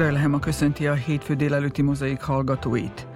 [0.00, 3.06] Grelhem a köszönti a hétfő délelőtti mozaik hallgatóit.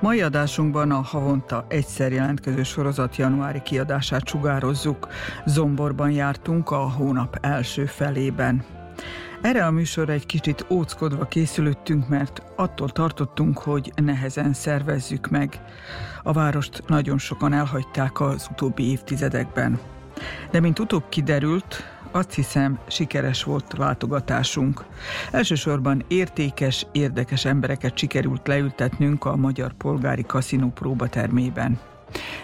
[0.00, 5.08] Mai adásunkban a havonta egyszer jelentkező sorozat januári kiadását sugározzuk.
[5.44, 8.64] Zomborban jártunk a hónap első felében.
[9.42, 15.60] Erre a műsorra egy kicsit óckodva készülöttünk, mert attól tartottunk, hogy nehezen szervezzük meg.
[16.22, 19.80] A várost nagyon sokan elhagyták az utóbbi évtizedekben.
[20.50, 24.84] De mint utóbb kiderült, azt hiszem, sikeres volt látogatásunk.
[25.30, 31.91] Elsősorban értékes, érdekes embereket sikerült leültetnünk a Magyar Polgári Kaszinó próbatermében.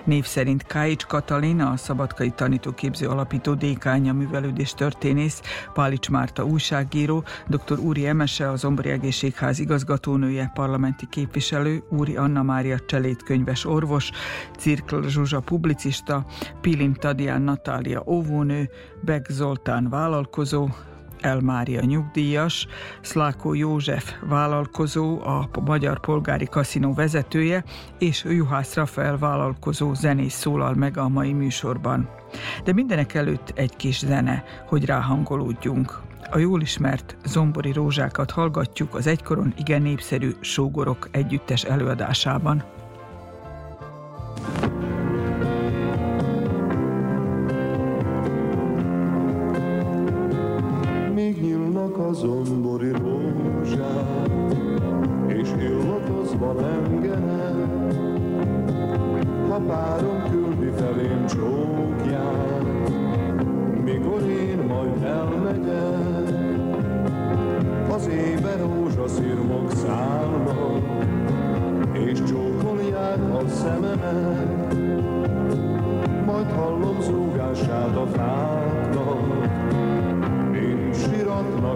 [0.05, 7.79] Név szerint Káics Katalin, a Szabadkai Tanítóképző Alapító dékánya művelődés történész, Pálics Márta újságíró, dr.
[7.79, 14.11] Úri Emese, az Zombori Egészségház igazgatónője, parlamenti képviselő, Úri Anna Mária Cselét könyves orvos,
[14.59, 16.25] Cirkl Zsuzsa publicista,
[16.61, 18.71] Pilim Tadián Natália óvónő,
[19.03, 20.69] Beg Zoltán vállalkozó,
[21.21, 22.67] Elmária nyugdíjas,
[23.01, 27.65] Szlákó József vállalkozó, a Magyar Polgári Kaszinó vezetője,
[27.99, 32.09] és Juhász Rafael vállalkozó zenész szólal meg a mai műsorban.
[32.65, 36.01] De mindenek előtt egy kis zene, hogy ráhangolódjunk.
[36.31, 42.65] A jól ismert zombori rózsákat hallgatjuk az egykoron igen népszerű sógorok együttes előadásában.
[52.09, 54.31] A zombori rózsát,
[55.27, 57.93] és illatozva lengenek,
[59.49, 62.91] ha párom küldi felém csókját,
[63.85, 66.37] mikor én majd elmegyek,
[67.91, 70.83] az éve rózsaszirmok szállnak,
[71.93, 74.75] és csókolják a szememet,
[76.27, 78.78] majd hallom zúgását a fáknak,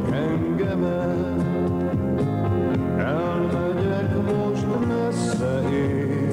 [0.02, 1.44] siratnak engemet,
[2.98, 6.30] elmegyek most messze én,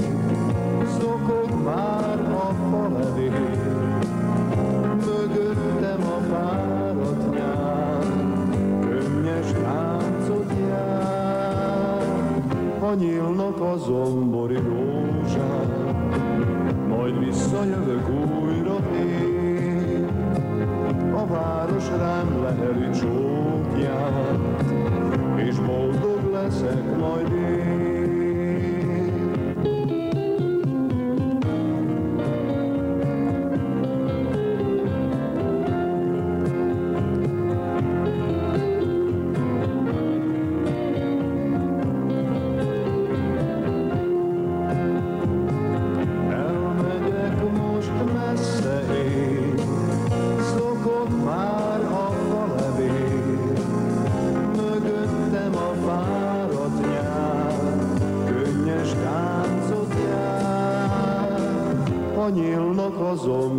[1.00, 4.00] szokok már a faledén,
[5.06, 8.06] mögöttem a fáradt nyár,
[8.82, 12.04] könnyes táncot jár,
[12.80, 15.98] ha nyílnak a zombori rózsák,
[16.88, 20.08] majd visszajövök újra én.
[21.14, 22.94] A város rám leheli
[23.80, 24.74] csókját,
[25.48, 27.79] és boldog leszek majd én.
[63.10, 63.59] nós, homens.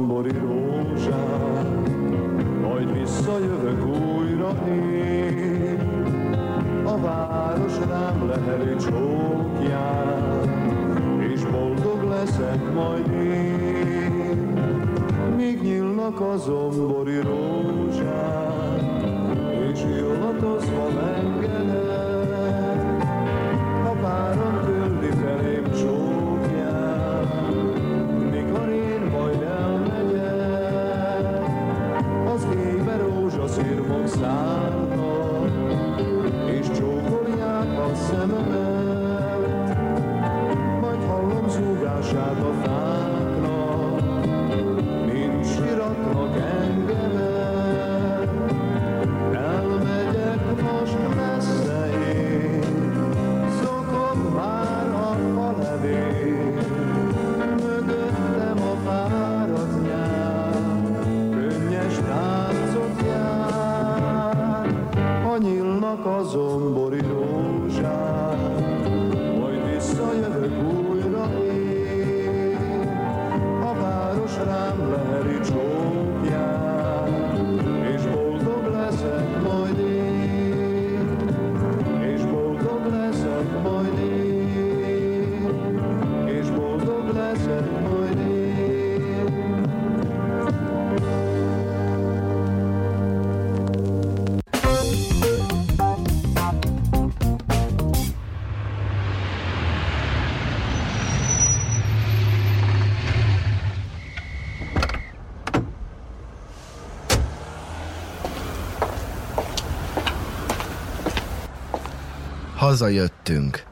[112.70, 113.62] Hazajöttünk.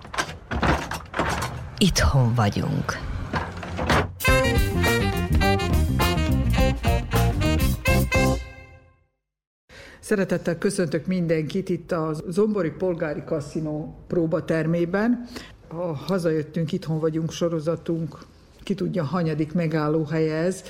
[1.79, 2.99] Itthon vagyunk.
[10.00, 15.27] Szeretettel köszöntök mindenkit itt a Zombori Polgári Kaszinó próbatermében.
[15.69, 18.19] A Hazajöttünk, itthon vagyunk sorozatunk
[18.69, 20.62] ki tudja, hanyadik megállóhelye ez.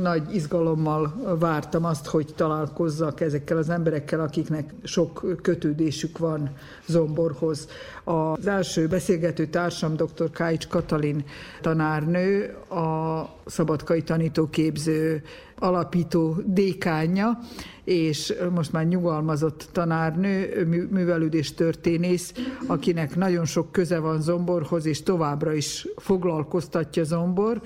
[0.00, 6.50] Nagy izgalommal vártam azt, hogy találkozzak ezekkel az emberekkel, akiknek sok kötődésük van
[6.86, 7.68] Zomborhoz.
[8.04, 10.30] Az első beszélgető társam dr.
[10.30, 11.24] Káics Katalin
[11.60, 15.22] tanárnő, a Szabadkai Tanítóképző
[15.58, 17.38] alapító dékánya,
[17.84, 22.32] és most már nyugalmazott tanárnő, művelődés történész,
[22.66, 27.60] akinek nagyon sok köze van Zomborhoz, és továbbra is foglalkoztatja Zombor.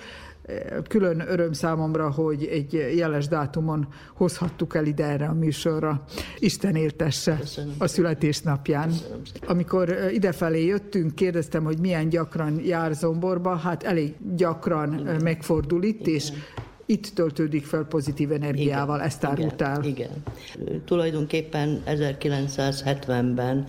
[0.89, 6.05] Külön öröm számomra, hogy egy jeles dátumon hozhattuk el ide erre a műsorra.
[6.39, 7.75] Isten éltesse Köszönöm.
[7.79, 8.89] a születésnapján.
[8.89, 9.21] Köszönöm.
[9.47, 13.57] Amikor idefelé jöttünk, kérdeztem, hogy milyen gyakran jár Zomborba.
[13.57, 15.23] Hát elég gyakran Igen.
[15.23, 16.15] megfordul itt, Igen.
[16.15, 16.33] és
[16.91, 19.85] itt töltődik fel pozitív energiával, igen, ezt árultál.
[19.85, 20.11] Igen,
[20.55, 20.83] igen.
[20.85, 23.67] Tulajdonképpen 1970-ben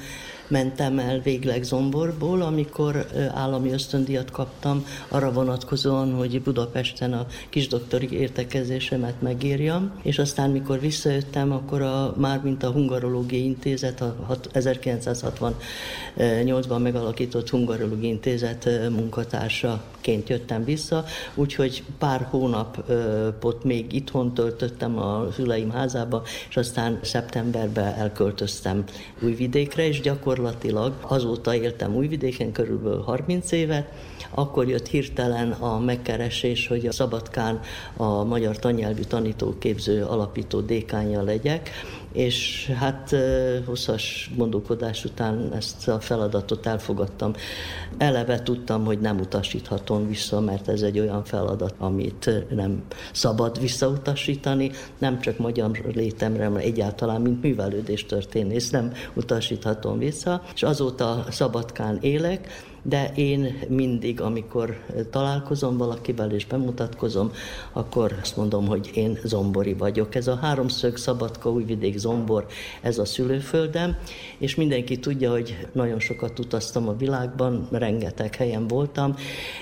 [0.50, 9.22] mentem el végleg Zomborból, amikor állami ösztöndíjat kaptam arra vonatkozóan, hogy Budapesten a kisdoktori értekezésemet
[9.22, 14.16] megírjam, és aztán mikor visszajöttem, akkor a, már mint a Hungarológiai Intézet, a
[14.54, 21.06] 1968-ban megalakított Hungarológiai Intézet munkatársaként jöttem vissza,
[21.36, 28.84] úgyhogy pár hónapot még itthon töltöttem a szüleim házába, és aztán szeptemberben elköltöztem
[29.22, 33.92] Újvidékre, és gyakorlatilag gyakorlatilag azóta éltem Újvidéken körülbelül 30 évet,
[34.30, 37.60] akkor jött hirtelen a megkeresés, hogy a Szabadkán
[37.98, 41.70] a Magyar Tanyelvű Tanítóképző alapító dékánya legyek,
[42.12, 43.16] és hát
[43.66, 47.34] hosszas gondolkodás után ezt a feladatot elfogadtam.
[47.98, 54.72] Eleve tudtam, hogy nem utasíthatom vissza, mert ez egy olyan feladat, amit nem szabad visszautasítani,
[54.98, 61.98] nem csak magyar létemre, hanem egyáltalán, mint művelődés történész, nem utasíthatom vissza, és azóta Szabadkán
[62.02, 64.80] élek, de én mindig, amikor
[65.10, 67.32] találkozom valakivel és bemutatkozom,
[67.72, 70.16] akkor azt mondom, hogy én zombori vagyok.
[70.16, 72.46] Ez a háromszög Szabadka, Újvidék, Zombor,
[72.82, 73.98] ez a szülőföldem,
[74.38, 79.16] és mindenki tudja, hogy nagyon sokat utaztam a világban, rengeteg helyen voltam.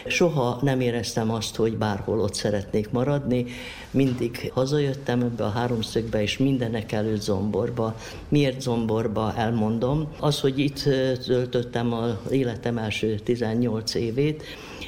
[0.07, 3.45] Soha nem éreztem azt, hogy bárhol ott szeretnék maradni.
[3.91, 7.95] Mindig hazajöttem ebbe a háromszögbe, és mindenek előtt Zomborba.
[8.29, 10.07] Miért Zomborba, elmondom.
[10.19, 10.79] Az, hogy itt
[11.25, 14.43] töltöttem az életem első első 18 évét,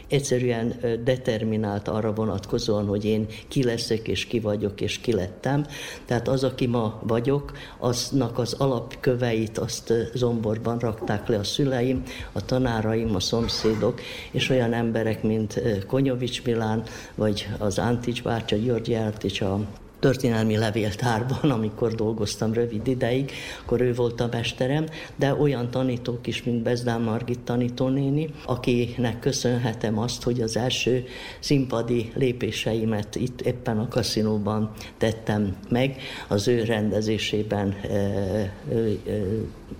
[0.10, 0.74] egyszerűen
[1.04, 5.66] determinált arra vonatkozóan, hogy én ki leszek, és ki vagyok, és ki lettem.
[6.06, 12.46] Tehát az, aki ma vagyok, aznak az alapköveit azt zomborban rakták le a szüleim, a
[12.46, 16.84] tanáraim, a szomszédok, és olyan emberek, mint Konyovics Milán,
[17.16, 19.60] vagy az Antics bácsa, György Jártics, a
[20.00, 23.32] történelmi levéltárban, amikor dolgoztam rövid ideig,
[23.64, 30.00] akkor ő volt a mesterem, de olyan tanítók is, mint Bezdán Margit tanítónéni, akinek köszönhetem
[30.00, 31.06] azt, hogy az első
[31.40, 38.52] színpadi lépéseimet itt éppen a kaszinóban tettem meg, az ő rendezésében e, e,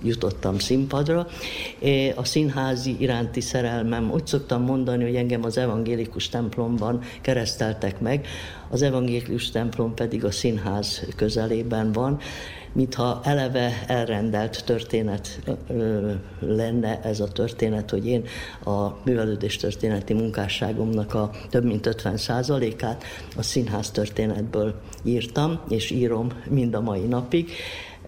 [0.04, 1.28] jutottam színpadra.
[2.16, 8.28] A színházi iránti szerelmem, úgy szoktam mondani, hogy engem az evangélikus templomban kereszteltek meg,
[8.70, 12.20] az evangélikus templom pedig a színház közelében van,
[12.72, 15.40] mintha eleve elrendelt történet
[16.40, 18.24] lenne ez a történet, hogy én
[18.66, 22.18] a művelődés történeti munkásságomnak a több mint 50
[22.80, 23.04] át
[23.38, 27.52] a színház történetből írtam, és írom mind a mai napig.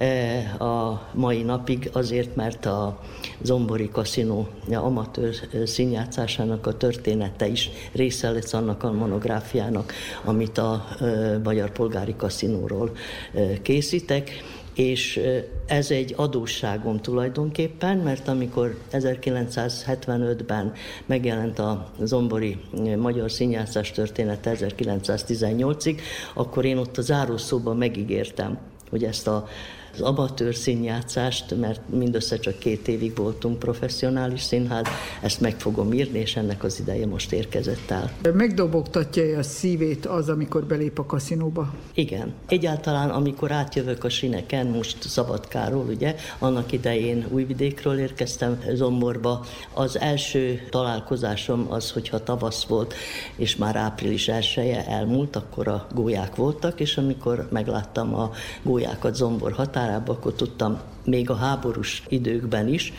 [0.01, 2.99] E, a mai napig azért, mert a
[3.41, 9.93] Zombori Kaszinó amatőr színjátszásának a története is része lesz annak a monográfiának,
[10.23, 12.91] amit a e, Magyar Polgári Kaszinóról
[13.33, 14.31] e, készítek.
[14.75, 15.19] És
[15.65, 20.73] ez egy adósságom tulajdonképpen, mert amikor 1975-ben
[21.05, 22.57] megjelent a Zombori
[22.97, 25.99] Magyar Színjátszás története 1918-ig,
[26.33, 28.57] akkor én ott a zárószóban megígértem,
[28.89, 29.47] hogy ezt a
[29.93, 34.85] az amatőr színjátszást, mert mindössze csak két évig voltunk professzionális színház,
[35.21, 38.11] ezt meg fogom írni, és ennek az ideje most érkezett el.
[38.33, 41.73] Megdobogtatja a szívét az, amikor belép a kaszinóba?
[41.93, 42.33] Igen.
[42.47, 50.67] Egyáltalán, amikor átjövök a sineken, most Szabadkáról, ugye, annak idején Újvidékről érkeztem Zomborba, az első
[50.69, 52.93] találkozásom az, hogyha tavasz volt,
[53.35, 58.31] és már április elsője elmúlt, akkor a gólyák voltak, és amikor megláttam a
[58.63, 62.93] gólyákat Zombor határ, kárába, akkor tudtam még a háborús időkben is,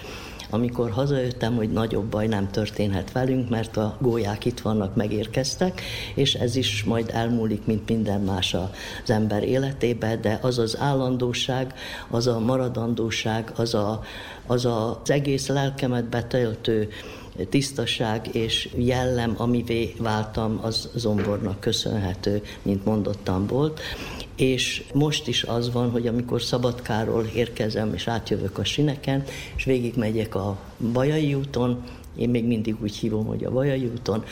[0.50, 5.82] amikor hazajöttem, hogy nagyobb baj nem történhet velünk, mert a gólyák itt vannak, megérkeztek,
[6.14, 11.74] és ez is majd elmúlik, mint minden más az ember életébe, de az az állandóság,
[12.10, 14.02] az a maradandóság, az a,
[14.46, 16.88] az, a, az egész lelkemet betöltő
[17.48, 23.80] tisztaság és jellem, amivé váltam, az zombornak köszönhető, mint mondottam volt.
[24.42, 29.24] És most is az van, hogy amikor Szabadkáról érkezem, és átjövök a sineken,
[29.56, 30.58] és végigmegyek a
[30.92, 31.84] Bajai úton,
[32.16, 34.24] én még mindig úgy hívom, hogy a Vajai úton,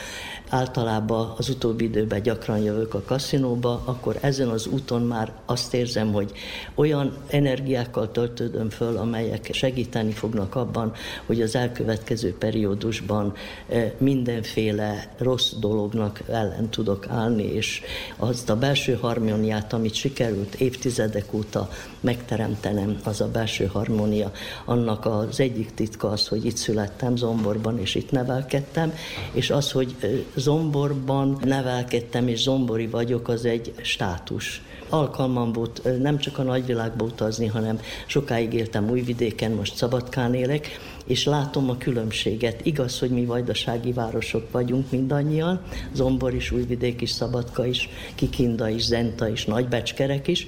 [0.49, 6.13] általában az utóbbi időben gyakran jövök a kaszinóba, akkor ezen az úton már azt érzem,
[6.13, 6.33] hogy
[6.75, 10.93] olyan energiákkal töltődöm föl, amelyek segíteni fognak abban,
[11.27, 13.35] hogy az elkövetkező periódusban
[13.69, 17.83] eh, mindenféle rossz dolognak ellen tudok állni, és
[18.17, 21.69] azt a belső harmóniát, amit sikerült évtizedek óta
[22.01, 24.33] megteremtenem, az a belső harmónia,
[24.65, 28.93] annak az egyik titka az, hogy itt születtem Zomborban, és itt nevelkedtem,
[29.33, 29.97] és az, hogy
[30.35, 34.63] Zomborban nevelkedtem, és zombori vagyok, az egy státus.
[34.89, 40.69] Alkalmam volt nem csak a nagyvilágba utazni, hanem sokáig éltem Újvidéken, most Szabadkán élek,
[41.07, 42.67] és látom a különbséget.
[42.67, 45.61] Igaz, hogy mi vajdasági városok vagyunk mindannyian,
[45.95, 50.47] Zombor is, Újvidék is, Szabadka is, Kikinda is, Zenta is, Nagybecskerek is,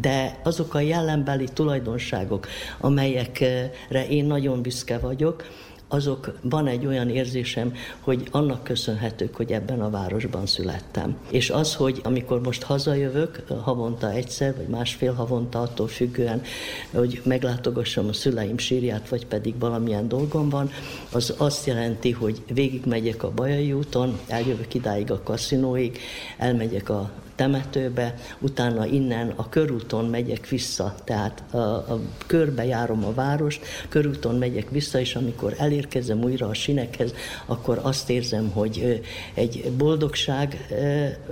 [0.00, 2.46] de azok a jellembeli tulajdonságok,
[2.80, 5.44] amelyekre én nagyon büszke vagyok,
[5.88, 11.16] azok van egy olyan érzésem, hogy annak köszönhetők, hogy ebben a városban születtem.
[11.30, 16.42] És az, hogy amikor most hazajövök, havonta egyszer, vagy másfél havonta, attól függően,
[16.90, 20.70] hogy meglátogassam a szüleim sírját, vagy pedig valamilyen dolgom van,
[21.12, 25.98] az azt jelenti, hogy végigmegyek a Bajai úton, eljövök idáig a kaszinóig,
[26.38, 33.14] elmegyek a temetőbe, utána innen a körúton megyek vissza, tehát a, a körbe járom a
[33.14, 37.14] várost, körúton megyek vissza, és amikor elérkezem újra a sinekhez,
[37.46, 39.02] akkor azt érzem, hogy
[39.34, 40.66] egy boldogság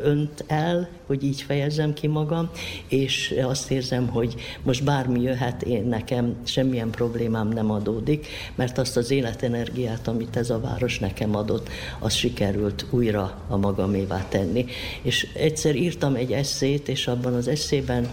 [0.02, 2.50] önt el, hogy így fejezem ki magam,
[2.88, 8.96] és azt érzem, hogy most bármi jöhet, én nekem semmilyen problémám nem adódik, mert azt
[8.96, 11.68] az életenergiát, amit ez a város nekem adott,
[11.98, 14.64] az sikerült újra a magamévá tenni.
[15.02, 18.08] És egyszer írtam egy eszét, és abban az eszében,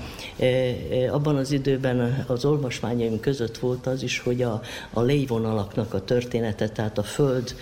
[1.11, 4.61] abban az időben az olvasmányaim között volt az is, hogy a,
[4.93, 7.55] a léjvonalaknak a története, tehát a föld,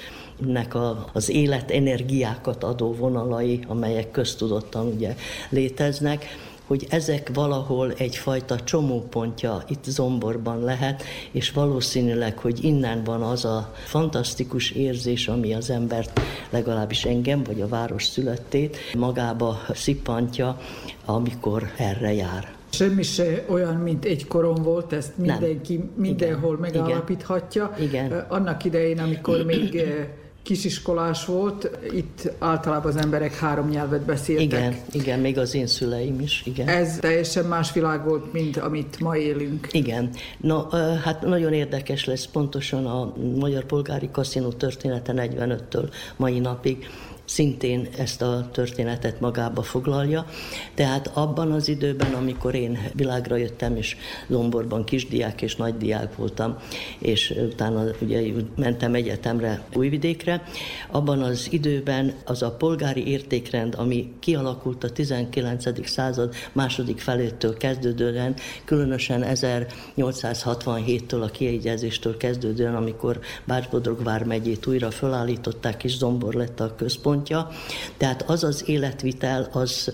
[0.46, 5.16] nek a, az életenergiákat adó vonalai, amelyek köztudottan ugye
[5.50, 6.26] léteznek,
[6.70, 13.74] hogy ezek valahol egyfajta csomópontja itt Zomborban lehet, és valószínűleg, hogy innen van az a
[13.86, 20.60] fantasztikus érzés, ami az embert, legalábbis engem, vagy a város születtét magába szippantja,
[21.06, 22.54] amikor erre jár.
[22.70, 25.92] Semmi se olyan, mint egy koron volt, ezt mindenki Nem.
[25.96, 26.82] mindenhol Igen.
[26.82, 27.76] megállapíthatja.
[27.80, 28.26] Igen.
[28.28, 29.84] Annak idején, amikor még
[30.44, 34.46] kisiskolás volt, itt általában az emberek három nyelvet beszéltek.
[34.46, 36.68] Igen, igen, még az én szüleim is, igen.
[36.68, 39.68] Ez teljesen más világ volt, mint amit ma élünk.
[39.72, 40.10] Igen.
[40.38, 40.70] No,
[41.04, 46.88] hát nagyon érdekes lesz pontosan a Magyar Polgári Kaszinó története 45-től mai napig
[47.30, 50.26] szintén ezt a történetet magába foglalja.
[50.74, 56.58] Tehát abban az időben, amikor én világra jöttem, és Lomborban kisdiák és nagydiák voltam,
[57.00, 58.22] és utána ugye
[58.56, 60.44] mentem egyetemre Újvidékre,
[60.92, 65.88] abban az időben az a polgári értékrend, ami kialakult a 19.
[65.88, 75.98] század második felétől kezdődően, különösen 1867-től a kiegyezéstől kezdődően, amikor Bács-Bodrog megyét újra felállították, és
[75.98, 77.48] Zombor lett a központ, központja.
[77.98, 79.92] Tehát az az életvitel az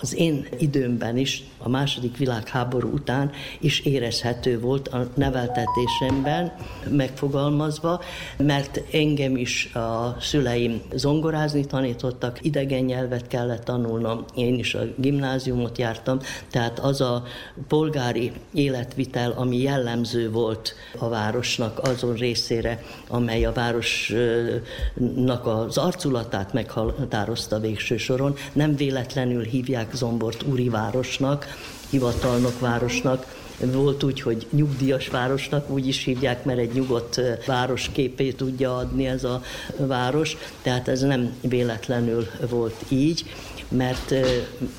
[0.00, 3.30] az én időmben is, a második világháború után
[3.60, 6.52] is érezhető volt a neveltetésemben
[6.88, 8.00] megfogalmazva,
[8.36, 15.78] mert engem is a szüleim zongorázni tanítottak, idegen nyelvet kellett tanulnom, én is a gimnáziumot
[15.78, 16.18] jártam,
[16.50, 17.22] tehát az a
[17.68, 26.64] polgári életvitel, ami jellemző volt a városnak azon részére, amely a városnak az arculatát meg
[26.74, 28.34] meghatározta végső soron.
[28.52, 31.46] Nem véletlenül hívják Zombort úri városnak,
[31.94, 33.26] hivatalnok városnak,
[33.58, 39.06] volt úgy, hogy nyugdíjas városnak, úgy is hívják, mert egy nyugodt város képét tudja adni
[39.06, 39.42] ez a
[39.76, 43.24] város, tehát ez nem véletlenül volt így
[43.68, 44.14] mert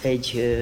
[0.02, 0.58] egy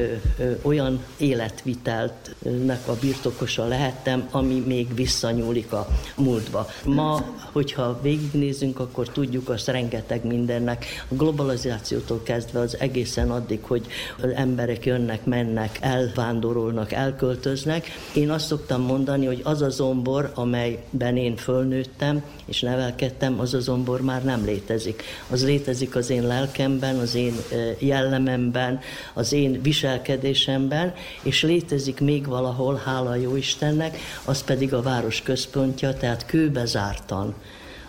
[0.62, 6.67] olyan életviteltnek a birtokosa lehettem, ami még visszanyúlik a múltba.
[6.86, 13.86] Ma, hogyha végignézünk, akkor tudjuk azt rengeteg mindennek, a globalizációtól kezdve az egészen addig, hogy
[14.22, 21.17] az emberek jönnek, mennek, elvándorolnak, elköltöznek, Én azt szoktam mondani, hogy az a zombor, amelyben
[21.17, 25.03] én fölnőttem és nevelkedtem, az a zombor már nem létezik.
[25.29, 27.33] Az létezik az én lelkemben, az én
[27.79, 28.79] jellememben,
[29.13, 30.93] az én viselkedésemben,
[31.24, 37.36] és létezik még valahol, hála jó Istennek, az pedig a város központja, tehát kőbezártan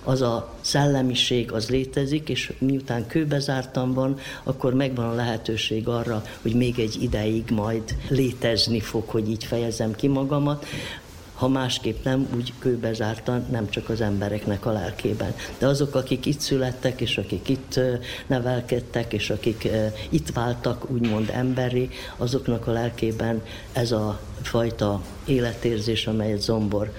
[0.04, 6.54] az a szellemiség az létezik, és miután kőbezártan van, akkor megvan a lehetőség arra, hogy
[6.54, 10.66] még egy ideig majd létezni fog, hogy így fejezem ki magamat
[11.34, 15.34] ha másképp nem, úgy kőbezártan, nem csak az embereknek a lelkében.
[15.58, 17.80] De azok, akik itt születtek, és akik itt
[18.26, 19.68] nevelkedtek, és akik
[20.08, 23.42] itt váltak, úgymond emberi, azoknak a lelkében
[23.72, 26.92] ez a fajta életérzés, amelyet Zombor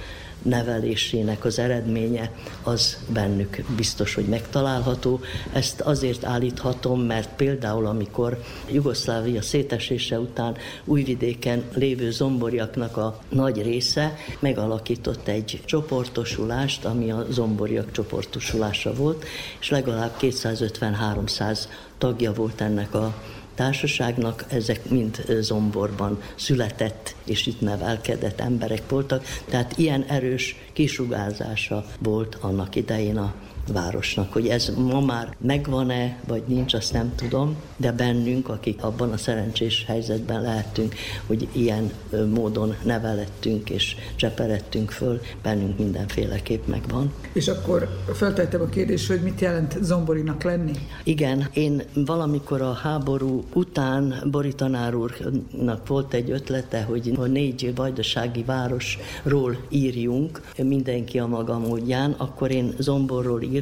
[0.45, 2.31] nevelésének az eredménye,
[2.63, 5.19] az bennük biztos, hogy megtalálható.
[5.53, 14.15] Ezt azért állíthatom, mert például amikor Jugoszlávia szétesése után újvidéken lévő zomboriaknak a nagy része
[14.39, 19.25] megalakított egy csoportosulást, ami a zomboriak csoportosulása volt,
[19.59, 21.59] és legalább 250-300
[21.97, 23.13] tagja volt ennek a
[23.55, 32.37] társaságnak, ezek mind zomborban született és itt nevelkedett emberek voltak, tehát ilyen erős kisugárzása volt
[32.41, 33.33] annak idején a
[33.73, 34.33] városnak.
[34.33, 39.17] Hogy ez ma már megvan-e, vagy nincs, azt nem tudom, de bennünk, akik abban a
[39.17, 40.95] szerencsés helyzetben lehettünk,
[41.27, 41.91] hogy ilyen
[42.33, 47.13] módon nevelettünk és cseperettünk föl, bennünk mindenféleképp megvan.
[47.33, 50.73] És akkor feltettem a kérdést, hogy mit jelent zomborinak lenni?
[51.03, 57.75] Igen, én valamikor a háború után Bori tanár úrnak volt egy ötlete, hogy a négy
[57.75, 63.53] vajdasági városról írjunk, mindenki a maga módján, akkor én Zomborról írtam,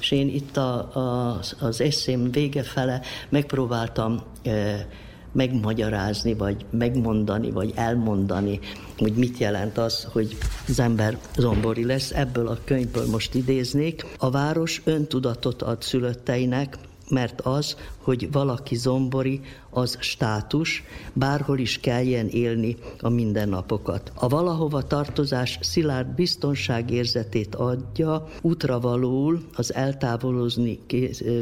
[0.00, 4.86] és én itt a, a, az eszém vége fele megpróbáltam e,
[5.32, 8.60] megmagyarázni, vagy megmondani, vagy elmondani,
[8.98, 10.36] hogy mit jelent az, hogy
[10.68, 12.10] az ember zombori lesz.
[12.10, 14.06] Ebből a könyvből most idéznék.
[14.18, 16.78] A város öntudatot ad szülötteinek,
[17.10, 19.40] mert az, hogy valaki zombori,
[19.70, 24.12] az státus, bárhol is kelljen élni a mindennapokat.
[24.14, 30.78] A valahova tartozás szilárd biztonságérzetét adja útravalóul az eltávolozni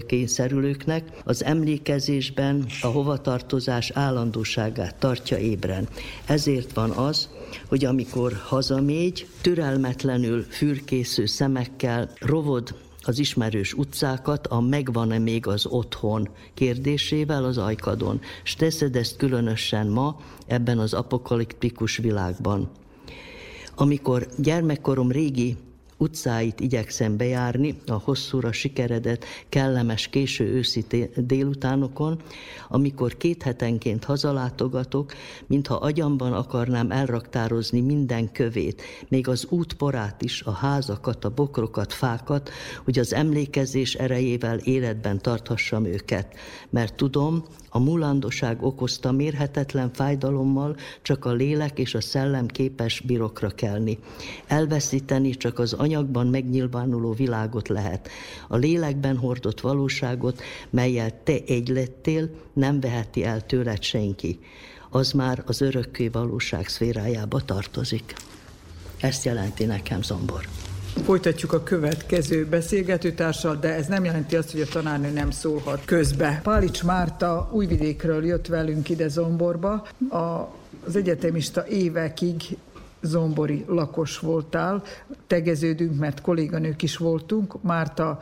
[0.06, 5.88] kényszerülőknek, az emlékezésben a hovatartozás állandóságát tartja ébren.
[6.26, 7.28] Ezért van az,
[7.68, 16.28] hogy amikor hazamégy, türelmetlenül fürkésző szemekkel rovod az ismerős utcákat a megvan-e még az otthon
[16.54, 22.70] kérdésével az ajkadon, és teszed ezt különösen ma ebben az apokaliptikus világban.
[23.74, 25.56] Amikor gyermekkorom régi
[26.02, 30.84] utcáit igyekszem bejárni a hosszúra sikeredett, kellemes késő őszi
[31.16, 32.20] délutánokon,
[32.68, 35.12] amikor két hetenként hazalátogatok,
[35.46, 42.50] mintha agyamban akarnám elraktározni minden kövét, még az útporát is, a házakat, a bokrokat, fákat,
[42.84, 46.36] hogy az emlékezés erejével életben tarthassam őket.
[46.70, 53.48] Mert tudom, a mulandoság okozta mérhetetlen fájdalommal csak a lélek és a szellem képes birokra
[53.48, 53.98] kelni.
[54.46, 58.08] Elveszíteni csak az anyagban megnyilvánuló világot lehet.
[58.48, 64.38] A lélekben hordott valóságot, melyel te egy lettél, nem veheti el tőled senki.
[64.90, 68.14] Az már az örökké valóság szférájába tartozik.
[69.00, 70.71] Ezt jelenti nekem Zombor.
[71.00, 76.40] Folytatjuk a következő beszélgetőtársal, de ez nem jelenti azt, hogy a tanárnő nem szólhat közbe.
[76.42, 79.86] Pálics Márta újvidékről jött velünk ide Zomborba.
[80.10, 80.48] A,
[80.86, 82.42] az egyetemista évekig
[83.00, 84.82] zombori lakos voltál.
[85.26, 87.62] Tegeződünk, mert kolléganők is voltunk.
[87.62, 88.18] Márta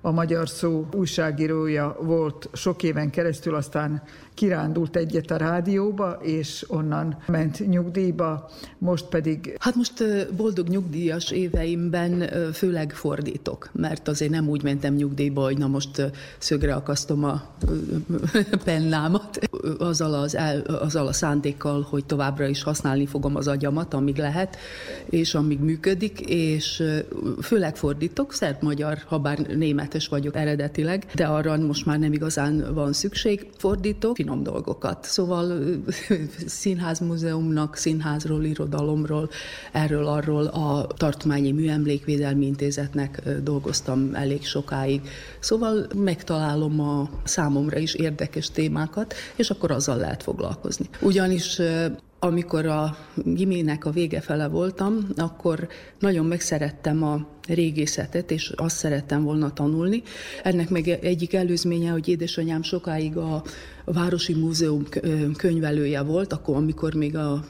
[0.00, 4.02] a Magyar Szó újságírója volt sok éven keresztül, aztán
[4.34, 9.56] kirándult egyet a rádióba, és onnan ment nyugdíjba, most pedig...
[9.58, 10.04] Hát most
[10.36, 16.74] boldog nyugdíjas éveimben főleg fordítok, mert azért nem úgy mentem nyugdíjba, hogy na most szögre
[16.74, 17.42] akasztom a
[18.64, 19.38] pennámat,
[19.78, 24.56] azzal, az azzal a szándékkal, hogy továbbra is használni fogom az agyamat, amíg lehet,
[25.04, 26.82] és amíg működik, és
[27.42, 32.74] főleg fordítok, szert magyar, ha bár németes vagyok eredetileg, de arra most már nem igazán
[32.74, 33.46] van szükség.
[33.56, 35.04] Fordítok, finom dolgokat.
[35.04, 35.62] Szóval
[36.46, 39.30] színházmúzeumnak, színházról, irodalomról,
[39.72, 45.00] erről, arról a Tartományi Műemlékvédelmi Intézetnek dolgoztam elég sokáig.
[45.40, 50.88] Szóval megtalálom a számomra is érdekes témákat, és akkor azzal lehet foglalkozni.
[51.00, 51.60] Ugyanis
[52.24, 59.22] amikor a gimének a vége fele voltam, akkor nagyon megszerettem a régészetet, és azt szerettem
[59.22, 60.02] volna tanulni.
[60.42, 63.42] Ennek meg egyik előzménye, hogy édesanyám sokáig a
[63.84, 64.84] Városi Múzeum
[65.36, 67.44] könyvelője volt, akkor, amikor még a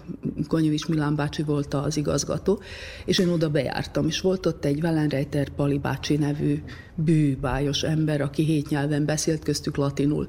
[0.49, 2.61] Konyovics Milán bácsi volt az igazgató,
[3.05, 6.63] és én oda bejártam, és volt ott egy Wellenreiter Pali bácsi nevű
[6.95, 10.29] bűbájos ember, aki hét nyelven beszélt, köztük latinul.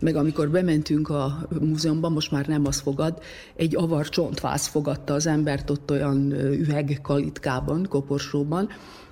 [0.00, 3.22] Meg amikor bementünk a múzeumban, most már nem az fogad,
[3.56, 8.68] egy avar csontváz fogadta az embert ott olyan üvegkalitkában, koporsóban,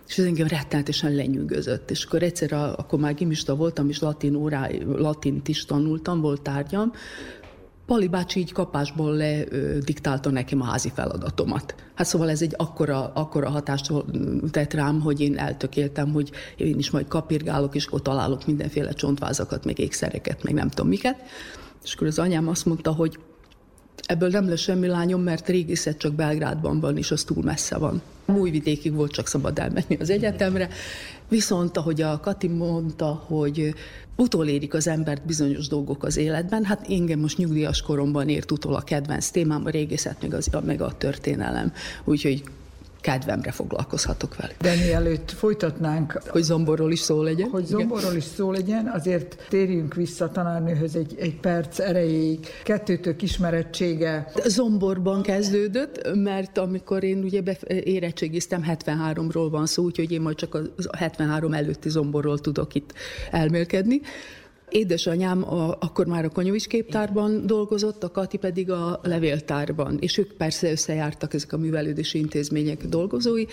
[0.08, 1.90] és ez engem rettenetesen lenyűgözött.
[1.90, 6.92] És akkor egyszer, akkor már gimista voltam, és latin órá, latint is tanultam, volt tárgyam,
[7.86, 11.74] Pali bácsi így kapásból le ö, diktálta nekem a házi feladatomat.
[11.94, 13.92] Hát szóval ez egy akkora, akkora hatást
[14.50, 19.64] tett rám, hogy én eltökéltem, hogy én is majd kapirgálok, és ott találok mindenféle csontvázakat,
[19.64, 21.16] meg ékszereket, meg nem tudom miket.
[21.84, 23.18] És akkor az anyám azt mondta, hogy
[24.06, 28.02] ebből nem lesz semmi lányom, mert régészet csak Belgrádban van, és az túl messze van.
[28.26, 30.68] Újvidékig volt csak szabad elmenni az egyetemre,
[31.28, 33.74] viszont ahogy a Kati mondta, hogy
[34.16, 38.80] utolérik az embert bizonyos dolgok az életben, hát engem most nyugdíjas koromban ért utol a
[38.80, 41.72] kedvenc témám, a régészet, meg, az, meg a történelem.
[42.04, 42.42] Úgyhogy
[43.06, 44.52] kedvemre foglalkozhatok vele.
[44.60, 46.20] De mielőtt folytatnánk...
[46.28, 47.48] Hogy zomborról is szó legyen.
[47.48, 52.46] Hogy zomborról is szó legyen, azért térjünk vissza tanárnőhöz egy, egy perc erejéig.
[52.64, 54.32] Kettőtök ismerettsége.
[54.44, 60.96] Zomborban kezdődött, mert amikor én ugye érettségiztem, 73-ról van szó, úgyhogy én majd csak a
[60.96, 62.92] 73 előtti zomborról tudok itt
[63.30, 64.00] elmélkedni.
[64.70, 70.32] Édesanyám a, akkor már a Konyovics képtárban dolgozott, a Kati pedig a levéltárban, és ők
[70.32, 73.44] persze összejártak ezek a művelődési intézmények dolgozói,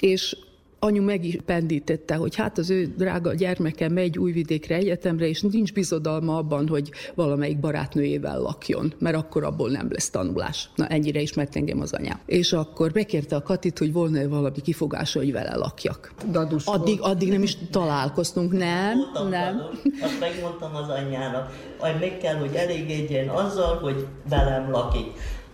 [0.00, 0.36] és
[0.84, 5.72] anyu meg is pendítette, hogy hát az ő drága gyermeke megy újvidékre egyetemre, és nincs
[5.72, 10.70] bizodalma abban, hogy valamelyik barátnőjével lakjon, mert akkor abból nem lesz tanulás.
[10.74, 12.20] Na, ennyire ismert engem az anyám.
[12.26, 16.12] És akkor bekérte a Katit, hogy volna valami kifogása, hogy vele lakjak.
[16.30, 19.56] Dadus addig, addig nem is találkoztunk, nem, Voltam nem.
[19.56, 25.06] Dadus, azt megmondtam az anyjának, majd meg kell, hogy elégedjen azzal, hogy velem lakik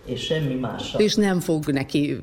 [0.05, 1.01] és semmi mással.
[1.01, 2.17] És nem fog neki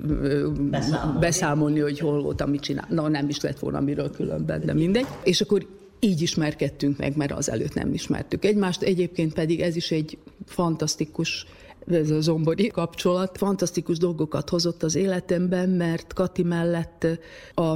[0.71, 1.19] Beszámolni.
[1.19, 2.87] beszámolni, hogy hol volt, amit csinál.
[2.91, 5.07] Na, nem is lett volna miről különben, de mindegy.
[5.25, 5.67] És akkor
[6.01, 8.83] így ismerkedtünk meg, mert azelőtt nem ismertük egymást.
[8.83, 11.47] Egyébként pedig ez is egy fantasztikus
[11.91, 17.07] ez a zombori kapcsolat fantasztikus dolgokat hozott az életemben, mert Kati mellett
[17.55, 17.75] a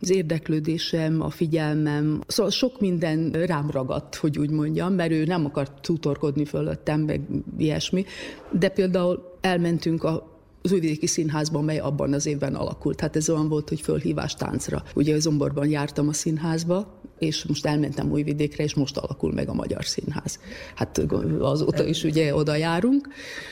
[0.00, 5.44] az érdeklődésem, a figyelmem, szóval sok minden rám ragadt, hogy úgy mondjam, mert ő nem
[5.44, 7.20] akart tutorkodni fölöttem, meg
[7.58, 8.04] ilyesmi,
[8.50, 13.00] de például elmentünk a az Újvidéki Színházban, mely abban az évben alakult.
[13.00, 14.82] Hát ez olyan volt, hogy fölhívás táncra.
[14.94, 19.84] Ugye Zomborban jártam a színházba, és most elmentem Újvidékre, és most alakul meg a Magyar
[19.84, 20.38] Színház.
[20.74, 20.98] Hát
[21.38, 23.08] azóta is ugye oda járunk.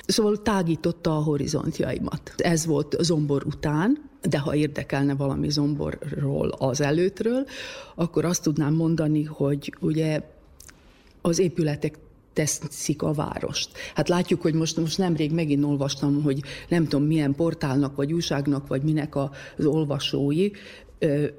[0.07, 2.33] Szóval tágította a horizontjaimat.
[2.37, 7.45] Ez volt Zombor után, de ha érdekelne valami Zomborról az előttről,
[7.95, 10.21] akkor azt tudnám mondani, hogy ugye
[11.21, 11.99] az épületek
[12.33, 13.71] teszik a várost.
[13.95, 18.67] Hát látjuk, hogy most, most nemrég megint olvastam, hogy nem tudom milyen portálnak, vagy újságnak,
[18.67, 20.51] vagy minek az olvasói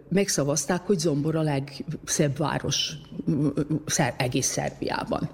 [0.09, 2.91] megszavazták, hogy Zombor a legszebb város
[4.17, 5.29] egész Szerbiában.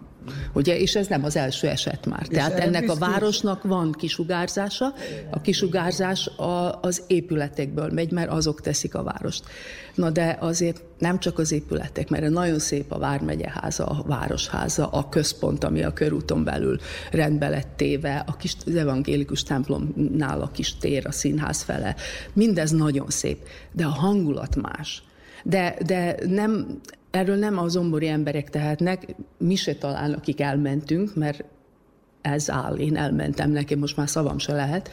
[0.54, 2.22] Ugye, és ez nem az első eset már.
[2.22, 3.00] És Tehát ennek biztos...
[3.00, 4.94] a városnak van kisugárzása,
[5.30, 9.44] a kisugárzás a, az épületekből megy, mert azok teszik a várost.
[9.96, 15.10] Na de azért nem csak az épületek, mert nagyon szép a Vármegyeháza, a Városháza, a
[15.10, 16.80] központ, ami a körúton belül
[17.12, 21.96] rendbe lett téve, a kis, az evangélikus templomnál a kis tér, a színház fele.
[22.34, 23.38] Mindez nagyon szép,
[23.72, 25.04] de a hangulat más.
[25.44, 26.80] De, de nem,
[27.12, 31.44] erről nem a zombori emberek tehetnek, mi se talán, akik elmentünk, mert
[32.22, 34.90] ez áll, én elmentem, nekem most már szavam se lehet,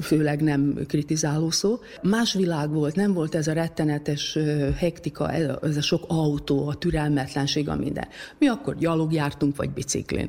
[0.00, 1.78] főleg nem kritizáló szó.
[2.02, 4.38] Más világ volt, nem volt ez a rettenetes
[4.76, 5.30] hektika,
[5.62, 8.08] ez a sok autó, a türelmetlenség, a minden.
[8.38, 10.28] Mi akkor gyalog jártunk, vagy biciklin.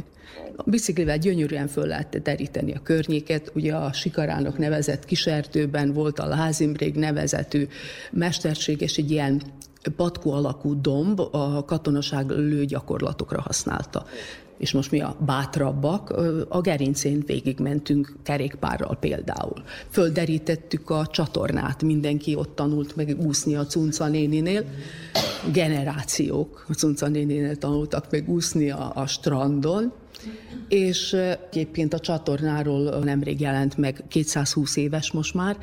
[0.56, 3.52] A biciklivel gyönyörűen föl lehet deríteni a környéket.
[3.56, 7.68] Ugye a Sikarának nevezett kisertőben volt a Lázimrég nevezetű
[8.12, 9.42] mesterséges egy ilyen
[9.92, 14.06] patkó alakú domb a katonaság lőgyakorlatokra használta.
[14.58, 16.10] És most mi a bátrabbak,
[16.50, 19.64] a gerincén végigmentünk kerékpárral például.
[19.90, 24.66] Földerítettük a csatornát, mindenki ott tanult meg úszni a Cunca néninél.
[25.52, 29.92] Generációk a Cunca néninél tanultak meg úszni a, a strandon,
[30.68, 35.58] és egyébként a csatornáról nemrég jelent meg, 220 éves most már,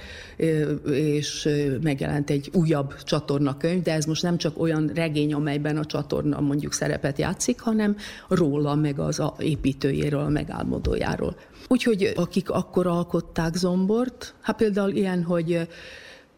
[0.92, 1.48] és
[1.82, 6.72] megjelent egy újabb csatornakönyv, de ez most nem csak olyan regény, amelyben a csatorna mondjuk
[6.72, 7.96] szerepet játszik, hanem
[8.28, 11.36] róla, meg az a építőjéről, a megálmodójáról.
[11.68, 15.68] Úgyhogy akik akkor alkották Zombort, hát például ilyen, hogy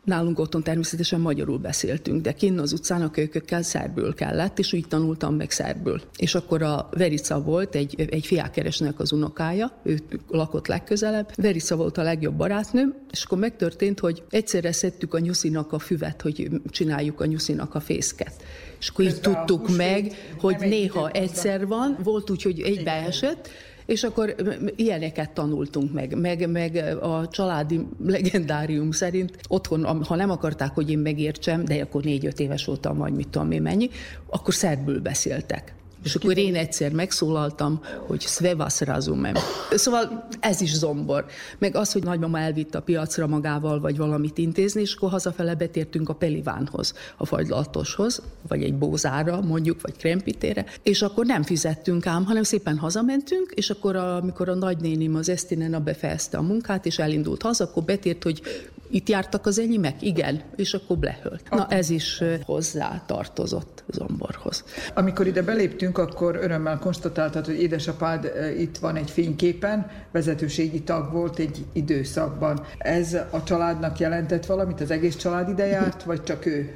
[0.05, 4.89] Nálunk otthon természetesen magyarul beszéltünk, de kinn az utcán a kölykökkel szerbül kellett, és úgy
[4.89, 6.01] tanultam meg szerbül.
[6.17, 11.33] És akkor a Verica volt, egy, egy fiákeresnek az unokája, ő lakott legközelebb.
[11.37, 16.23] Verica volt a legjobb barátnőm, és akkor megtörtént, hogy egyszerre szedtük a nyuszinak a füvet,
[16.23, 18.43] hogy csináljuk a nyuszinak a fészket.
[18.81, 23.49] És akkor így tudtuk meg, hogy néha egyszer van, volt úgy, hogy egybeesett,
[23.87, 24.35] és akkor
[24.77, 30.99] ilyeneket tanultunk meg, meg, meg a családi legendárium szerint otthon, ha nem akarták, hogy én
[30.99, 33.91] megértsem, de akkor négy-öt éves voltam, vagy mit tudom én mennyi,
[34.27, 35.75] akkor szerbül beszéltek.
[36.03, 39.35] És akkor én egyszer megszólaltam, hogy sve vas razumem.
[39.71, 41.25] Szóval ez is zombor.
[41.59, 46.09] Meg az, hogy nagymama elvitt a piacra magával, vagy valamit intézni, és akkor hazafele betértünk
[46.09, 52.25] a pelivánhoz, a fagylaltoshoz, vagy egy bózára mondjuk, vagy krempitére, és akkor nem fizettünk ám,
[52.25, 57.43] hanem szépen hazamentünk, és akkor amikor a nagynénim az Esztinena befejezte a munkát, és elindult
[57.43, 58.43] haza, akkor betért, hogy
[58.93, 60.03] itt jártak az enyémek?
[60.03, 60.43] Igen.
[60.57, 61.51] És akkor lehölt.
[61.51, 64.65] Na ez is hozzá tartozott zomborhoz.
[64.95, 71.39] Amikor ide beléptünk, akkor örömmel konstatáltad, hogy édesapád itt van egy fényképen, vezetőségi tag volt
[71.39, 72.61] egy időszakban.
[72.79, 74.81] Ez a családnak jelentett valamit?
[74.81, 76.75] Az egész család ide járt, vagy csak ő?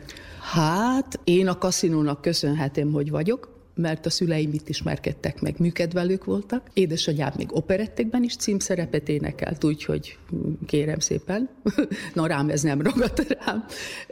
[0.53, 6.71] Hát, én a kaszinónak köszönhetem, hogy vagyok, mert a szüleim itt ismerkedtek meg, műkedvelők voltak.
[6.73, 10.19] Édesanyám még operettekben is címszerepet énekelt, úgyhogy
[10.67, 11.49] kérem szépen,
[12.15, 13.65] na rám ez nem ragadt rám,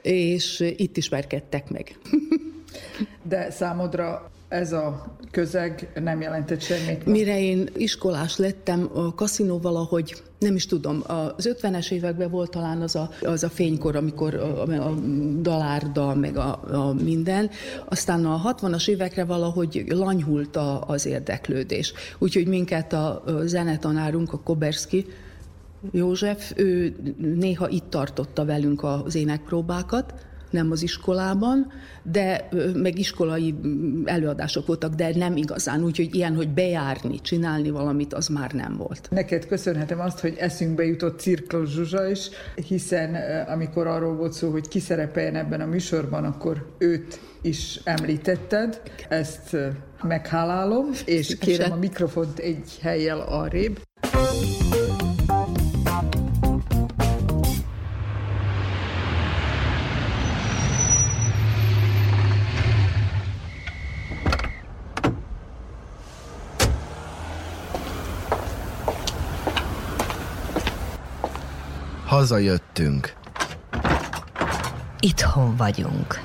[0.03, 1.97] és itt ismerkedtek meg.
[3.23, 7.07] De számodra ez a közeg nem jelentett semmit?
[7.07, 12.81] Mire én iskolás lettem, a kaszinó valahogy nem is tudom, az 50-es években volt talán
[12.81, 14.95] az a, az a fénykor, amikor a, a
[15.41, 17.51] dalárda, meg a, a minden,
[17.89, 21.93] aztán a 60-as évekre valahogy lanyhult a, az érdeklődés.
[22.19, 25.07] Úgyhogy minket a, a zenetanárunk, a Koberski,
[25.91, 30.15] József, ő néha itt tartotta velünk az énekpróbákat,
[30.55, 33.55] nem az iskolában, de meg iskolai
[34.05, 39.09] előadások voltak, de nem igazán, úgyhogy ilyen, hogy bejárni, csinálni valamit, az már nem volt.
[39.11, 42.29] Neked köszönhetem azt, hogy eszünkbe jutott Cirklos Zsuzsa is,
[42.69, 43.15] hiszen
[43.49, 49.57] amikor arról volt szó, hogy ki szerepeljen ebben a műsorban, akkor őt is említetted, ezt
[50.03, 53.79] meghálálom, és kérem a mikrofont egy helyjel arrébb.
[72.15, 73.13] Hazajöttünk.
[75.01, 76.21] Itthon vagyunk.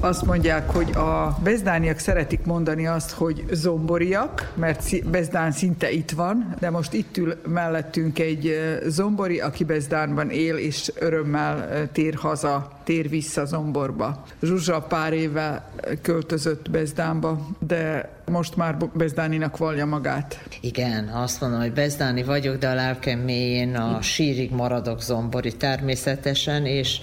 [0.00, 6.54] Azt mondják, hogy a bezdániak szeretik mondani azt, hogy zomboriak, mert Bezdán szinte itt van,
[6.60, 13.08] de most itt ül mellettünk egy zombori, aki Bezdánban él, és örömmel tér haza tér
[13.08, 14.22] vissza Zomborba.
[14.42, 15.70] Zsuzsa pár éve
[16.02, 20.48] költözött Bezdánba, de most már Bezdáninak valja magát.
[20.60, 26.66] Igen, azt mondom, hogy Bezdáni vagyok, de a lelkem mélyén a sírig maradok zombori természetesen,
[26.66, 27.00] és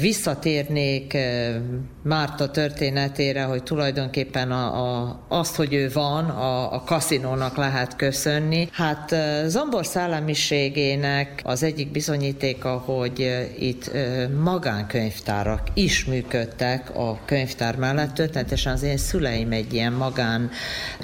[0.00, 1.54] visszatérnék eh,
[2.02, 8.68] Márta történetére, hogy tulajdonképpen a, a, azt, hogy ő van, a, a kaszinónak lehet köszönni.
[8.72, 13.90] Hát eh, Zombor szellemiségének az egyik bizonyítéka, hogy eh, itt
[14.42, 18.14] magán könyvtárak is működtek a könyvtár mellett.
[18.14, 20.50] Történetesen az én szüleim egy ilyen magán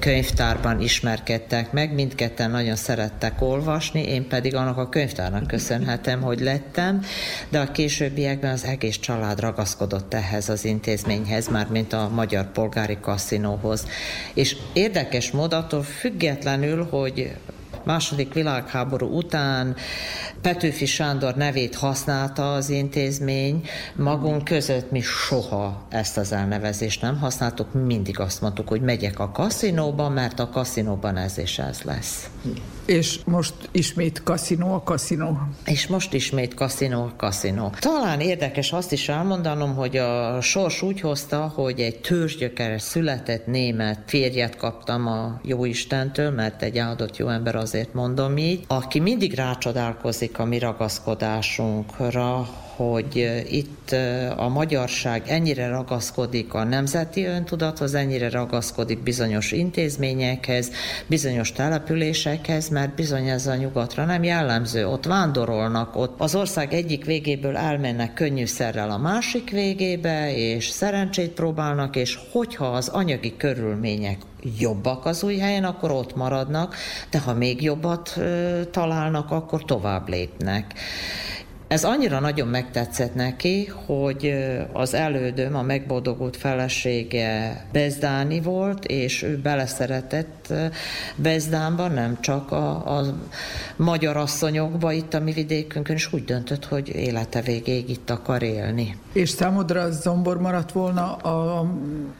[0.01, 7.03] könyvtárban ismerkedtek meg, mindketten nagyon szerettek olvasni, én pedig annak a könyvtárnak köszönhetem, hogy lettem,
[7.49, 12.99] de a későbbiekben az egész család ragaszkodott ehhez az intézményhez, már mint a Magyar Polgári
[13.01, 13.87] Kaszinóhoz.
[14.35, 17.35] És érdekes módattól függetlenül, hogy
[17.87, 19.77] második világháború után
[20.40, 27.72] Petőfi Sándor nevét használta az intézmény, magunk között mi soha ezt az elnevezést nem használtuk,
[27.72, 32.31] mindig azt mondtuk, hogy megyek a kaszinóba, mert a kaszinóban ez és ez lesz.
[32.87, 35.38] És most ismét kaszinó a kaszinó.
[35.66, 37.72] És most ismét kaszinó a kaszinó.
[37.79, 43.99] Talán érdekes azt is elmondanom, hogy a sors úgy hozta, hogy egy törzsgyökeres született német
[44.07, 50.38] férjet kaptam a Jóistentől, mert egy áldott jó ember azért mondom így, aki mindig rácsodálkozik
[50.38, 53.94] a mi ragaszkodásunkra, hogy itt
[54.36, 60.70] a magyarság ennyire ragaszkodik a nemzeti öntudathoz, ennyire ragaszkodik bizonyos intézményekhez,
[61.06, 64.86] bizonyos településekhez, mert bizony ez a nyugatra nem jellemző.
[64.86, 71.96] Ott vándorolnak, ott az ország egyik végéből elmennek könnyűszerrel a másik végébe, és szerencsét próbálnak,
[71.96, 74.18] és hogyha az anyagi körülmények
[74.58, 76.74] jobbak az új helyen, akkor ott maradnak,
[77.10, 80.74] de ha még jobbat ö, találnak, akkor tovább lépnek.
[81.68, 84.35] Ez annyira nagyon megtetszett neki, hogy
[84.72, 90.45] az elődöm, a megboldogult felesége Bezdáni volt, és ő beleszeretett
[91.16, 93.14] Bezdánba, nem csak a, a
[93.76, 98.98] magyar asszonyokba itt a mi vidékünkön, és úgy döntött, hogy élete végéig itt akar élni.
[99.12, 101.66] És számodra zombor maradt volna a,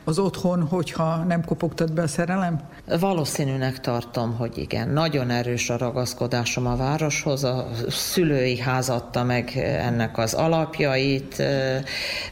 [0.05, 2.61] az otthon, hogyha nem kopogtat be a szerelem?
[3.01, 4.89] Valószínűnek tartom, hogy igen.
[4.89, 7.45] Nagyon erős a ragaszkodásom a városhoz.
[7.45, 11.43] A szülői házadta meg ennek az alapjait.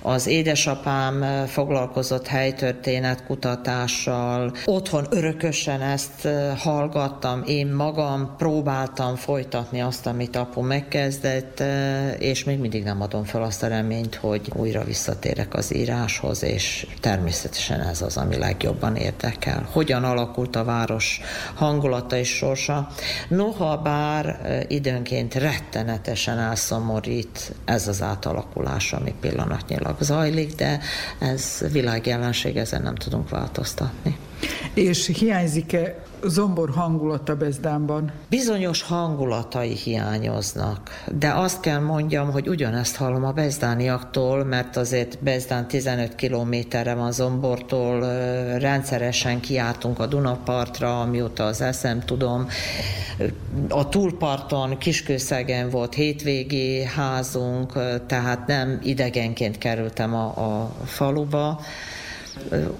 [0.03, 4.53] Az édesapám foglalkozott helytörténet kutatással.
[4.65, 7.43] Otthon örökösen ezt hallgattam.
[7.47, 11.63] Én magam próbáltam folytatni azt, amit apu megkezdett,
[12.19, 16.87] és még mindig nem adom fel azt a reményt, hogy újra visszatérek az íráshoz, és
[17.01, 19.69] természetesen ez az, ami legjobban érdekel.
[19.73, 21.21] Hogyan alakult a város
[21.55, 22.89] hangulata és sorsa?
[23.29, 30.81] Noha bár időnként rettenetesen elszomorít ez az átalakulás, ami pillanatnyilag zajlik, de
[31.19, 34.17] ez világjelenség, ezen nem tudunk változtatni.
[34.75, 38.13] És hiányzik-e zombor hangulata Bezdánban?
[38.29, 45.69] Bizonyos hangulatai hiányoznak, de azt kell mondjam, hogy ugyanezt hallom a bezdániaktól, mert azért Bezdán
[45.69, 48.01] 15 kilométerre van Zombortól,
[48.59, 52.49] rendszeresen kiáltunk a Dunapartra, amióta az eszem tudom.
[53.69, 57.73] A túlparton Kiskőszegen volt hétvégi házunk,
[58.07, 61.61] tehát nem idegenként kerültem a, a faluba.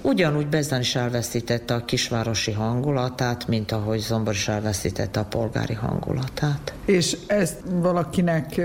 [0.01, 6.73] Ugyanúgy Bezdán is elveszítette a kisvárosi hangulatát, mint ahogy Zombor is elveszítette a polgári hangulatát.
[6.85, 8.61] És ezt valakinek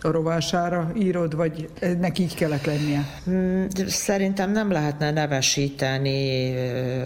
[0.00, 3.06] a rovására írod, vagy ennek így kellett lennie?
[3.24, 6.54] Hmm, szerintem nem lehetne nevesíteni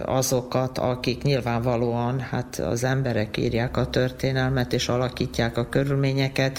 [0.04, 6.58] azokat, akik nyilvánvalóan hát az emberek írják a történelmet és alakítják a körülményeket.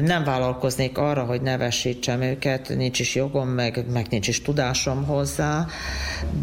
[0.00, 5.66] Nem vállalkoznék arra, hogy nevesítsem őket, nincs is jogom, meg, meg nincs is tudásom hozzá,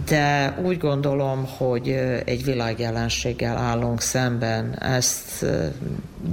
[0.06, 1.90] de úgy gondolom, hogy
[2.26, 4.80] egy világjelenséggel állunk szemben.
[4.80, 5.46] Ezt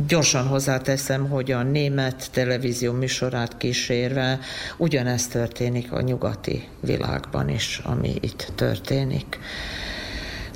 [0.06, 4.38] gyorsan hozzáteszem, hogy a német televízió műsorát kísérve
[4.76, 9.38] ugyanezt történik a nyugati világban is, ami itt történik.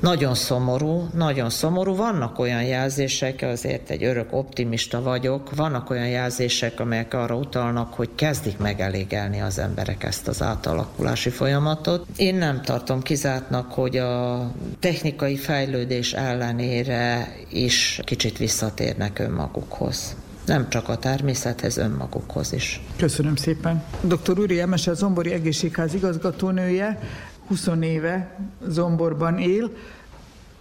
[0.04, 1.94] Nagyon szomorú, nagyon szomorú.
[1.94, 8.08] Vannak olyan jelzések, azért egy örök optimista vagyok, vannak olyan jelzések, amelyek arra utalnak, hogy
[8.14, 12.06] kezdik megelégelni az emberek ezt az átalakulási folyamatot.
[12.16, 20.88] Én nem tartom kizártnak, hogy a technikai fejlődés ellenére is kicsit visszatérnek önmagukhoz nem csak
[20.88, 22.80] a természethez, önmagukhoz is.
[22.96, 23.84] Köszönöm szépen.
[24.00, 24.38] Dr.
[24.38, 26.98] Uri Emese, Zombori Egészségház igazgatónője,
[27.46, 28.38] 20 éve
[28.68, 29.70] Zomborban él,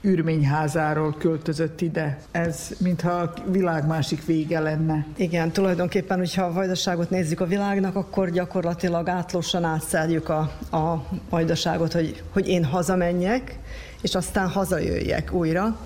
[0.06, 2.20] űrményházáról költözött ide.
[2.32, 5.06] Ez mintha a világ másik vége lenne.
[5.16, 10.40] Igen, tulajdonképpen, hogyha a vajdaságot nézzük a világnak, akkor gyakorlatilag átlósan átszeljük a,
[10.72, 13.60] a vajdaságot, hogy, hogy én hazamenjek,
[14.02, 15.78] és aztán hazajöjjek újra.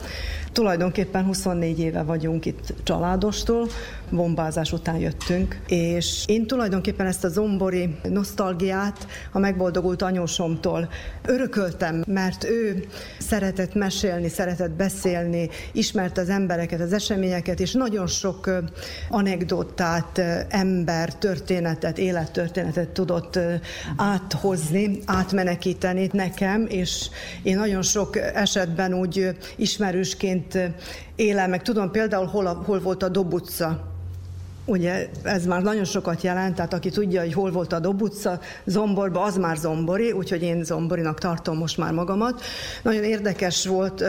[0.52, 3.68] Tulajdonképpen 24 éve vagyunk itt családostól,
[4.10, 10.90] bombázás után jöttünk, és én tulajdonképpen ezt a zombori nosztalgiát a megboldogult anyósomtól
[11.26, 12.86] örököltem, mert ő
[13.20, 18.50] szeretett mesélni, szeretett beszélni, ismert az embereket, az eseményeket, és nagyon sok
[19.10, 20.18] anekdotát,
[20.50, 23.40] ember, történetet, élettörténetet tudott
[23.98, 27.10] áthozni, átmenekíteni nekem, és
[27.44, 30.37] én nagyon sok esetben úgy ismerősként
[31.16, 33.97] élem, meg tudom például hol, hol volt a Dob utca,
[34.70, 38.40] Ugye ez már nagyon sokat jelent, tehát aki tudja, hogy hol volt a Dob utca,
[38.66, 42.42] Zomborba, az már Zombori, úgyhogy én Zomborinak tartom most már magamat.
[42.84, 44.04] Nagyon érdekes volt,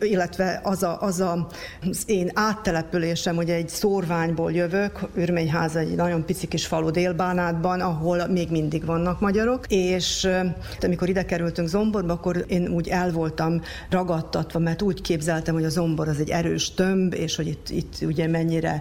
[0.00, 1.46] illetve az, a, az a,
[1.90, 8.26] az én áttelepülésem, ugye egy szórványból jövök, Ürményháza egy nagyon pici kis falu Délbánátban, ahol
[8.26, 10.28] még mindig vannak magyarok, és
[10.82, 15.68] amikor ide kerültünk Zomborba, akkor én úgy el voltam ragadtatva, mert úgy képzeltem, hogy a
[15.68, 18.80] Zombor az egy erős tömb, és hogy itt, itt ugye mennyire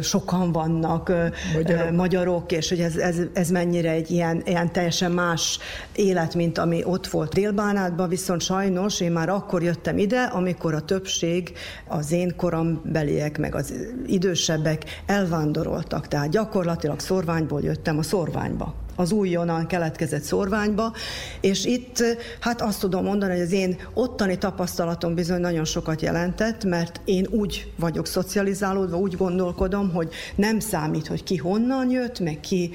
[0.00, 1.12] sokan van, vannak
[1.54, 5.58] magyarok, magyarok és hogy ez, ez, ez mennyire egy ilyen, ilyen teljesen más
[5.94, 10.80] élet, mint ami ott volt Délbánátban, viszont sajnos én már akkor jöttem ide, amikor a
[10.80, 11.52] többség
[11.88, 13.74] az én korombeliek, meg az
[14.06, 20.92] idősebbek elvándoroltak, tehát gyakorlatilag szorványból jöttem a szorványba az újonnan keletkezett szorványba,
[21.40, 22.04] és itt
[22.40, 27.26] hát azt tudom mondani, hogy az én ottani tapasztalatom bizony nagyon sokat jelentett, mert én
[27.30, 32.70] úgy vagyok szocializálódva, úgy gondolkodom, hogy nem számít, hogy ki honnan jött, meg ki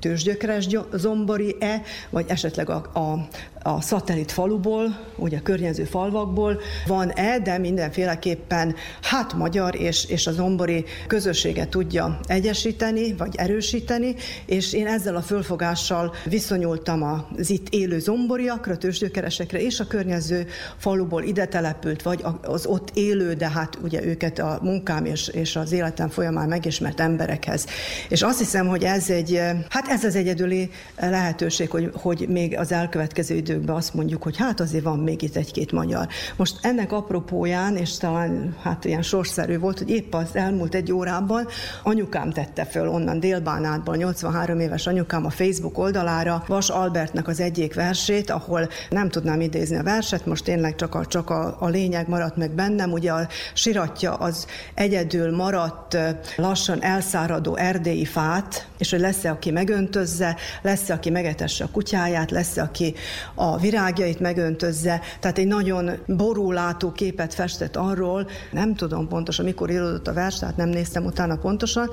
[0.00, 3.28] tőzsgyökeres zombori-e, vagy esetleg a, a,
[3.62, 10.32] a szatellit faluból, ugye a környező falvakból van-e, de mindenféleképpen hát magyar és, és a
[10.32, 14.14] zombori közösséget tudja egyesíteni, vagy erősíteni,
[14.46, 17.02] és én ezzel a fölfogással viszonyultam
[17.36, 20.46] az itt élő zomboriakra, tőzsgyökeresekre, és a környező
[20.76, 25.56] faluból ide települt, vagy az ott élő, de hát ugye őket a munkám és, és
[25.56, 27.66] az életem folyamán megismert emberekhez.
[28.08, 32.72] És azt hiszem, hogy ez egy, hát ez az egyedüli lehetőség, hogy, hogy még az
[32.72, 36.08] elkövetkező időkben azt mondjuk, hogy hát azért van még itt egy-két magyar.
[36.36, 41.46] Most ennek apropóján, és talán hát ilyen sorszerű volt, hogy épp az elmúlt egy órában
[41.82, 47.74] anyukám tette föl onnan Délbánátban, 83 éves anyukám a Facebook oldalára Vas Albertnek az egyik
[47.74, 52.08] versét, ahol nem tudnám idézni a verset, most tényleg csak a, csak a, a lényeg
[52.08, 55.96] maradt meg bennem, ugye a siratja az egyedül maradt,
[56.36, 62.62] lassan elszáradó erdélyi fát, és hogy lesz-e, aki megöntözze, lesz-e, aki megetesse a kutyáját, lesz-e,
[62.62, 62.94] aki
[63.40, 65.00] a virágjait megöntözze.
[65.20, 70.56] Tehát egy nagyon borúlátó képet festett arról, nem tudom pontosan, mikor íródott a vers, tehát
[70.56, 71.90] nem néztem utána pontosan,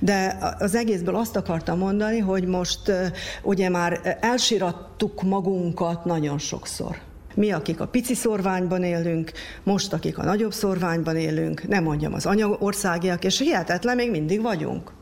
[0.00, 2.92] de az egészből azt akartam mondani, hogy most
[3.42, 6.96] ugye már elsirattuk magunkat nagyon sokszor.
[7.34, 9.32] Mi, akik a pici szorványban élünk,
[9.62, 14.95] most, akik a nagyobb szorványban élünk, nem mondjam az anyaországiak, és hihetetlen, még mindig vagyunk.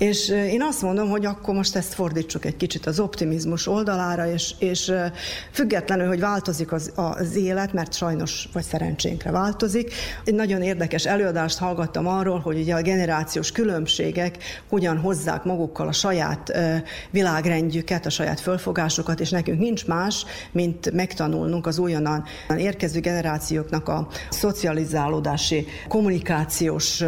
[0.00, 4.54] És én azt mondom, hogy akkor most ezt fordítsuk egy kicsit az optimizmus oldalára, és,
[4.58, 4.92] és
[5.52, 9.92] függetlenül, hogy változik az, az élet, mert sajnos vagy szerencsénkre változik.
[10.24, 14.36] Egy nagyon érdekes előadást hallgattam arról, hogy ugye a generációs különbségek
[14.68, 16.52] hogyan hozzák magukkal a saját
[17.10, 22.24] világrendjüket, a saját fölfogásokat, és nekünk nincs más, mint megtanulnunk az újonnan
[22.56, 27.04] érkező generációknak a szocializálódási, kommunikációs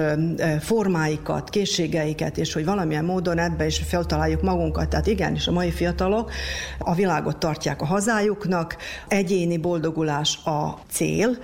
[0.60, 4.88] formáikat, készségeiket, és hogy valami valamilyen módon ebbe is feltaláljuk magunkat.
[4.88, 6.30] Tehát igenis, a mai fiatalok
[6.78, 8.76] a világot tartják a hazájuknak,
[9.08, 11.36] egyéni boldogulás a cél,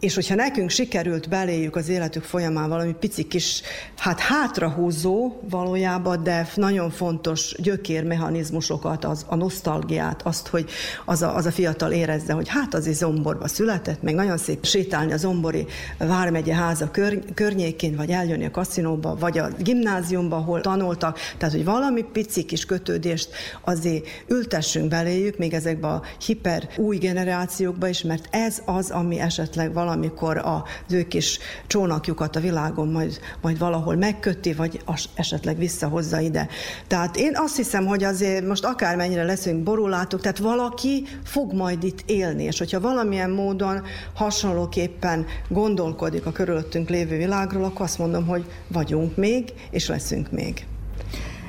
[0.00, 3.62] és hogyha nekünk sikerült beléjük az életük folyamán valami pici kis,
[3.96, 10.70] hát hátrahúzó valójában, de nagyon fontos gyökérmechanizmusokat, az, a nosztalgiát, azt, hogy
[11.04, 14.64] az a, az a fiatal érezze, hogy hát az is Zomborba született, meg nagyon szép
[14.64, 15.66] sétálni a Zombori
[15.98, 21.64] Vármegye háza kör, környékén, vagy eljönni a kaszinóba, vagy a gimnáziumba, ahol tanultak, tehát hogy
[21.64, 23.30] valami pici kis kötődést
[23.64, 29.72] azért ültessünk beléjük, még ezekbe a hiper új generációkba is, mert ez az, ami esetleg
[29.72, 34.82] valami valamikor az ő kis csónakjukat a világon majd, majd valahol megköti, vagy
[35.14, 36.48] esetleg visszahozza ide.
[36.86, 42.02] Tehát én azt hiszem, hogy azért most akármennyire leszünk borulátok, tehát valaki fog majd itt
[42.06, 43.82] élni, és hogyha valamilyen módon
[44.14, 50.69] hasonlóképpen gondolkodik a körülöttünk lévő világról, akkor azt mondom, hogy vagyunk még, és leszünk még.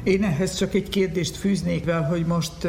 [0.03, 2.67] Én ehhez csak egy kérdést fűznék vel, hogy most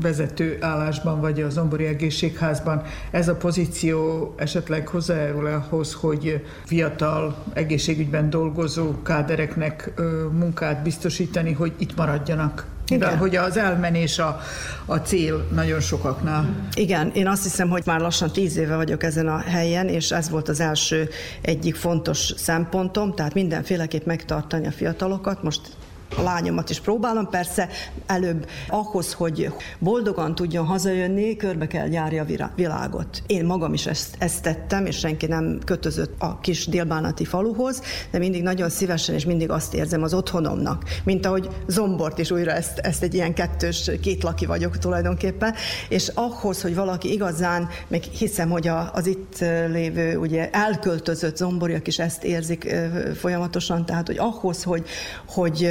[0.00, 8.30] vezető állásban vagy a Zombori Egészségházban ez a pozíció esetleg hozzájárul ahhoz, hogy fiatal egészségügyben
[8.30, 9.92] dolgozó kádereknek
[10.32, 12.66] munkát biztosítani, hogy itt maradjanak?
[12.88, 12.98] Igen.
[12.98, 14.40] De hogy az elmenés a,
[14.84, 16.68] a cél nagyon sokaknál.
[16.74, 20.30] Igen, én azt hiszem, hogy már lassan tíz éve vagyok ezen a helyen, és ez
[20.30, 21.08] volt az első
[21.40, 25.42] egyik fontos szempontom, tehát mindenféleképp megtartani a fiatalokat.
[25.42, 25.60] Most
[26.22, 27.68] lányomat is próbálom, persze
[28.06, 33.22] előbb ahhoz, hogy boldogan tudjon hazajönni, körbe kell járja a világot.
[33.26, 38.18] Én magam is ezt, ezt tettem, és senki nem kötözött a kis délbánati faluhoz, de
[38.18, 42.78] mindig nagyon szívesen, és mindig azt érzem az otthonomnak, mint ahogy Zombort is újra ezt,
[42.78, 45.54] ezt egy ilyen kettős, két laki vagyok tulajdonképpen,
[45.88, 49.38] és ahhoz, hogy valaki igazán, meg hiszem, hogy a, az itt
[49.70, 52.74] lévő, ugye elköltözött zomboriak is ezt érzik
[53.14, 54.86] folyamatosan, tehát, hogy ahhoz, hogy,
[55.26, 55.70] hogy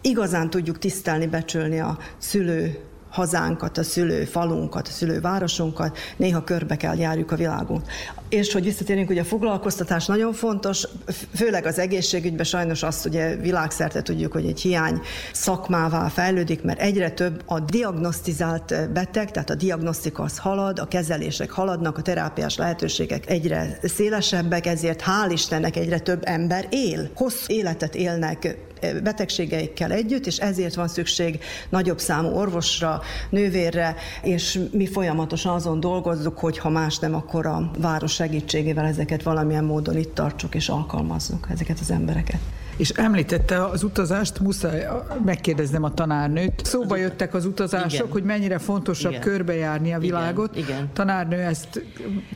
[0.00, 2.78] igazán tudjuk tisztelni, becsülni a szülő
[3.14, 7.82] hazánkat, a szülő falunkat, a szülő városunkat, néha körbe kell járjuk a világon.
[8.28, 10.88] És hogy visszatérünk, hogy a foglalkoztatás nagyon fontos,
[11.34, 15.00] főleg az egészségügyben sajnos azt ugye világszerte tudjuk, hogy egy hiány
[15.32, 21.50] szakmává fejlődik, mert egyre több a diagnosztizált beteg, tehát a diagnosztika az halad, a kezelések
[21.50, 27.94] haladnak, a terápiás lehetőségek egyre szélesebbek, ezért hál' Istennek egyre több ember él, hosszú életet
[27.94, 28.56] élnek
[29.02, 36.38] betegségeikkel együtt, és ezért van szükség nagyobb számú orvosra, nővérre, és mi folyamatosan azon dolgozzuk,
[36.38, 41.46] hogy ha más nem, akkor a város segítségével ezeket valamilyen módon itt tartsuk és alkalmazzuk
[41.50, 42.40] ezeket az embereket.
[42.76, 44.86] És említette az utazást, muszáj
[45.24, 46.64] megkérdeznem a tanárnőt.
[46.64, 48.10] Szóba jöttek az utazások, igen.
[48.10, 49.22] hogy mennyire fontosabb igen.
[49.22, 50.56] körbejárni a világot.
[50.56, 50.68] Igen.
[50.68, 50.90] Igen.
[50.92, 51.82] Tanárnő ezt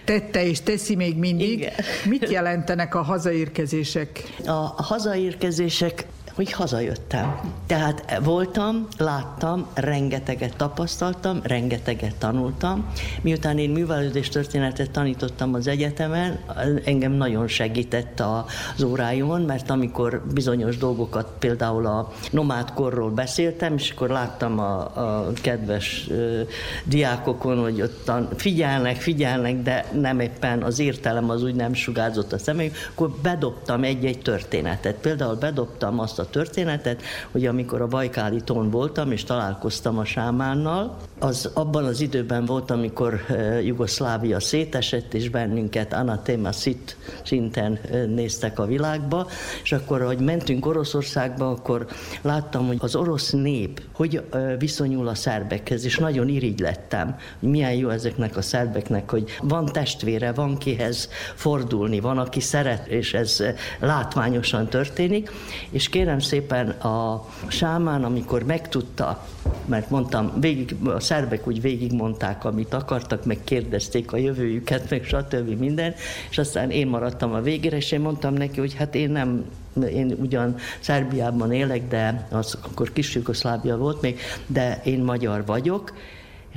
[0.05, 1.51] tette és teszi még mindig.
[1.51, 1.72] Igen.
[2.09, 4.22] Mit jelentenek a hazaérkezések?
[4.46, 6.07] A hazaérkezések
[6.39, 7.41] hogy hazajöttem.
[7.66, 12.93] Tehát voltam, láttam, rengeteget tapasztaltam, rengeteget tanultam.
[13.22, 16.39] Miután én művelődés történetet tanítottam az egyetemen,
[16.84, 24.09] engem nagyon segített az óráimon, mert amikor bizonyos dolgokat, például a nomádkorról beszéltem, és akkor
[24.09, 26.41] láttam a, a kedves ö,
[26.84, 32.39] diákokon, hogy ott figyelnek, figyelnek, de nem éppen az értelem az úgy nem sugárzott a
[32.39, 34.95] személyük, akkor bedobtam egy-egy történetet.
[34.95, 40.97] Például bedobtam azt a történetet, hogy amikor a Bajkáli tón voltam, és találkoztam a sámánnal,
[41.18, 43.20] az abban az időben volt, amikor
[43.62, 47.79] Jugoszlávia szétesett, és bennünket anatéma szit szinten
[48.14, 49.26] néztek a világba,
[49.62, 51.87] és akkor, hogy mentünk Oroszországba, akkor
[52.22, 54.22] láttam, hogy az orosz nép hogy
[54.59, 59.66] viszonyul a szerbekhez, és nagyon irigy lettem, hogy milyen jó ezeknek a szerbeknek, hogy van
[59.66, 63.43] testvére, van kihez fordulni, van, aki szeret, és ez
[63.79, 65.31] látványosan történik,
[65.70, 69.26] és kérem szépen a sámán, amikor megtudta,
[69.64, 75.58] mert mondtam, végig, a szerbek úgy végigmondták, amit akartak, meg kérdezték a jövőjüket, meg stb.
[75.58, 75.94] minden,
[76.30, 79.44] és aztán én maradtam a végére, és én mondtam neki, hogy hát én nem
[79.86, 85.92] én ugyan Szerbiában élek, de az akkor kis Jugoszlávia volt még, de én magyar vagyok,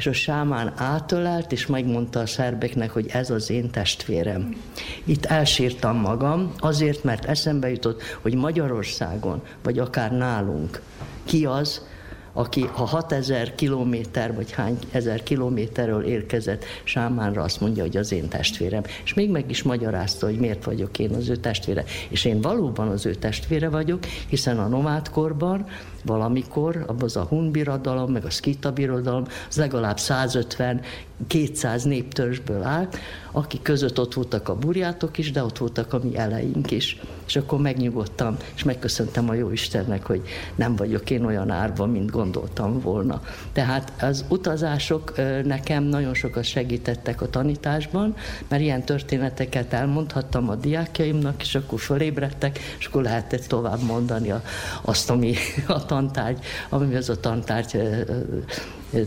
[0.02, 4.56] és a sámán átölelt, és megmondta a szerbeknek, hogy ez az én testvérem.
[5.04, 10.82] Itt elsírtam magam, azért, mert eszembe jutott, hogy Magyarországon, vagy akár nálunk,
[11.24, 11.88] ki az,
[12.34, 18.28] aki ha 6000 kilométer, vagy hány ezer kilométerről érkezett Sámánra, azt mondja, hogy az én
[18.28, 18.84] testvérem.
[19.04, 21.84] És még meg is magyarázta, hogy miért vagyok én az ő testvére.
[22.10, 25.66] És én valóban az ő testvére vagyok, hiszen a nomádkorban
[26.06, 30.82] valamikor, abban az a Hun birodalom, meg a Skita birodalom, az legalább 150
[31.28, 32.98] 200 néptörzsből állt,
[33.32, 37.00] akik között ott voltak a burjátok is, de ott voltak a mi eleink is.
[37.28, 40.22] És akkor megnyugodtam, és megköszöntem a jó Istennek, hogy
[40.56, 43.22] nem vagyok én olyan árva, mint gondoltam volna.
[43.54, 45.14] Tehát az utazások
[45.44, 48.16] nekem nagyon sokat segítettek a tanításban,
[48.48, 54.34] mert ilyen történeteket elmondhattam a diákjaimnak, és akkor fölébredtek, és akkor lehetett tovább mondani
[54.82, 55.34] azt, ami
[55.68, 57.78] a tantárgy, ami az a tantárgy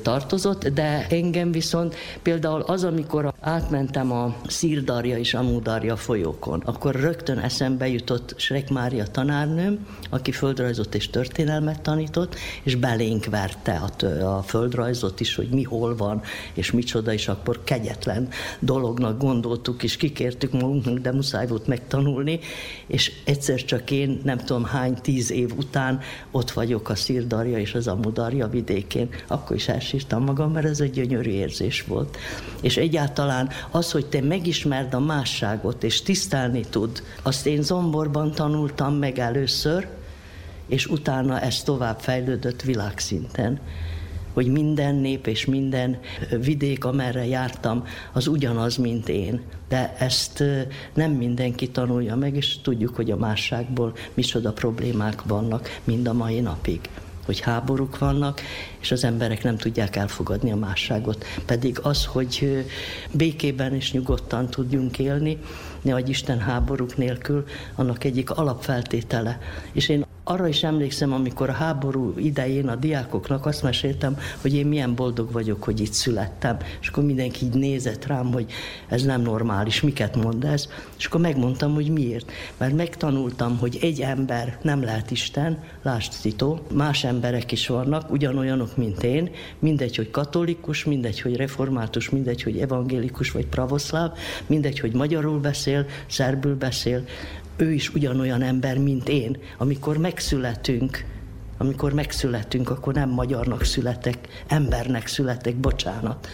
[0.03, 7.39] tartozott, de engem viszont például az, amikor átmentem a Szírdarja és Amudarja folyókon, akkor rögtön
[7.39, 14.07] eszembe jutott Srek Mária tanárnőm, aki földrajzot és történelmet tanított, és belénk verte a,
[14.37, 16.23] a földrajzot is, hogy mi hol van,
[16.55, 18.29] és micsoda, és akkor kegyetlen
[18.59, 22.41] dolognak gondoltuk, és kikértük magunknak, de muszáj volt megtanulni,
[22.87, 27.75] és egyszer csak én, nem tudom hány, tíz év után ott vagyok a Szírdarja és
[27.75, 32.17] az Amudarja vidékén, akkor is elsírtam magam, mert ez egy gyönyörű érzés volt.
[32.61, 38.95] És egyáltalán az, hogy te megismerd a másságot, és tisztelni tud, azt én zomborban tanultam
[38.95, 39.87] meg először,
[40.67, 43.61] és utána ez tovább fejlődött világszinten
[44.35, 45.99] hogy minden nép és minden
[46.41, 49.41] vidék, amerre jártam, az ugyanaz, mint én.
[49.69, 50.45] De ezt
[50.95, 56.41] nem mindenki tanulja meg, és tudjuk, hogy a másságból micsoda problémák vannak mind a mai
[56.41, 56.81] napig
[57.25, 58.41] hogy háborúk vannak,
[58.81, 61.25] és az emberek nem tudják elfogadni a másságot.
[61.47, 62.65] Pedig az, hogy
[63.13, 65.39] békében és nyugodtan tudjunk élni,
[65.85, 69.39] ne Isten háborúk nélkül, annak egyik alapfeltétele.
[69.73, 74.67] És én arra is emlékszem, amikor a háború idején a diákoknak azt meséltem, hogy én
[74.67, 76.57] milyen boldog vagyok, hogy itt születtem.
[76.81, 78.53] És akkor mindenki így nézett rám, hogy
[78.89, 80.69] ez nem normális, miket mond ez.
[80.99, 82.33] És akkor megmondtam, hogy miért.
[82.57, 88.77] Mert megtanultam, hogy egy ember nem lehet Isten, lásd Tito, más emberek is vannak, ugyanolyanok,
[88.77, 94.13] mint én, mindegy, hogy katolikus, mindegy, hogy református, mindegy, hogy evangélikus vagy pravoszláv,
[94.47, 95.74] mindegy, hogy magyarul beszél,
[96.07, 97.05] szerbül beszél,
[97.57, 99.37] ő is ugyanolyan ember, mint én.
[99.59, 101.05] Amikor megszületünk,
[101.59, 106.29] amikor megszületünk, akkor nem magyarnak születek, embernek születek, bocsánat.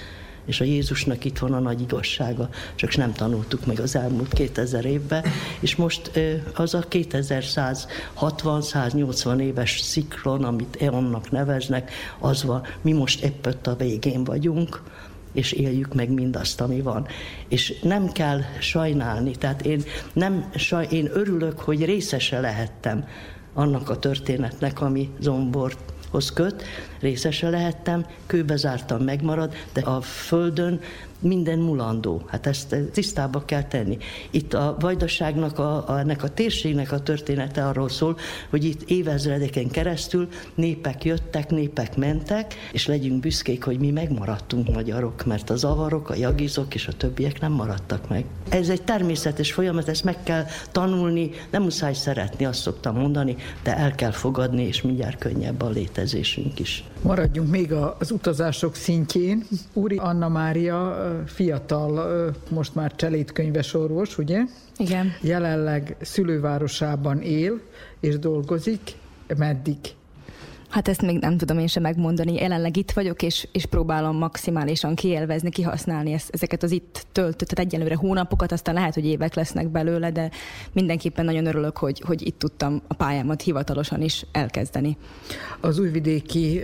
[0.45, 4.84] És a Jézusnak itt van a nagy igazsága, csak nem tanultuk meg az elmúlt 2000
[4.84, 5.24] évben,
[5.61, 6.11] és most
[6.55, 14.24] az a 2160-180 éves sziklon, amit eonnak neveznek, az van, mi most épp a végén
[14.24, 14.82] vagyunk,
[15.33, 17.07] és éljük meg mindazt, ami van.
[17.49, 23.05] És nem kell sajnálni, tehát én, nem, saj, én örülök, hogy részese lehettem
[23.55, 25.78] annak a történetnek, ami zombort
[26.11, 26.62] hoz köt,
[27.01, 30.80] részese lehettem, kőbe zártam, megmarad, de a földön
[31.20, 32.22] minden mulandó.
[32.26, 33.98] Hát ezt tisztába kell tenni.
[34.30, 38.16] Itt a vajdaságnak, a, a, ennek a térségnek a története arról szól,
[38.51, 45.24] hogy itt évezredeken keresztül népek jöttek, népek mentek, és legyünk büszkék, hogy mi megmaradtunk magyarok,
[45.24, 48.24] mert a zavarok, a jagizok és a többiek nem maradtak meg.
[48.48, 53.76] Ez egy természetes folyamat, ezt meg kell tanulni, nem muszáj szeretni, azt szoktam mondani, de
[53.76, 56.84] el kell fogadni, és mindjárt könnyebb a létezésünk is.
[57.03, 59.46] Maradjunk még az utazások szintjén.
[59.72, 60.96] Úri Anna Mária
[61.26, 64.40] fiatal, most már cselédkönyves orvos, ugye?
[64.76, 65.12] Igen.
[65.22, 67.61] Jelenleg szülővárosában él
[68.01, 68.80] és dolgozik.
[69.36, 69.76] Meddig?
[70.70, 72.34] Hát ezt még nem tudom én sem megmondani.
[72.34, 77.72] Jelenleg itt vagyok, és, és próbálom maximálisan kielvezni, kihasználni ezt, ezeket az itt töltött, tehát
[77.72, 80.30] egyelőre hónapokat, aztán lehet, hogy évek lesznek belőle, de
[80.72, 84.96] mindenképpen nagyon örülök, hogy, hogy itt tudtam a pályámat hivatalosan is elkezdeni.
[85.60, 86.60] Az újvidéki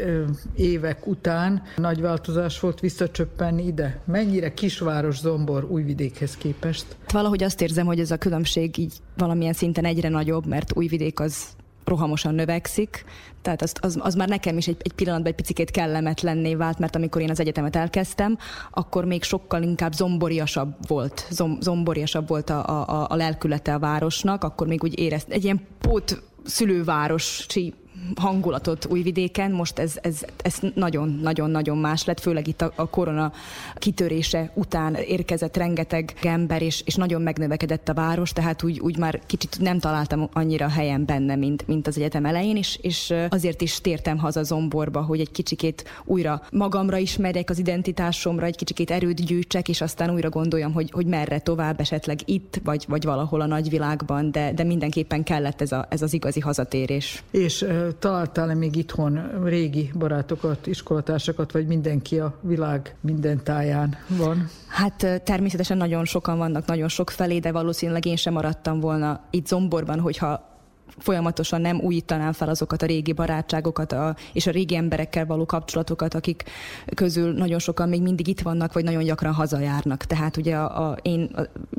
[0.57, 4.01] évek után nagy változás volt visszacsöppenni ide.
[4.05, 6.97] Mennyire kisváros Zombor újvidékhez képest?
[7.13, 11.47] Valahogy azt érzem, hogy ez a különbség így valamilyen szinten egyre nagyobb, mert újvidék az
[11.87, 13.05] rohamosan növekszik,
[13.43, 16.97] tehát az, az, az már nekem is egy, egy pillanatban egy picit kellemetlenné vált, mert
[16.97, 18.39] amikor én az egyetemet elkezdtem,
[18.71, 24.45] akkor még sokkal inkább zomboriasabb volt, zom, zomboriasabb volt a, a, a lelkülete a városnak,
[24.45, 27.75] akkor még úgy érezt, egy ilyen pót szülővárosi
[28.15, 33.33] hangulatot Újvidéken, most ez, ez, ez nagyon-nagyon-nagyon más lett, főleg itt a, a korona
[33.75, 39.21] kitörése után érkezett rengeteg ember, és, és nagyon megnövekedett a város, tehát úgy, úgy már
[39.27, 43.81] kicsit nem találtam annyira helyen benne, mint, mint az egyetem elején, és, és azért is
[43.81, 49.69] tértem haza Zomborba, hogy egy kicsikét újra magamra ismerjek az identitásomra, egy kicsikét erőt gyűjtsek,
[49.69, 54.31] és aztán újra gondoljam, hogy, hogy merre tovább, esetleg itt, vagy, vagy valahol a nagyvilágban,
[54.31, 57.23] de, de mindenképpen kellett ez, a, ez az igazi hazatérés.
[57.31, 57.65] És
[57.99, 64.49] találtál-e még itthon régi barátokat, iskolatársakat, vagy mindenki a világ minden táján van?
[64.67, 69.47] Hát természetesen nagyon sokan vannak, nagyon sok felé, de valószínűleg én sem maradtam volna itt
[69.47, 70.56] Zomborban, hogyha
[70.99, 76.15] folyamatosan nem újítanám fel azokat a régi barátságokat a, és a régi emberekkel való kapcsolatokat,
[76.15, 76.45] akik
[76.95, 80.05] közül nagyon sokan még mindig itt vannak, vagy nagyon gyakran hazajárnak.
[80.05, 81.31] Tehát ugye a, a, én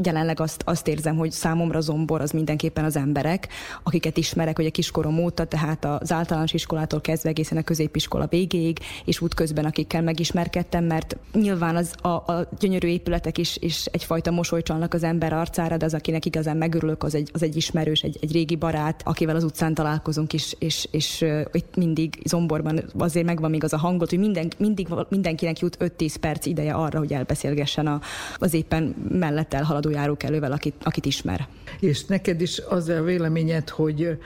[0.04, 3.48] jelenleg azt, azt érzem, hogy számomra zombor az mindenképpen az emberek,
[3.84, 8.80] akiket ismerek, hogy a kiskorom óta, tehát az általános iskolától kezdve egészen a középiskola végéig,
[9.06, 14.94] és útközben akikkel megismerkedtem, mert nyilván az, a, a gyönyörű épületek is, is egyfajta mosolycsalnak
[14.94, 18.32] az ember arcára, de az, akinek igazán megörülök, az egy, az egy ismerős, egy, egy
[18.32, 23.64] régi barát, akivel az utcán találkozunk és, és uh, itt mindig Zomborban azért megvan még
[23.64, 28.00] az a hangot, hogy minden, mindig mindenkinek jut 5-10 perc ideje arra, hogy elbeszélgessen a,
[28.38, 31.48] az éppen mellett elhaladó járókelővel, akit, akit ismer.
[31.80, 34.18] És neked is az a véleményed, hogy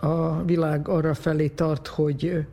[0.00, 2.46] a világ arra felé tart, hogy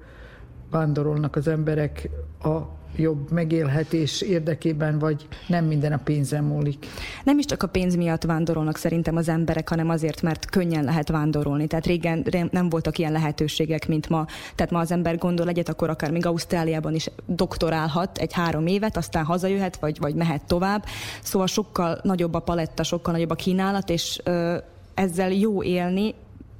[0.70, 2.10] vándorolnak az emberek
[2.44, 6.86] a jobb megélhetés érdekében, vagy nem minden a pénzen múlik?
[7.24, 11.10] Nem is csak a pénz miatt vándorolnak szerintem az emberek, hanem azért, mert könnyen lehet
[11.10, 11.68] vándorolni.
[11.68, 14.26] Tehát régen nem voltak ilyen lehetőségek, mint ma.
[14.56, 18.98] Tehát ma az ember gondol egyet, akkor akár még Ausztráliában is doktorálhat egy három évet,
[18.98, 20.86] aztán hazajöhet, vagy, vagy mehet tovább.
[21.22, 24.58] Szóval sokkal nagyobb a paletta, sokkal nagyobb a kínálat, és ö,
[24.94, 26.14] ezzel jó élni,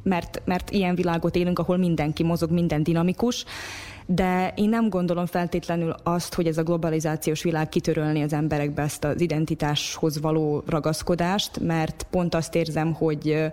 [0.04, 3.46] mert, mert ilyen világot élünk, ahol mindenki mozog, minden dinamikus,
[4.10, 9.04] de én nem gondolom feltétlenül azt, hogy ez a globalizációs világ kitörölni az emberekbe ezt
[9.04, 13.52] az identitáshoz való ragaszkodást, mert pont azt érzem, hogy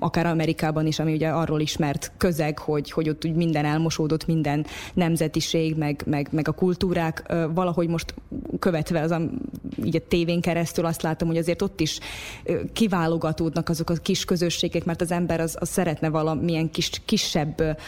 [0.00, 4.66] akár Amerikában is, ami ugye arról ismert közeg, hogy, hogy ott úgy minden elmosódott, minden
[4.94, 8.14] nemzetiség, meg, meg, meg a kultúrák, valahogy most
[8.58, 9.20] követve az a,
[9.84, 11.98] így a tévén keresztül azt látom, hogy azért ott is
[12.72, 17.78] kiválogatódnak azok a kis közösségek, mert az ember az, az szeretne valamilyen kis, kisebb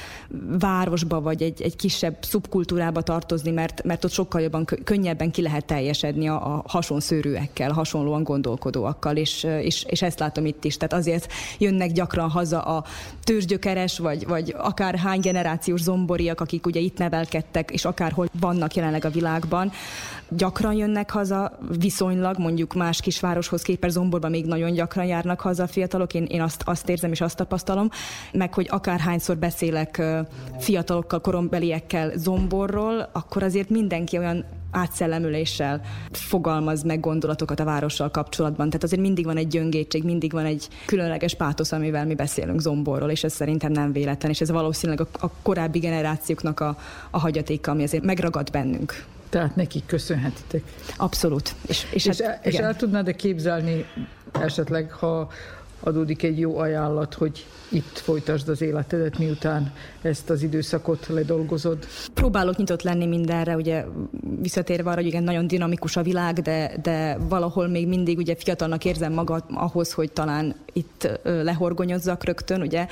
[0.58, 5.42] városba, vagy egy, egy kisebb kisebb szubkultúrába tartozni, mert, mert ott sokkal jobban, könnyebben ki
[5.42, 10.76] lehet teljesedni a, a hasonszőrűekkel, hasonlóan gondolkodóakkal, és, és, és ezt látom itt is.
[10.76, 12.84] Tehát azért jönnek gyakran haza a
[13.24, 19.04] tőzsgyökeres, vagy, vagy akár hány generációs zomboriak, akik ugye itt nevelkedtek, és akárhol vannak jelenleg
[19.04, 19.72] a világban,
[20.30, 25.66] gyakran jönnek haza, viszonylag mondjuk más kisvároshoz képest Zomborban még nagyon gyakran járnak haza a
[25.66, 27.88] fiatalok, én, én azt, azt érzem és azt tapasztalom,
[28.32, 30.02] meg hogy akárhányszor beszélek
[30.58, 38.66] fiatalokkal, korombeliekkel Zomborról, akkor azért mindenki olyan átszellemüléssel fogalmaz meg gondolatokat a várossal kapcsolatban.
[38.66, 43.10] Tehát azért mindig van egy gyöngétség, mindig van egy különleges pátosz, amivel mi beszélünk Zomborról,
[43.10, 46.78] és ez szerintem nem véletlen, és ez valószínűleg a, a korábbi generációknak a,
[47.10, 49.04] a hagyatéka, ami azért megragad bennünk.
[49.28, 50.62] Tehát nekik köszönhetitek.
[50.96, 51.54] Abszolút.
[51.66, 53.86] És, és, és, hát, és el tudnád-e képzelni
[54.32, 55.30] esetleg, ha
[55.80, 61.86] adódik egy jó ajánlat, hogy itt folytasd az életedet, miután ezt az időszakot ledolgozod?
[62.14, 63.84] Próbálok nyitott lenni mindenre, ugye
[64.40, 68.84] visszatérve arra, hogy igen, nagyon dinamikus a világ, de, de valahol még mindig ugye fiatalnak
[68.84, 72.86] érzem magad ahhoz, hogy talán itt lehorgonyozzak rögtön, ugye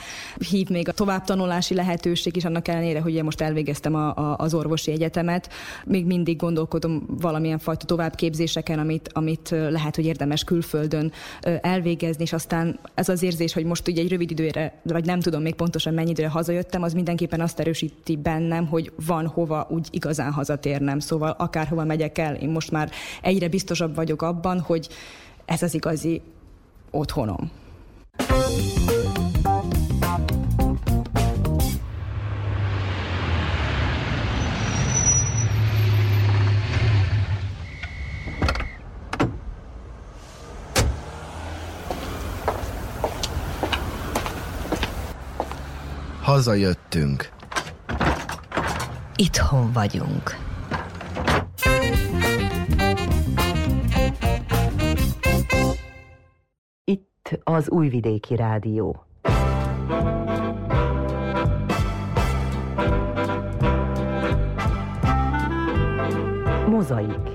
[0.51, 4.55] hív még a továbbtanulási lehetőség is, annak ellenére, hogy ugye most elvégeztem a, a, az
[4.55, 5.49] orvosi egyetemet,
[5.85, 11.13] még mindig gondolkodom valamilyen fajta továbbképzéseken, amit, amit lehet, hogy érdemes külföldön
[11.61, 15.43] elvégezni, és aztán ez az érzés, hogy most ugye egy rövid időre vagy nem tudom
[15.43, 20.33] még pontosan mennyi időre hazajöttem, az mindenképpen azt erősíti bennem, hogy van hova úgy igazán
[20.33, 20.99] hazatérnem.
[20.99, 22.91] Szóval akárhova megyek el, én most már
[23.23, 24.89] egyre biztosabb vagyok abban, hogy
[25.45, 26.23] ez az igazi
[26.91, 27.51] otthonom.
[46.27, 47.29] Hazajöttünk.
[49.17, 50.37] Itthon vagyunk.
[56.85, 59.05] Itt az Újvidéki Rádió.
[66.69, 67.26] Mozaik.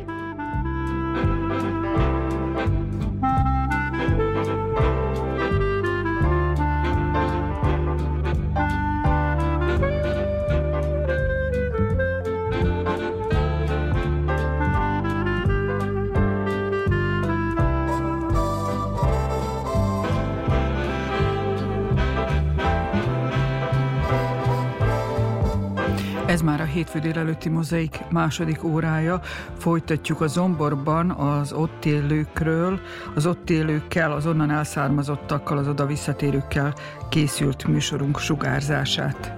[26.72, 29.22] Hétfő délelőtti mozaik második órája.
[29.58, 32.80] Folytatjuk a Zomborban az ott élőkről,
[33.16, 36.74] az ott élőkkel, az onnan elszármazottakkal, az oda visszatérőkkel
[37.10, 39.34] készült műsorunk sugárzását.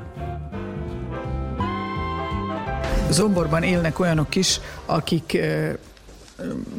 [3.09, 5.73] Zomborban élnek olyanok is, akik eh,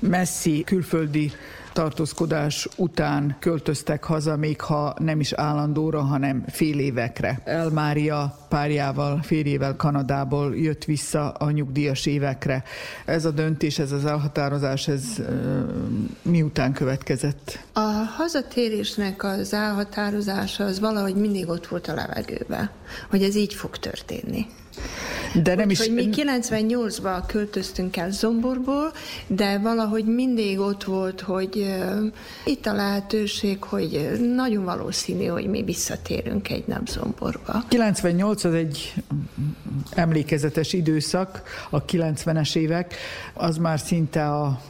[0.00, 1.32] messzi külföldi
[1.74, 7.40] tartózkodás után költöztek haza, még ha nem is állandóra, hanem fél évekre.
[7.44, 12.62] Elmária párjával, férjével Kanadából jött vissza a nyugdíjas évekre.
[13.04, 15.04] Ez a döntés, ez az elhatározás, ez
[16.22, 17.58] miután következett?
[17.72, 17.80] A
[18.16, 22.70] hazatérésnek az elhatározása az valahogy mindig ott volt a levegőben,
[23.10, 24.46] hogy ez így fog történni.
[25.42, 25.88] De nem Úgy, is...
[25.88, 28.92] Mi 98-ban költöztünk el Zomborból,
[29.26, 32.12] de valahogy mindig ott volt, hogy uh,
[32.44, 37.64] itt a lehetőség, hogy nagyon valószínű, hogy mi visszatérünk egy nap Zomborba.
[37.68, 38.94] 98 az egy
[39.90, 42.94] emlékezetes időszak, a 90-es évek,
[43.34, 44.60] az már szinte a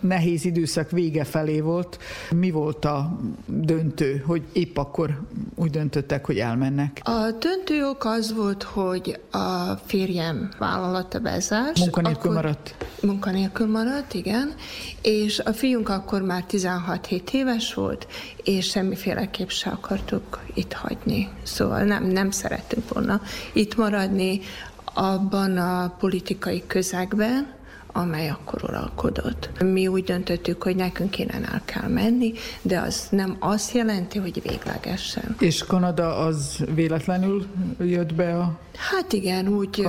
[0.00, 1.98] nehéz időszak vége felé volt.
[2.30, 5.20] Mi volt a döntő, hogy épp akkor
[5.54, 7.00] úgy döntöttek, hogy elmennek?
[7.02, 11.78] A döntő ok az volt, hogy a férjem vállalata bezárt.
[11.78, 12.74] Munkanélkül maradt?
[13.02, 14.54] Munkanélkül maradt, igen.
[15.02, 18.06] És a fiunk akkor már 16-7 éves volt,
[18.44, 21.28] és semmiféleképp se akartuk itt hagyni.
[21.42, 23.20] Szóval nem, nem szerettünk volna
[23.52, 24.40] itt maradni
[24.94, 27.54] abban a politikai közegben,
[27.92, 29.50] amely akkor uralkodott.
[29.62, 32.32] Mi úgy döntöttük, hogy nekünk innen el kell menni,
[32.62, 35.36] de az nem azt jelenti, hogy véglegesen.
[35.38, 37.46] És Kanada az véletlenül
[37.78, 39.88] jött be a Hát igen, úgy,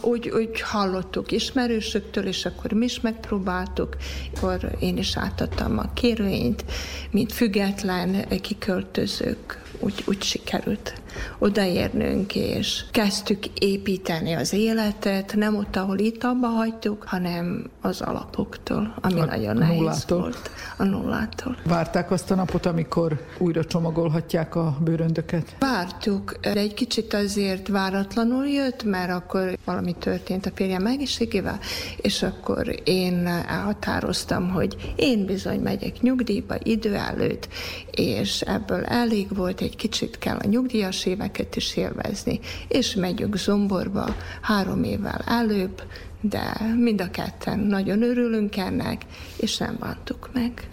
[0.00, 3.96] úgy, úgy hallottuk ismerősöktől, és akkor mi is megpróbáltuk.
[4.34, 6.64] Akkor én is átadtam a kérvényt,
[7.10, 11.02] mint független kiköltözők, úgy, úgy sikerült
[11.38, 18.94] odaérnünk, és kezdtük építeni az életet, nem ott, ahol itt abba hagytuk, hanem az alapoktól,
[19.00, 20.18] ami a nagyon nehéz nullától.
[20.18, 20.50] volt.
[20.76, 21.56] A nullától.
[21.64, 25.56] Várták azt a napot, amikor újra csomagolhatják a bőröndöket?
[25.58, 27.68] Vártuk, de egy kicsit azért
[28.04, 31.58] váratlanul jött, mert akkor valami történt a férjem egészségével,
[31.96, 37.48] és akkor én elhatároztam, hogy én bizony megyek nyugdíjba idő előtt,
[37.90, 44.16] és ebből elég volt, egy kicsit kell a nyugdíjas éveket is élvezni, és megyünk Zomborba
[44.40, 45.82] három évvel előbb,
[46.20, 49.02] de mind a ketten nagyon örülünk ennek,
[49.36, 50.68] és nem bántuk meg.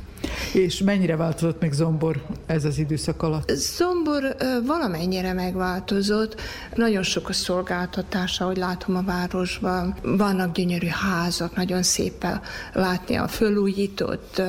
[0.53, 3.51] És mennyire változott még Zombor ez az időszak alatt?
[3.51, 6.41] Zombor valamennyire megváltozott.
[6.75, 9.95] Nagyon sok a szolgáltatása, hogy látom a városban.
[10.01, 12.41] Vannak gyönyörű házak, nagyon szépen
[12.73, 14.41] látni a fölújított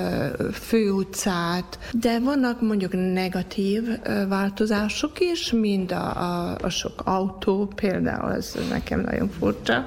[0.52, 3.82] főutcát, de vannak mondjuk negatív
[4.28, 9.86] változások is, mind a, a, a sok autó, például ez nekem nagyon furcsa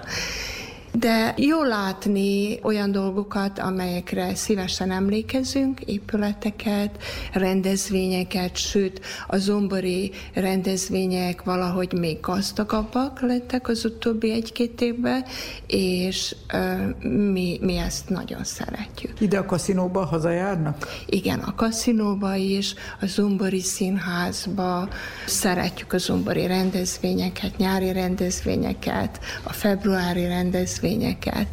[1.00, 11.94] de jó látni olyan dolgokat, amelyekre szívesen emlékezünk, épületeket, rendezvényeket, sőt a zombori rendezvények valahogy
[11.94, 15.26] még gazdagabbak lettek az utóbbi egy-két évben,
[15.68, 19.22] és uh, mi, mi ezt nagyon szeretjük.
[19.22, 20.88] Ide a kaszinóba hazajárnak?
[21.06, 24.88] Igen, a kaszinóba is, a zombori színházba,
[25.26, 31.48] szeretjük a zombori rendezvényeket, nyári rendezvényeket, a februári rendezvényeket, rendezvényeket.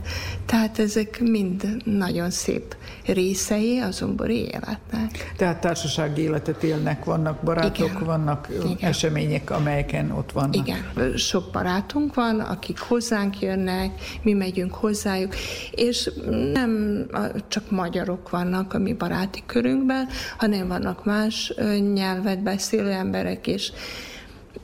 [0.47, 2.77] Tehát ezek mind nagyon szép
[3.07, 5.33] részei a zombori életnek.
[5.37, 8.05] Tehát társasági életet élnek, vannak barátok, Igen.
[8.05, 8.77] vannak Igen.
[8.81, 10.57] események, amelyeken ott vannak.
[10.57, 13.91] Igen, sok barátunk van, akik hozzánk jönnek,
[14.23, 15.35] mi megyünk hozzájuk,
[15.71, 16.11] és
[16.53, 17.05] nem
[17.49, 20.09] csak magyarok vannak a mi baráti körünkben,
[20.39, 21.55] hanem vannak más
[21.95, 23.73] nyelvet beszélő emberek is.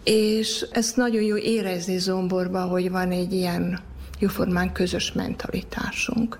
[0.04, 3.78] És ezt nagyon jó érezni Zomborba, hogy van egy ilyen
[4.18, 6.38] jóformán közös mentalitásunk,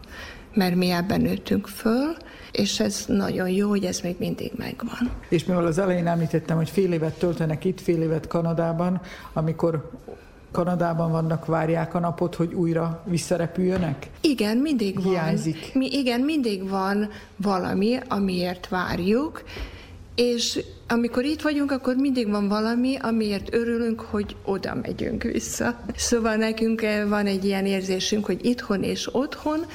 [0.55, 2.17] mert mi ebben nőttünk föl,
[2.53, 5.11] és ez nagyon jó, hogy ez még mindig megvan.
[5.29, 9.01] És mivel az elején említettem, hogy fél évet töltenek itt, fél évet Kanadában,
[9.33, 9.91] amikor
[10.51, 14.11] Kanadában vannak, várják a napot, hogy újra visszarepüljönek?
[14.21, 15.61] Igen, mindig Hiányzik.
[15.61, 15.71] van.
[15.75, 19.43] Mi, igen, mindig van valami, amiért várjuk,
[20.19, 25.81] és amikor itt vagyunk, akkor mindig van valami, amiért örülünk, hogy oda megyünk vissza.
[25.97, 29.67] Szóval nekünk van egy ilyen érzésünk, hogy itthon és otthon,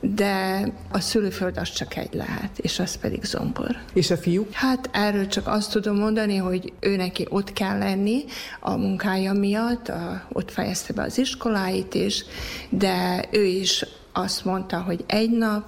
[0.00, 3.76] de a szülőföld az csak egy lehet, és az pedig zombor.
[3.92, 4.46] És a fiú?
[4.52, 8.24] Hát erről csak azt tudom mondani, hogy ő neki ott kell lenni
[8.60, 12.24] a munkája miatt, a, ott fejezte be az iskoláit is,
[12.68, 15.64] de ő is azt mondta, hogy egy nap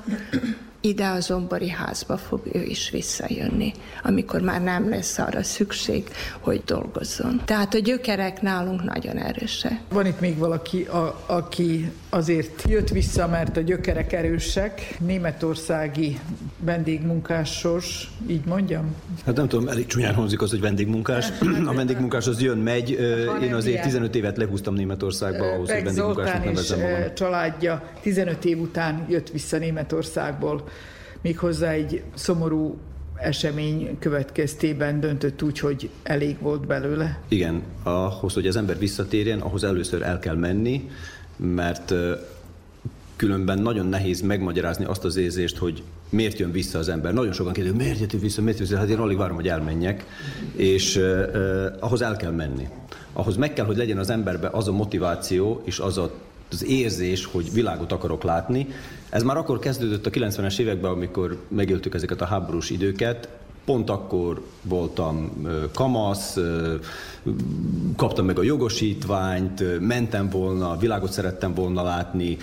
[0.83, 3.73] ide a zombori házba fog ő is visszajönni,
[4.03, 6.11] amikor már nem lesz arra szükség,
[6.41, 7.41] hogy dolgozzon.
[7.45, 9.81] Tehát a gyökerek nálunk nagyon erősek.
[9.89, 16.19] Van itt még valaki, a, aki azért jött vissza, mert a gyökerek erősek, németországi
[16.59, 18.95] vendégmunkásos, így mondjam?
[19.27, 21.29] Hát nem tudom, elég csúnyán hangzik az, hogy vendégmunkás.
[21.73, 22.91] A vendégmunkás az jön, megy.
[23.43, 23.85] Én azért ilyen.
[23.85, 27.15] 15 évet lehúztam Németországba, ahhoz, hogy vendégmunkásnak nevezem magam.
[27.15, 30.65] családja 15 év után jött vissza Németországból
[31.23, 32.79] méghozzá egy szomorú
[33.15, 37.21] esemény következtében döntött úgy, hogy elég volt belőle.
[37.29, 40.91] Igen, ahhoz, hogy az ember visszatérjen, ahhoz először el kell menni,
[41.37, 41.95] mert
[43.17, 47.13] különben nagyon nehéz megmagyarázni azt az érzést, hogy miért jön vissza az ember.
[47.13, 50.07] Nagyon sokan kérdezik, miért jött vissza, miért jött vissza, hát én alig várom, hogy elmenjek,
[50.57, 52.69] és uh, ahhoz el kell menni.
[53.13, 56.13] Ahhoz meg kell, hogy legyen az emberben az a motiváció és az a
[56.53, 58.67] az érzés, hogy világot akarok látni.
[59.11, 63.29] Ez már akkor kezdődött a 90-es években, amikor megéltük ezeket a háborús időket,
[63.65, 66.39] Pont akkor voltam kamasz,
[67.97, 72.37] kaptam meg a jogosítványt, mentem volna, világot szerettem volna látni,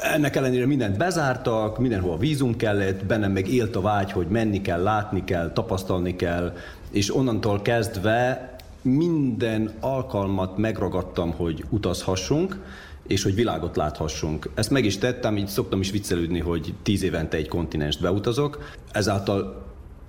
[0.00, 4.82] ennek ellenére mindent bezártak, mindenhol vízum kellett, bennem meg élt a vágy, hogy menni kell,
[4.82, 6.56] látni kell, tapasztalni kell,
[6.90, 8.50] és onnantól kezdve
[8.82, 12.56] minden alkalmat megragadtam, hogy utazhassunk,
[13.10, 14.50] és hogy világot láthassunk.
[14.54, 18.70] Ezt meg is tettem, így szoktam is viccelődni, hogy tíz évente egy kontinenst beutazok.
[18.92, 19.66] Ezáltal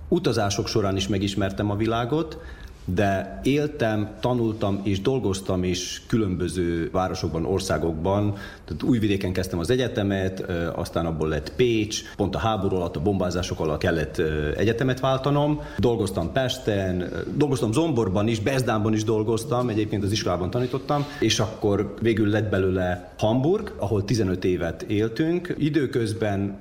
[0.08, 2.38] utazások során is megismertem a világot,
[2.84, 8.34] de éltem, tanultam és dolgoztam is különböző városokban, országokban.
[8.64, 10.40] Tehát újvidéken kezdtem az egyetemet,
[10.74, 14.18] aztán abból lett Pécs, pont a háború alatt, a bombázások alatt kellett
[14.56, 15.60] egyetemet váltanom.
[15.78, 22.28] Dolgoztam Pesten, dolgoztam Zomborban is, Bezdánban is dolgoztam, egyébként az iskolában tanítottam, és akkor végül
[22.28, 25.54] lett belőle Hamburg, ahol 15 évet éltünk.
[25.58, 26.58] Időközben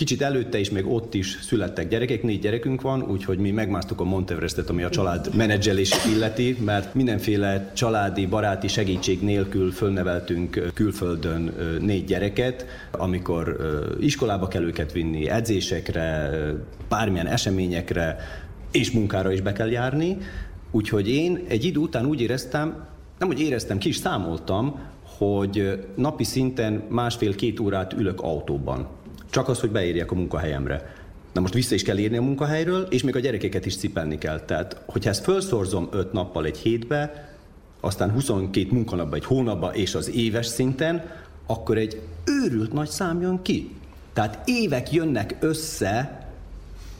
[0.00, 4.04] Kicsit előtte is, még ott is születtek gyerekek, négy gyerekünk van, úgyhogy mi megmásztuk a
[4.04, 12.04] Monteverestet, ami a család menedzselését illeti, mert mindenféle családi, baráti segítség nélkül fölneveltünk külföldön négy
[12.04, 13.56] gyereket, amikor
[14.00, 16.30] iskolába kell őket vinni, edzésekre,
[16.88, 18.16] bármilyen eseményekre,
[18.70, 20.16] és munkára is be kell járni.
[20.70, 22.86] Úgyhogy én egy idő után úgy éreztem,
[23.18, 24.80] nem hogy éreztem, ki is számoltam,
[25.18, 28.98] hogy napi szinten másfél-két órát ülök autóban.
[29.30, 30.94] Csak az, hogy beérjek a munkahelyemre.
[31.32, 34.40] Na most vissza is kell érni a munkahelyről, és még a gyerekeket is cipelni kell.
[34.40, 37.28] Tehát, hogyha ezt felszorzom öt nappal egy hétbe,
[37.80, 41.10] aztán 22 munkanapba egy hónapba, és az éves szinten,
[41.46, 43.70] akkor egy őrült nagy szám jön ki.
[44.12, 46.26] Tehát évek jönnek össze,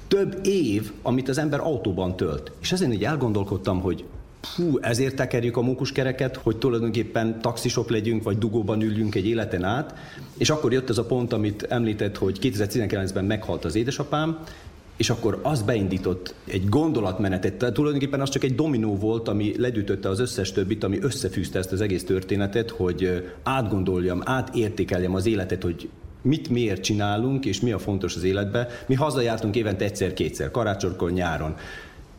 [0.09, 2.53] több év, amit az ember autóban tölt.
[2.61, 4.05] És ezen így elgondolkodtam, hogy
[4.57, 9.95] Hú, ezért tekerjük a mókuskereket, hogy tulajdonképpen taxisok legyünk, vagy dugóban üljünk egy életen át.
[10.39, 14.39] És akkor jött ez a pont, amit említett, hogy 2019-ben meghalt az édesapám,
[14.97, 20.09] és akkor az beindított egy gondolatmenetet, tehát tulajdonképpen az csak egy dominó volt, ami ledütötte
[20.09, 25.89] az összes többit, ami összefűzte ezt az egész történetet, hogy átgondoljam, átértékeljem az életet, hogy
[26.23, 28.67] mit miért csinálunk, és mi a fontos az életben.
[28.87, 31.55] Mi hazajártunk évente egyszer-kétszer, karácsonykor, nyáron.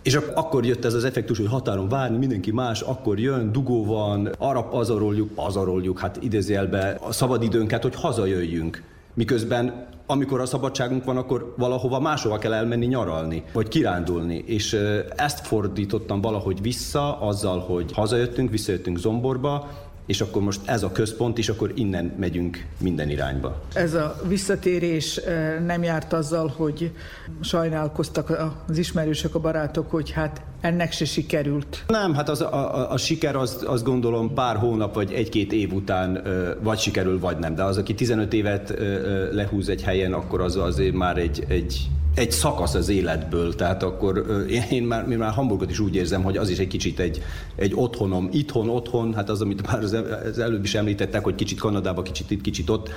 [0.02, 4.30] És akkor jött ez az effektus, hogy határon várni, mindenki más, akkor jön, dugó van,
[4.38, 8.84] arra pazaroljuk, pazaroljuk, hát idézélbe a szabadidőnket, hogy hazajöjjünk.
[9.14, 14.44] Miközben amikor a szabadságunk van, akkor valahova máshova kell elmenni nyaralni, vagy kirándulni.
[14.46, 14.78] És
[15.16, 19.70] ezt fordítottam valahogy vissza azzal, hogy hazajöttünk, visszajöttünk Zomborba,
[20.06, 23.62] és akkor most ez a központ, és akkor innen megyünk minden irányba.
[23.74, 26.92] Ez a visszatérés eh, nem járt azzal, hogy
[27.42, 31.84] sajnálkoztak az ismerősök, a barátok, hogy hát ennek se sikerült.
[31.88, 35.74] Nem, hát az, a, a, a siker az, azt gondolom pár hónap vagy egy-két év
[35.74, 36.24] után
[36.62, 37.56] vagy sikerül, vagy nem.
[37.56, 38.74] De az, aki 15 évet
[39.32, 44.26] lehúz egy helyen, akkor az azért már egy, egy egy szakasz az életből, tehát akkor
[44.70, 47.22] én, már, én már Hamburgot is úgy érzem, hogy az is egy kicsit egy,
[47.56, 49.94] egy otthonom, itthon, otthon, hát az, amit már az,
[50.40, 52.90] előbb is említettek, hogy kicsit Kanadába, kicsit itt, kicsit ott,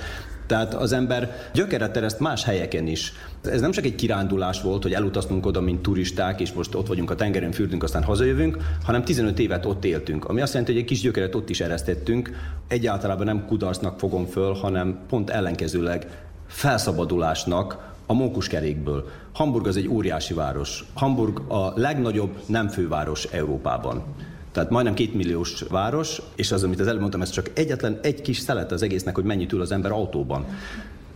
[0.47, 3.13] tehát az ember gyökeret ereszt más helyeken is.
[3.43, 7.11] Ez nem csak egy kirándulás volt, hogy elutaztunk oda, mint turisták, és most ott vagyunk
[7.11, 10.25] a tengeren, fürdünk, aztán hazajövünk, hanem 15 évet ott éltünk.
[10.25, 12.31] Ami azt jelenti, hogy egy kis gyökeret ott is eresztettünk.
[12.67, 16.07] Egyáltalában nem kudarcnak fogom föl, hanem pont ellenkezőleg
[16.47, 19.09] felszabadulásnak, a mókuskerékből.
[19.33, 20.85] Hamburg az egy óriási város.
[20.93, 24.03] Hamburg a legnagyobb nem főváros Európában.
[24.51, 28.21] Tehát majdnem két milliós város, és az, amit az előbb mondtam, ez csak egyetlen egy
[28.21, 30.45] kis szelet az egésznek, hogy mennyit ül az ember autóban.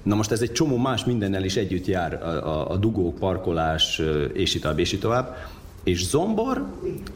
[0.03, 4.01] Na most ez egy csomó más mindennel is együtt jár, a, a, a dugók, parkolás,
[4.33, 5.35] és így tovább, és így tovább.
[5.83, 6.65] És Zombor,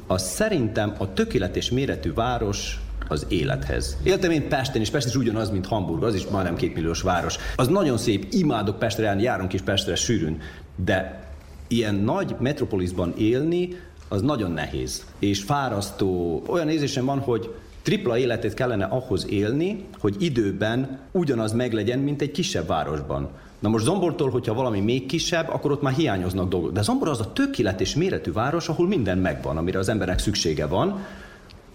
[0.07, 3.97] az szerintem a tökéletes méretű város az élethez.
[4.03, 7.37] Éltem én Pesten, és Pest is ugyanaz, mint Hamburg, az is majdnem két milliós város.
[7.55, 10.41] Az nagyon szép, imádok Pestre járni, járunk is Pestre sűrűn,
[10.75, 11.27] de
[11.67, 13.69] ilyen nagy metropolisban élni,
[14.07, 15.05] az nagyon nehéz.
[15.19, 16.43] És fárasztó.
[16.47, 22.31] Olyan érzésem van, hogy tripla életet kellene ahhoz élni, hogy időben ugyanaz meglegyen, mint egy
[22.31, 23.29] kisebb városban.
[23.59, 26.71] Na most Zombortól, hogyha valami még kisebb, akkor ott már hiányoznak dolgok.
[26.71, 31.05] De Zombor az a tökéletes méretű város, ahol minden megvan, amire az embernek szüksége van,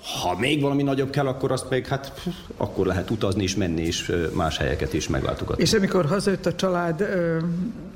[0.09, 3.83] ha még valami nagyobb kell, akkor azt még, hát pff, akkor lehet utazni és menni,
[3.83, 5.63] és más helyeket is meglátogatni.
[5.63, 7.07] És amikor hazajött a család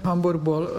[0.03, 0.71] Hamburgból,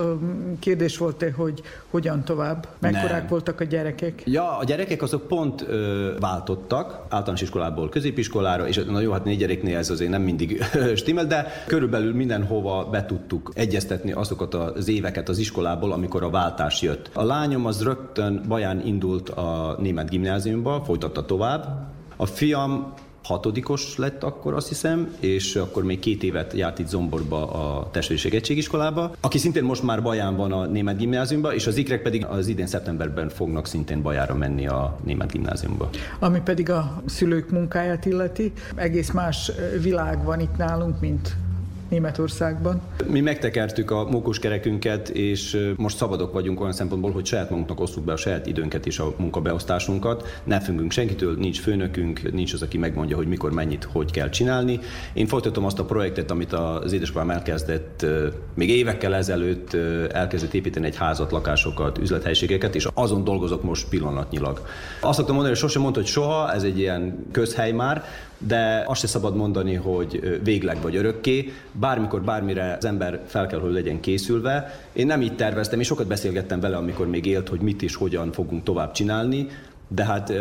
[0.59, 2.67] kérdés volt-e, hogy hogyan tovább?
[2.79, 3.27] Mekkorák Nem.
[3.27, 4.21] voltak a gyerekek?
[4.25, 9.37] Ja, a gyerekek azok pont ö, váltottak, általános iskolából középiskolára, és na jó, hát négy
[9.37, 10.63] gyereknél ez azért nem mindig
[10.95, 16.81] stimmel, de körülbelül mindenhova be tudtuk egyeztetni azokat az éveket az iskolából, amikor a váltás
[16.81, 17.09] jött.
[17.13, 21.87] A lányom az rögtön Baján indult a német gimnáziumba, folytatta tovább.
[22.15, 22.93] A fiam
[23.23, 28.33] hatodikos lett akkor, azt hiszem, és akkor még két évet járt itt Zomborba a testvériség
[28.33, 32.47] egységiskolába, aki szintén most már Baján van a német gimnáziumba, és az ikrek pedig az
[32.47, 35.89] idén szeptemberben fognak szintén Bajára menni a német gimnáziumba.
[36.19, 39.51] Ami pedig a szülők munkáját illeti, egész más
[39.81, 41.35] világ van itt nálunk, mint
[41.93, 42.81] Németországban.
[43.07, 48.11] Mi megtekertük a mókuskerekünket, és most szabadok vagyunk olyan szempontból, hogy saját magunknak osztjuk be
[48.11, 50.41] a saját időnket és a munkabeosztásunkat.
[50.43, 54.79] Ne függünk senkitől, nincs főnökünk, nincs az, aki megmondja, hogy mikor mennyit, hogy kell csinálni.
[55.13, 58.05] Én folytatom azt a projektet, amit az édesapám elkezdett
[58.53, 59.73] még évekkel ezelőtt,
[60.11, 64.61] elkezdett építeni egy házat, lakásokat, üzlethelyiségeket, és azon dolgozok most pillanatnyilag.
[65.01, 68.03] Azt szoktam mondani, hogy sosem mondta, hogy soha, ez egy ilyen közhely már,
[68.47, 71.53] de azt se szabad mondani, hogy végleg vagy örökké.
[71.71, 74.79] Bármikor, bármire az ember fel kell, hogy legyen készülve.
[74.93, 78.31] Én nem így terveztem, és sokat beszélgettem vele, amikor még élt, hogy mit és hogyan
[78.31, 79.47] fogunk tovább csinálni,
[79.87, 80.33] de hát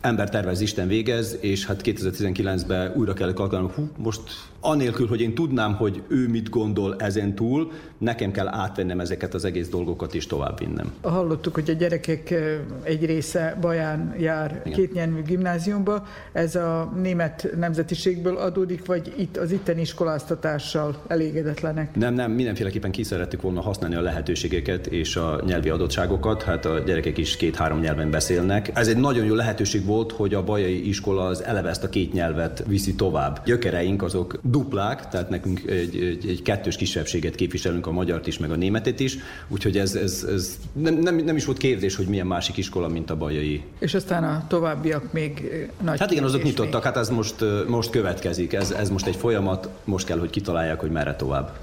[0.00, 4.20] ember tervez, Isten végez, és hát 2019-ben újra kell kalkulálni, hú, most
[4.60, 9.44] anélkül, hogy én tudnám, hogy ő mit gondol ezen túl, nekem kell átvennem ezeket az
[9.44, 10.92] egész dolgokat és továbbvinnem.
[11.02, 12.34] Hallottuk, hogy a gyerekek
[12.82, 14.78] egy része Baján jár Igen.
[14.78, 16.06] kétnyelvű gimnáziumba.
[16.32, 21.96] Ez a német nemzetiségből adódik, vagy itt az itteni iskoláztatással elégedetlenek?
[21.96, 26.42] Nem, nem, mindenféleképpen ki szerettük volna használni a lehetőségeket és a nyelvi adottságokat.
[26.42, 28.70] Hát a gyerekek is két-három nyelven beszélnek.
[28.74, 32.12] Ez egy nagyon jó lehetőség volt, hogy a bajai iskola az eleve ezt a két
[32.12, 33.42] nyelvet viszi tovább.
[33.44, 38.50] Gyökereink azok duplák, tehát nekünk egy, egy, egy kettős kisebbséget képviselünk, a magyart is, meg
[38.50, 39.18] a németet is,
[39.48, 43.10] úgyhogy ez, ez, ez nem, nem, nem is volt kérdés, hogy milyen másik iskola, mint
[43.10, 43.62] a bajai.
[43.78, 45.50] És aztán a továbbiak még
[45.82, 46.82] nagy Hát igen, azok nyitottak, még.
[46.82, 50.90] hát ez most, most következik, ez, ez most egy folyamat, most kell, hogy kitalálják, hogy
[50.90, 51.56] merre tovább.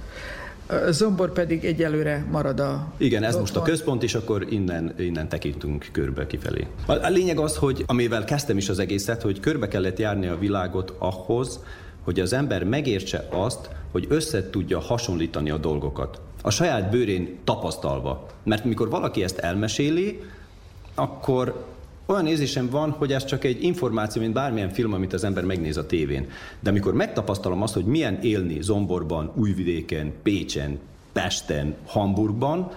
[0.89, 2.87] Zombor pedig egyelőre marad a...
[2.97, 6.67] Igen, ez most a központ, és akkor innen, innen tekintünk körbe kifelé.
[6.85, 10.93] A lényeg az, hogy amivel kezdtem is az egészet, hogy körbe kellett járni a világot
[10.97, 11.59] ahhoz,
[12.03, 16.19] hogy az ember megértse azt, hogy össze tudja hasonlítani a dolgokat.
[16.41, 18.27] A saját bőrén tapasztalva.
[18.43, 20.21] Mert mikor valaki ezt elmeséli,
[20.95, 21.65] akkor
[22.05, 25.77] olyan érzésem van, hogy ez csak egy információ, mint bármilyen film, amit az ember megnéz
[25.77, 26.27] a tévén.
[26.59, 30.79] De amikor megtapasztalom azt, hogy milyen élni Zomborban, Újvidéken, Pécsen,
[31.13, 32.71] Pesten, Hamburgban,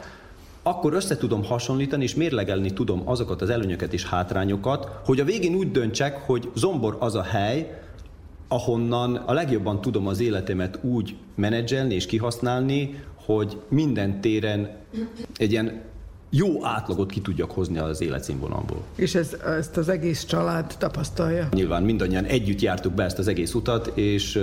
[0.63, 5.55] akkor össze tudom hasonlítani, és mérlegelni tudom azokat az előnyöket és hátrányokat, hogy a végén
[5.55, 7.81] úgy döntsek, hogy Zombor az a hely,
[8.49, 14.77] ahonnan a legjobban tudom az életemet úgy menedzselni és kihasználni, hogy minden téren
[15.37, 15.83] egy ilyen
[16.31, 18.83] jó átlagot ki tudjak hozni az életszínvonalból.
[18.95, 21.49] És ez, ezt az egész család tapasztalja?
[21.53, 24.41] Nyilván mindannyian együtt jártuk be ezt az egész utat, és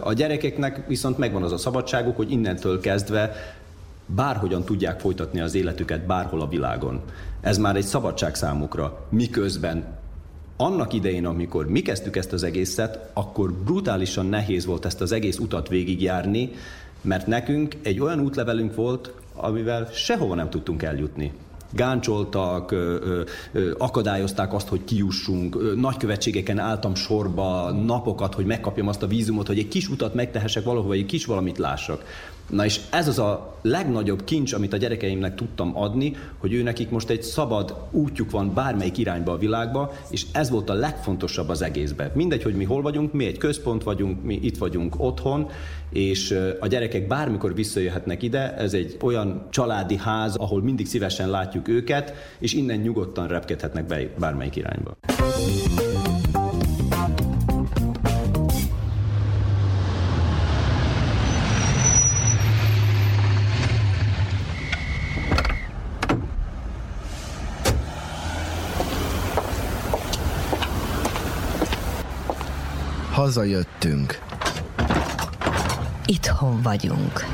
[0.00, 3.32] a gyerekeknek viszont megvan az a szabadságuk, hogy innentől kezdve
[4.06, 7.00] bárhogyan tudják folytatni az életüket bárhol a világon.
[7.40, 9.84] Ez már egy szabadság számukra, miközben
[10.56, 15.38] annak idején, amikor mi kezdtük ezt az egészet, akkor brutálisan nehéz volt ezt az egész
[15.38, 16.50] utat végigjárni,
[17.00, 21.32] mert nekünk egy olyan útlevelünk volt, amivel sehova nem tudtunk eljutni
[21.74, 22.74] gáncsoltak,
[23.78, 29.68] akadályozták azt, hogy kiussunk, nagykövetségeken álltam sorba napokat, hogy megkapjam azt a vízumot, hogy egy
[29.68, 32.04] kis utat megtehessek valahova, egy kis valamit lássak.
[32.50, 36.90] Na és ez az a legnagyobb kincs, amit a gyerekeimnek tudtam adni, hogy ő nekik
[36.90, 41.62] most egy szabad útjuk van bármelyik irányba a világba, és ez volt a legfontosabb az
[41.62, 42.10] egészben.
[42.14, 45.50] Mindegy, hogy mi hol vagyunk, mi egy központ vagyunk, mi itt vagyunk otthon,
[45.94, 51.68] és a gyerekek bármikor visszajöhetnek ide, ez egy olyan családi ház, ahol mindig szívesen látjuk
[51.68, 54.96] őket, és innen nyugodtan repkedhetnek be bármelyik irányba.
[73.10, 74.23] Hazajöttünk.
[76.06, 77.24] Itthon vagyunk.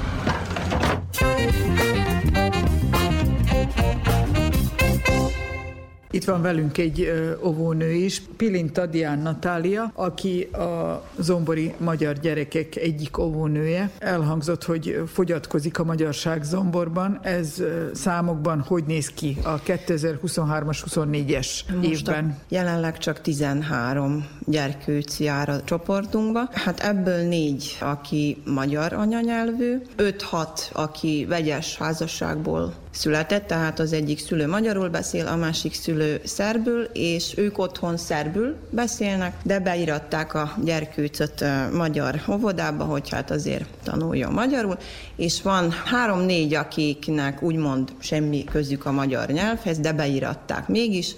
[6.12, 7.12] Itt van velünk egy
[7.44, 13.90] óvónő is, Pilinta Dián Natália, aki a zombori magyar gyerekek egyik óvónője.
[13.98, 17.20] Elhangzott, hogy fogyatkozik a magyarság zomborban.
[17.22, 21.48] Ez számokban hogy néz ki a 2023-as, 24-es
[21.82, 22.38] évben?
[22.48, 26.48] jelenleg csak 13 gyerkőc jár a csoportunkba.
[26.52, 34.46] Hát ebből négy, aki magyar anyanyelvű, 5-6, aki vegyes házasságból született, tehát az egyik szülő
[34.46, 41.44] magyarul beszél, a másik szülő szerbül, és ők otthon szerbül beszélnek, de beiratták a gyerkőcöt
[41.72, 44.78] magyar óvodába, hogy hát azért tanuljon magyarul,
[45.16, 51.14] és van három-négy, akiknek úgymond semmi közük a magyar nyelvhez, de beiratták mégis,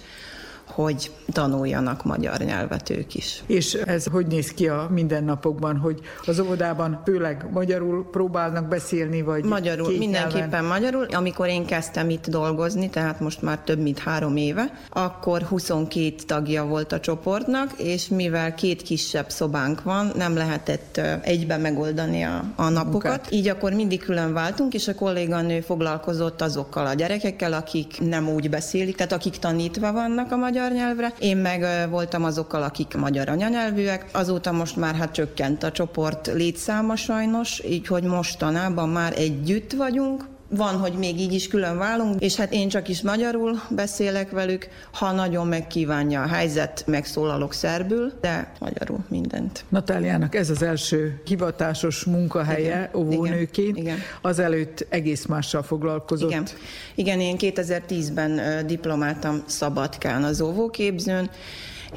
[0.73, 3.43] hogy tanuljanak magyar nyelvet ők is.
[3.45, 9.43] És ez hogy néz ki a mindennapokban, hogy az óvodában főleg magyarul próbálnak beszélni, vagy
[9.43, 10.65] Magyarul, két mindenképpen nyelven?
[10.65, 11.05] magyarul.
[11.05, 16.65] Amikor én kezdtem itt dolgozni, tehát most már több mint három éve, akkor 22 tagja
[16.65, 22.69] volt a csoportnak, és mivel két kisebb szobánk van, nem lehetett egybe megoldani a, a
[22.69, 22.91] napokat.
[22.91, 23.31] Munkát.
[23.31, 28.49] Így akkor mindig külön váltunk, és a kolléganő foglalkozott azokkal a gyerekekkel, akik nem úgy
[28.49, 31.13] beszélik, tehát akik tanítva vannak a magyar nyelvre.
[31.19, 34.05] Én meg voltam azokkal, akik magyar anyanyelvűek.
[34.11, 40.31] Azóta most már hát csökkent a csoport létszáma sajnos, így hogy mostanában már együtt vagyunk,
[40.55, 44.67] van, hogy még így is külön válunk, és hát én csak is magyarul beszélek velük,
[44.91, 49.65] ha nagyon megkívánja a helyzet, megszólalok szerbül, de magyarul mindent.
[49.69, 53.97] Natáliának ez az első hivatásos munkahelye igen, óvónőként, igen, igen.
[54.21, 56.29] azelőtt egész mással foglalkozott.
[56.29, 56.45] Igen,
[56.95, 61.29] igen én 2010-ben diplomáltam Szabadkán az óvóképzőn,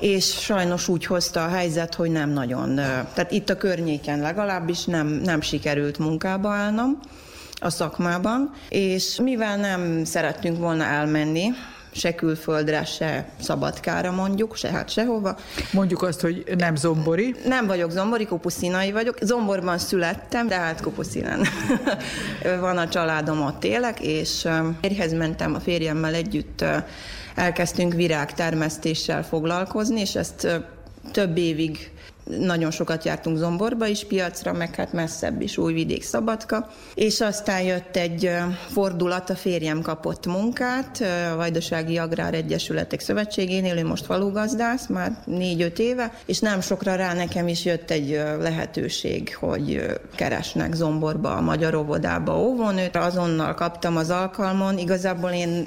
[0.01, 5.07] és sajnos úgy hozta a helyzet, hogy nem nagyon, tehát itt a környéken legalábbis nem,
[5.07, 6.99] nem sikerült munkába állnom
[7.61, 11.51] a szakmában, és mivel nem szerettünk volna elmenni,
[11.97, 15.37] se külföldre, se szabadkára mondjuk, se hát sehova.
[15.73, 17.35] Mondjuk azt, hogy nem zombori.
[17.47, 19.19] Nem vagyok zombori, kupuszinai vagyok.
[19.20, 21.47] Zomborban születtem, de hát kupuszinen.
[22.61, 24.49] Van a családom, ott élek, és
[24.81, 26.65] férjhez mentem a férjemmel együtt
[27.35, 30.62] elkezdtünk virágtermesztéssel foglalkozni, és ezt
[31.12, 31.91] több évig
[32.39, 36.70] nagyon sokat jártunk Zomborba is piacra, meg hát messzebb is, Újvidék, Szabadka.
[36.94, 38.31] És aztán jött egy
[38.73, 45.78] fordulat, a férjem kapott munkát, a Vajdasági Agrár Egyesületek Szövetségénél, ő most falugazdász, már négy-öt
[45.78, 51.74] éve, és nem sokra rá nekem is jött egy lehetőség, hogy keresnek Zomborba, a Magyar
[51.74, 52.97] Óvodába óvónőt.
[52.97, 55.66] Azonnal kaptam az alkalmon, igazából én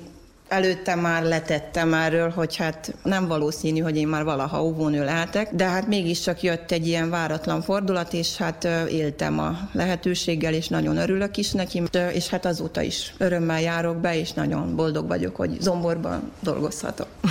[0.49, 5.65] Előtte már letettem erről, hogy hát nem valószínű, hogy én már valaha óvónő lehetek, de
[5.65, 11.38] hát mégiscsak jött egy ilyen váratlan fordulat, és hát éltem a lehetőséggel, és nagyon örülök
[11.38, 16.31] is neki, és hát azóta is örömmel járok be, és nagyon boldog vagyok, hogy Zomborban
[16.39, 17.07] dolgozhatok.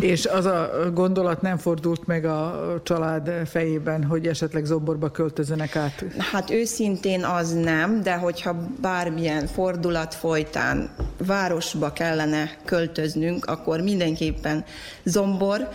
[0.00, 6.04] És az a gondolat nem fordult meg a család fejében, hogy esetleg Zomborba költözönek át?
[6.32, 10.90] Hát őszintén az nem, de hogyha bármilyen fordulat folytán
[11.26, 14.64] városba kellene költöznünk, akkor mindenképpen
[15.04, 15.68] zombor,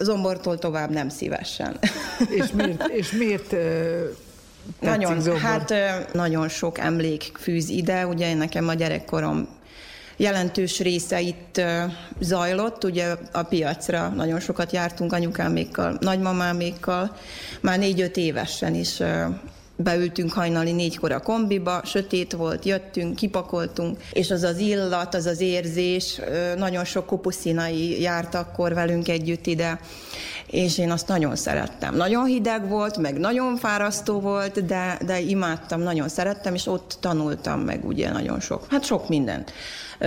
[0.00, 1.78] zombortól tovább nem szívesen.
[2.38, 3.54] És miért, és miért
[4.80, 5.40] nagyon, zombor?
[5.40, 5.74] hát
[6.12, 9.48] nagyon sok emlék fűz ide, ugye nekem a gyerekkorom
[10.20, 11.60] jelentős része itt
[12.18, 17.16] zajlott, ugye a piacra nagyon sokat jártunk anyukámékkal, nagymamámékkal,
[17.60, 19.02] már négy-öt évesen is
[19.82, 25.40] beültünk hajnali négykor a kombiba, sötét volt, jöttünk, kipakoltunk, és az az illat, az az
[25.40, 26.20] érzés,
[26.56, 29.80] nagyon sok kupuszinai járt akkor velünk együtt ide,
[30.46, 31.96] és én azt nagyon szerettem.
[31.96, 37.60] Nagyon hideg volt, meg nagyon fárasztó volt, de, de imádtam, nagyon szerettem, és ott tanultam
[37.60, 39.52] meg ugye nagyon sok, hát sok mindent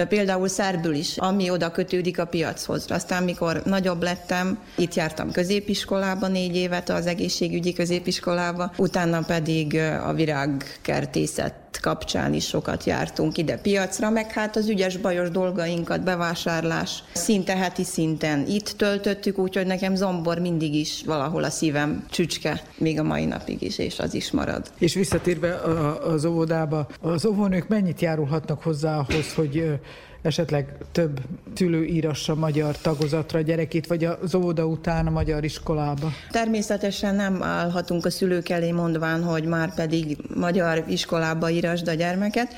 [0.07, 2.85] például szerbül is, ami oda kötődik a piachoz.
[2.89, 9.75] Aztán, mikor nagyobb lettem, itt jártam középiskolába négy évet, az egészségügyi középiskolába, utána pedig
[10.05, 17.03] a virágkertészet kapcsán is sokat jártunk ide piacra, meg hát az ügyes bajos dolgainkat, bevásárlás
[17.13, 22.99] szinte heti szinten itt töltöttük, úgyhogy nekem zombor mindig is valahol a szívem csücske, még
[22.99, 24.71] a mai napig is, és az is marad.
[24.77, 25.55] És visszatérve
[26.03, 29.79] az óvodába, az óvónők mennyit járulhatnak hozzá ahhoz, hogy
[30.23, 31.19] esetleg több
[31.55, 36.11] szülő írassa magyar tagozatra a gyerekét, vagy az óvoda után a magyar iskolába?
[36.31, 42.53] Természetesen nem állhatunk a szülők elé mondván, hogy már pedig magyar iskolába írasd a gyermeket,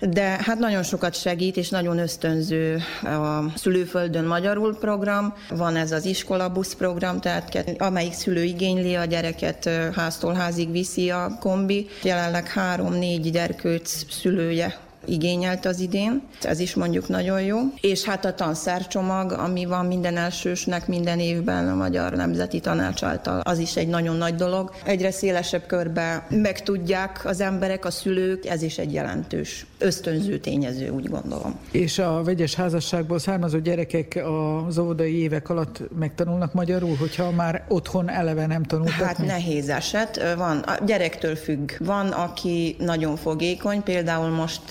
[0.00, 5.34] de hát nagyon sokat segít, és nagyon ösztönző a szülőföldön magyarul program.
[5.50, 11.36] Van ez az iskolabusz program, tehát amelyik szülő igényli a gyereket, háztól házig viszi a
[11.40, 11.88] kombi.
[12.02, 17.58] Jelenleg három-négy gyerkőc szülője igényelt az idén, ez is mondjuk nagyon jó.
[17.80, 23.40] És hát a tanszercsomag, ami van minden elsősnek minden évben a Magyar Nemzeti Tanács által,
[23.40, 24.72] az is egy nagyon nagy dolog.
[24.84, 31.08] Egyre szélesebb körbe megtudják az emberek, a szülők, ez is egy jelentős ösztönző tényező, úgy
[31.08, 31.58] gondolom.
[31.70, 34.22] És a vegyes házasságból származó gyerekek
[34.66, 39.06] az óvodai évek alatt megtanulnak magyarul, hogyha már otthon eleve nem tanultak?
[39.06, 39.28] Hát még?
[39.28, 40.34] nehéz eset.
[40.36, 41.70] Van, a gyerektől függ.
[41.78, 44.62] Van, aki nagyon fogékony, például most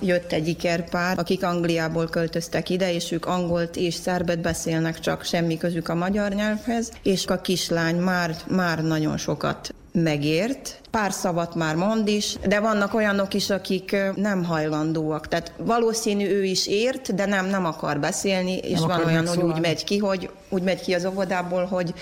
[0.00, 5.58] jött egy ikerpár, akik Angliából költöztek ide, és ők angolt és szerbet beszélnek, csak semmi
[5.58, 11.74] közük a magyar nyelvhez, és a kislány már, már nagyon sokat megért, pár szavat már
[11.74, 15.28] mond is, de vannak olyanok is, akik nem hajlandóak.
[15.28, 19.42] Tehát valószínű ő is ért, de nem, nem akar beszélni, és nem van olyan, hogy
[19.42, 21.94] úgy megy ki, hogy úgy megy ki az óvodából, hogy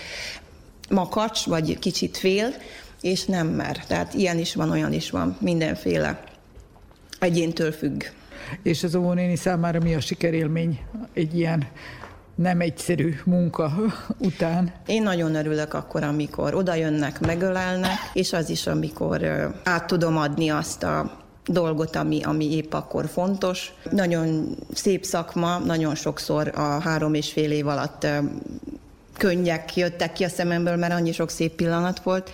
[0.90, 2.54] makacs, vagy kicsit fél,
[3.00, 3.84] és nem mer.
[3.86, 6.22] Tehát ilyen is van, olyan is van, mindenféle
[7.18, 8.02] egyéntől függ.
[8.62, 10.80] És az óvónéni számára mi a sikerélmény
[11.14, 11.68] egy ilyen
[12.38, 13.72] nem egyszerű munka
[14.18, 14.72] után.
[14.86, 19.22] Én nagyon örülök akkor, amikor oda jönnek, megölelnek, és az is, amikor
[19.64, 21.16] át tudom adni azt a
[21.46, 23.72] dolgot, ami, ami épp akkor fontos.
[23.90, 28.06] Nagyon szép szakma, nagyon sokszor a három és fél év alatt
[29.16, 32.30] könnyek jöttek ki a szememből, mert annyi sok szép pillanat volt.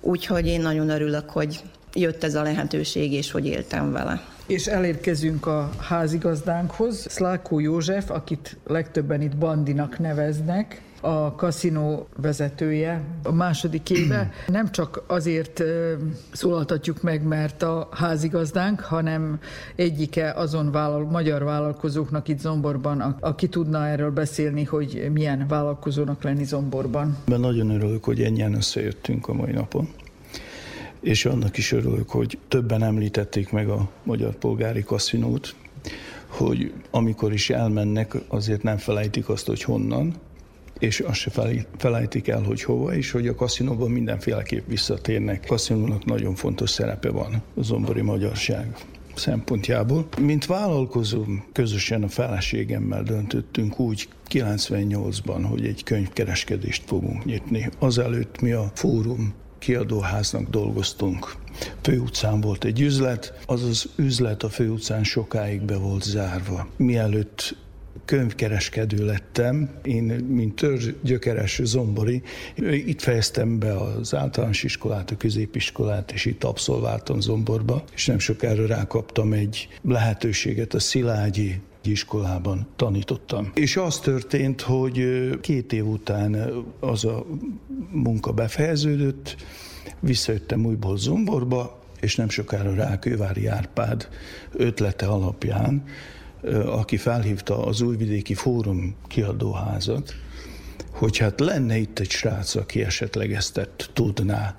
[0.00, 1.60] Úgyhogy én nagyon örülök, hogy
[1.92, 4.33] jött ez a lehetőség, és hogy éltem vele.
[4.46, 13.32] És elérkezünk a házigazdánkhoz, Szlákó József, akit legtöbben itt Bandinak neveznek, a kaszinó vezetője a
[13.32, 14.32] második éve.
[14.46, 15.62] Nem csak azért
[16.32, 19.38] szólaltatjuk meg, mert a házigazdánk, hanem
[19.76, 26.44] egyike azon vállal, magyar vállalkozóknak itt Zomborban, aki tudna erről beszélni, hogy milyen vállalkozónak lenni
[26.44, 27.16] Zomborban.
[27.26, 29.88] Ben nagyon örülök, hogy ennyien összejöttünk a mai napon
[31.04, 35.54] és annak is örülök, hogy többen említették meg a Magyar Polgári Kaszinót,
[36.26, 40.14] hogy amikor is elmennek, azért nem felejtik azt, hogy honnan,
[40.78, 41.30] és azt se
[41.76, 45.40] felejtik el, hogy hova, és hogy a kaszinóban mindenféleképp visszatérnek.
[45.44, 48.76] A kaszinónak nagyon fontos szerepe van a zombori magyarság
[49.14, 50.06] szempontjából.
[50.20, 57.68] Mint vállalkozó, közösen a feleségemmel döntöttünk úgy 98-ban, hogy egy könyvkereskedést fogunk nyitni.
[57.78, 61.34] Azelőtt mi a fórum kiadóháznak dolgoztunk.
[61.80, 66.66] Főutcán volt egy üzlet, az az üzlet a főutcán sokáig be volt zárva.
[66.76, 67.56] Mielőtt
[68.04, 69.70] könyvkereskedő lettem.
[69.82, 72.22] Én, mint törzs gyökeres zombori,
[72.86, 78.66] itt fejeztem be az általános iskolát, a középiskolát, és itt abszolváltam zomborba, és nem sokára
[78.66, 83.50] rákaptam egy lehetőséget a Szilágyi iskolában tanítottam.
[83.54, 87.26] És az történt, hogy két év után az a
[87.90, 89.36] munka befejeződött,
[90.00, 94.08] visszajöttem újból Zomborba, és nem sokára rá Kővári Árpád
[94.52, 95.82] ötlete alapján
[96.66, 100.14] aki felhívta az Újvidéki Fórum kiadóházat,
[100.90, 104.56] hogy hát lenne itt egy srác, aki esetleg ezt tudná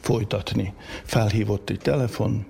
[0.00, 0.74] folytatni.
[1.04, 2.46] Felhívott egy telefon,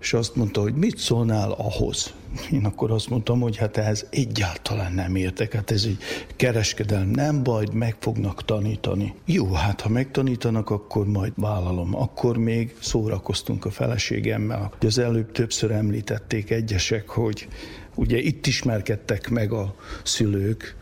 [0.00, 2.14] és azt mondta, hogy mit szólnál ahhoz.
[2.52, 5.98] Én akkor azt mondtam, hogy hát ehhez egyáltalán nem értek, hát ez egy
[6.36, 9.14] kereskedelm, nem baj, meg fognak tanítani.
[9.24, 11.96] Jó, hát ha megtanítanak, akkor majd vállalom.
[11.96, 14.72] Akkor még szórakoztunk a feleségemmel.
[14.80, 17.48] Az előbb többször említették egyesek, hogy
[17.94, 20.76] Ugye itt ismerkedtek meg a szülők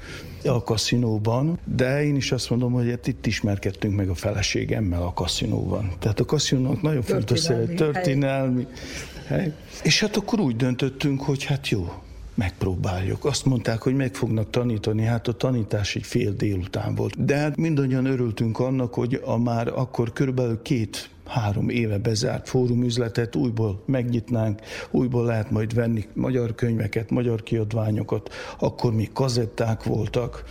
[0.44, 5.12] a kaszinóban, de én is azt mondom, hogy hát itt ismerkedtünk meg a feleségemmel a
[5.12, 5.92] kaszinóban.
[5.98, 8.66] Tehát a kaszinónak nagyon fontos történelmi, történelmi
[9.30, 9.52] hely.
[9.82, 11.92] És hát akkor úgy döntöttünk, hogy hát jó,
[12.34, 13.24] megpróbáljuk.
[13.24, 17.24] Azt mondták, hogy meg fognak tanítani, hát a tanítás egy fél délután volt.
[17.24, 23.36] De hát mindannyian örültünk annak, hogy a már akkor körülbelül két három éve bezárt fórumüzletet
[23.36, 30.44] újból megnyitnánk, újból lehet majd venni magyar könyveket, magyar kiadványokat, akkor még kazetták voltak,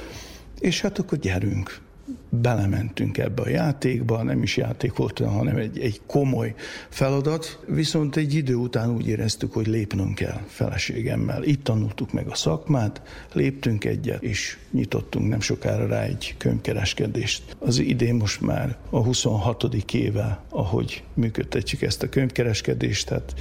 [0.60, 1.81] és hát akkor gyerünk,
[2.30, 6.56] belementünk ebbe a játékba, nem is játék volt, hanem egy, egy komoly
[6.90, 11.44] feladat, viszont egy idő után úgy éreztük, hogy lépnünk kell feleségemmel.
[11.44, 13.02] Itt tanultuk meg a szakmát,
[13.34, 17.56] léptünk egyet, és nyitottunk nem sokára rá egy könyvkereskedést.
[17.60, 19.94] Az idén most már a 26.
[19.94, 23.34] éve, ahogy működtetjük ezt a könyvkereskedést, tehát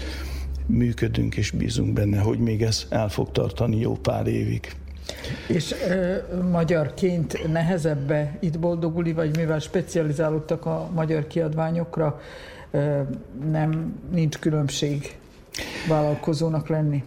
[0.67, 4.77] működünk és bízunk benne, hogy még ez el fog tartani jó pár évig.
[5.47, 12.21] És e, magyarként nehezebbe itt boldogulni, vagy mivel specializálódtak a magyar kiadványokra,
[12.71, 13.05] e,
[13.51, 15.17] nem nincs különbség
[15.89, 17.05] vállalkozónak lenni?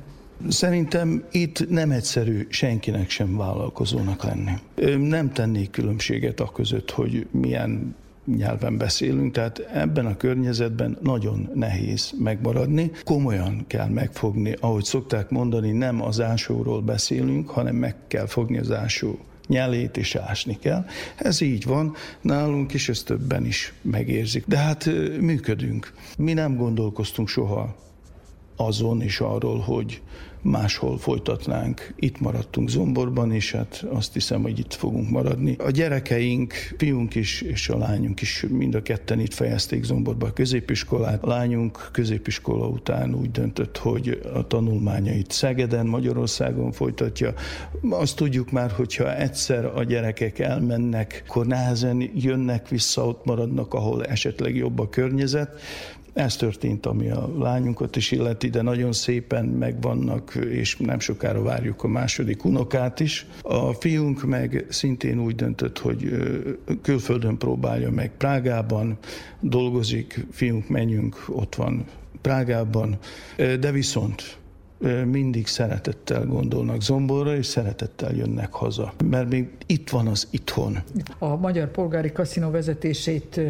[0.50, 4.52] Szerintem itt nem egyszerű senkinek sem vállalkozónak lenni.
[4.98, 7.96] Nem tennék különbséget a között, hogy milyen
[8.26, 12.92] nyelven beszélünk, tehát ebben a környezetben nagyon nehéz megmaradni.
[13.04, 18.72] Komolyan kell megfogni, ahogy szokták mondani, nem az ásóról beszélünk, hanem meg kell fogni az
[18.72, 20.86] ásó nyelét és ásni kell.
[21.16, 24.46] Ez így van, nálunk is ezt többen is megérzik.
[24.48, 24.86] De hát
[25.20, 25.94] működünk.
[26.18, 27.76] Mi nem gondolkoztunk soha
[28.56, 30.02] azon és arról, hogy
[30.42, 31.94] máshol folytatnánk.
[31.96, 35.56] Itt maradtunk Zomborban, és hát azt hiszem, hogy itt fogunk maradni.
[35.60, 40.34] A gyerekeink, fiunk is és a lányunk is mind a ketten itt fejezték Zomborba a
[40.34, 41.24] középiskolát.
[41.24, 47.34] A lányunk középiskola után úgy döntött, hogy a tanulmányait Szegeden, Magyarországon folytatja.
[47.90, 54.06] Azt tudjuk már, hogyha egyszer a gyerekek elmennek, akkor nehezen jönnek vissza, ott maradnak, ahol
[54.06, 55.60] esetleg jobb a környezet.
[56.14, 61.84] Ez történt, ami a lányunkat is illeti, de nagyon szépen megvannak, és nem sokára várjuk
[61.84, 63.26] a második unokát is.
[63.42, 66.12] A fiunk meg szintén úgy döntött, hogy
[66.82, 68.98] külföldön próbálja meg Prágában,
[69.40, 71.86] dolgozik, fiunk, menjünk, ott van
[72.22, 72.98] Prágában,
[73.38, 74.38] de viszont
[75.06, 78.94] mindig szeretettel gondolnak Zomborra, és szeretettel jönnek haza.
[79.06, 80.78] Mert még itt van az itthon.
[81.20, 83.42] A Magyar Polgári Kaszinó vezetését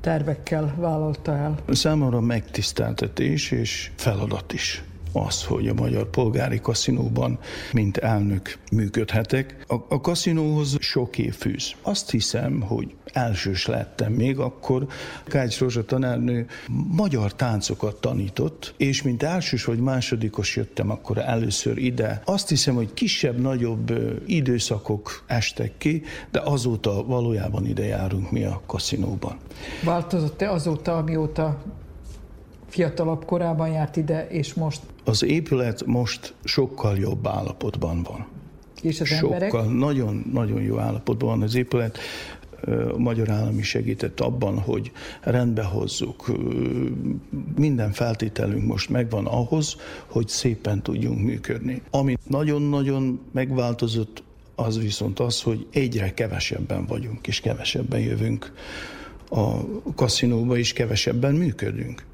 [0.00, 1.58] tervekkel vállalta el.
[1.68, 4.82] Számomra megtiszteltetés és feladat is.
[5.12, 7.38] Az, hogy a Magyar Polgári Kaszinóban,
[7.72, 9.64] mint elnök működhetek.
[9.68, 11.72] A, a kaszinóhoz sok év fűz.
[11.82, 14.86] Azt hiszem, hogy elsős lettem még akkor.
[15.24, 16.46] Kács Rózsa tanárnő
[16.88, 22.22] magyar táncokat tanított, és mint elsős vagy másodikos jöttem akkor először ide.
[22.24, 23.92] Azt hiszem, hogy kisebb-nagyobb
[24.26, 29.36] időszakok estek ki, de azóta valójában ide járunk mi a kaszinóban.
[29.84, 31.62] Változott-e azóta, amióta
[32.68, 34.80] fiatalabb korában járt ide, és most?
[35.04, 38.26] Az épület most sokkal jobb állapotban van.
[38.82, 39.70] És az sokkal, emberek?
[39.70, 41.98] nagyon, nagyon jó állapotban van az épület.
[42.94, 46.32] A magyar állam is segített abban, hogy rendbe hozzuk.
[47.56, 49.76] Minden feltételünk most megvan ahhoz,
[50.06, 51.82] hogy szépen tudjunk működni.
[51.90, 54.22] Ami nagyon-nagyon megváltozott,
[54.54, 58.52] az viszont az, hogy egyre kevesebben vagyunk, és kevesebben jövünk
[59.28, 59.64] a
[59.94, 62.04] kaszinóba, és kevesebben működünk.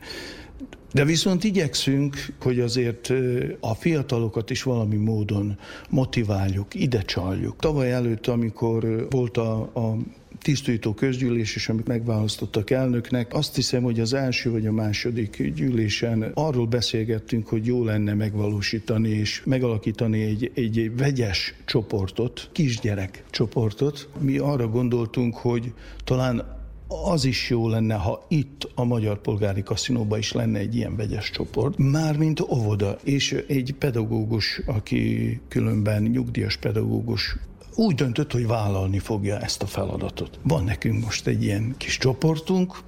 [0.92, 3.12] De viszont igyekszünk, hogy azért
[3.60, 5.58] a fiatalokat is valami módon
[5.88, 7.56] motiváljuk, ide csaljuk.
[7.56, 9.96] Tavaly előtt, amikor volt a, a
[10.42, 13.34] tisztújtó közgyűlés is, amit megválasztottak elnöknek.
[13.34, 19.08] Azt hiszem, hogy az első vagy a második gyűlésen arról beszélgettünk, hogy jó lenne megvalósítani
[19.08, 24.08] és megalakítani egy, egy vegyes csoportot, kisgyerek csoportot.
[24.20, 25.72] Mi arra gondoltunk, hogy
[26.04, 26.57] talán
[26.88, 31.30] az is jó lenne, ha itt a Magyar Polgári Kaszinóban is lenne egy ilyen vegyes
[31.30, 37.36] csoport, mármint óvoda, és egy pedagógus, aki különben nyugdíjas pedagógus,
[37.74, 40.38] úgy döntött, hogy vállalni fogja ezt a feladatot.
[40.42, 42.78] Van nekünk most egy ilyen kis csoportunk,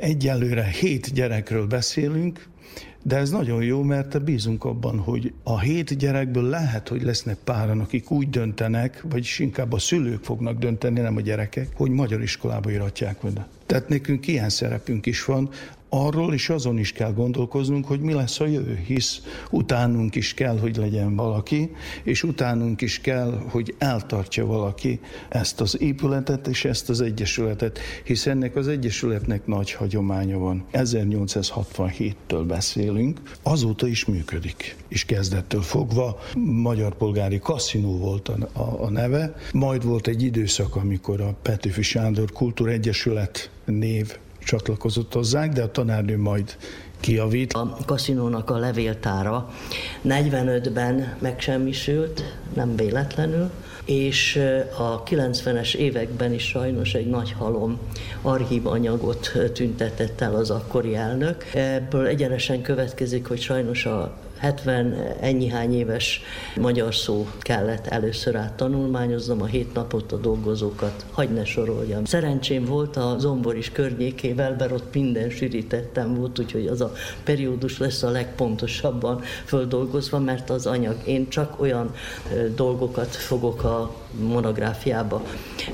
[0.00, 2.48] egyelőre hét gyerekről beszélünk,
[3.02, 7.80] de ez nagyon jó, mert bízunk abban, hogy a hét gyerekből lehet, hogy lesznek páran,
[7.80, 12.70] akik úgy döntenek, vagyis inkább a szülők fognak dönteni, nem a gyerekek, hogy magyar iskolába
[12.70, 13.46] iratják oda.
[13.66, 15.50] Tehát nekünk ilyen szerepünk is van,
[15.90, 20.58] arról és azon is kell gondolkoznunk, hogy mi lesz a jövő, hisz utánunk is kell,
[20.58, 21.70] hogy legyen valaki,
[22.02, 28.26] és utánunk is kell, hogy eltartja valaki ezt az épületet és ezt az egyesületet, hisz
[28.26, 30.64] ennek az egyesületnek nagy hagyománya van.
[30.72, 38.90] 1867-től beszélünk, azóta is működik, és kezdettől fogva Magyar Polgári Kaszinó volt a, a, a
[38.90, 45.70] neve, majd volt egy időszak, amikor a Petőfi Sándor Kultúregyesület név csatlakozott hozzánk, de a
[45.70, 46.56] tanárnő majd
[47.00, 47.52] kiavít.
[47.52, 49.50] A kaszinónak a levéltára
[50.08, 53.50] 45-ben megsemmisült, nem véletlenül,
[53.84, 54.40] és
[54.78, 57.78] a 90-es években is sajnos egy nagy halom
[58.22, 61.44] archív anyagot tüntetett el az akkori elnök.
[61.54, 66.22] Ebből egyenesen következik, hogy sajnos a 70 ennyihány éves
[66.56, 72.04] magyar szó kellett először át tanulmányoznom, a hét napot, a dolgozókat, hagy ne soroljam.
[72.04, 76.92] Szerencsém volt a zomboris környékével, mert ott minden sűrítettem volt, úgyhogy az a
[77.24, 81.94] periódus lesz a legpontosabban földolgozva, mert az anyag, én csak olyan
[82.54, 85.22] dolgokat fogok a monográfiába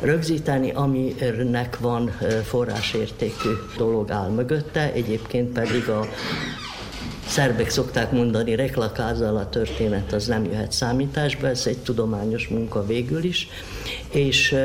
[0.00, 2.10] rögzíteni, aminek van
[2.44, 6.06] forrásértékű dolog áll mögötte, egyébként pedig a
[7.26, 13.24] szerbek szokták mondani, reklakázzal a történet az nem jöhet számításba, ez egy tudományos munka végül
[13.24, 13.48] is,
[14.10, 14.56] és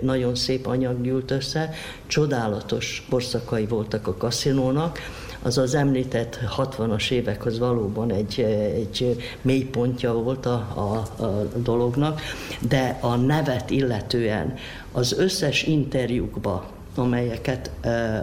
[0.00, 1.74] nagyon szép anyag gyűlt össze,
[2.06, 4.98] csodálatos korszakai voltak a kaszinónak,
[5.42, 8.40] az az említett 60-as évekhez valóban egy,
[8.74, 12.20] egy mélypontja volt a, a, a dolognak,
[12.68, 14.54] de a nevet illetően
[14.92, 17.70] az összes interjúkba, amelyeket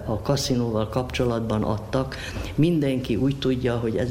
[0.06, 2.16] a kaszinóval kapcsolatban adtak,
[2.56, 4.02] mindenki úgy tudja, hogy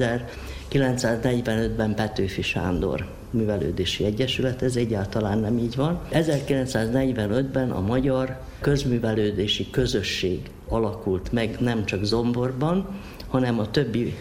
[0.70, 6.00] 1945-ben Petőfi Sándor Művelődési Egyesület, ez egyáltalán nem így van.
[6.12, 12.86] 1945-ben a Magyar Közművelődési Közösség alakult meg nem csak Zomborban,
[13.28, 14.16] hanem a többi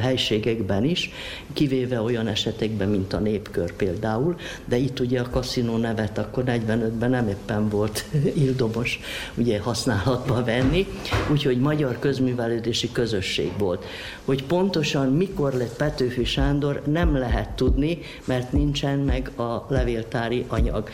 [0.00, 1.10] helységekben is,
[1.52, 7.10] kivéve olyan esetekben, mint a népkör például, de itt ugye a kaszinó nevet akkor 45-ben
[7.10, 8.04] nem éppen volt
[8.44, 9.00] ildomos
[9.34, 10.86] ugye használatba venni,
[11.30, 13.84] úgyhogy Magyar Közművelődési Közösség volt.
[14.24, 20.88] Hogy pontosan mikor lett Petőfi Sándor, nem lehet tudni, mert nincsen meg a levéltári anyag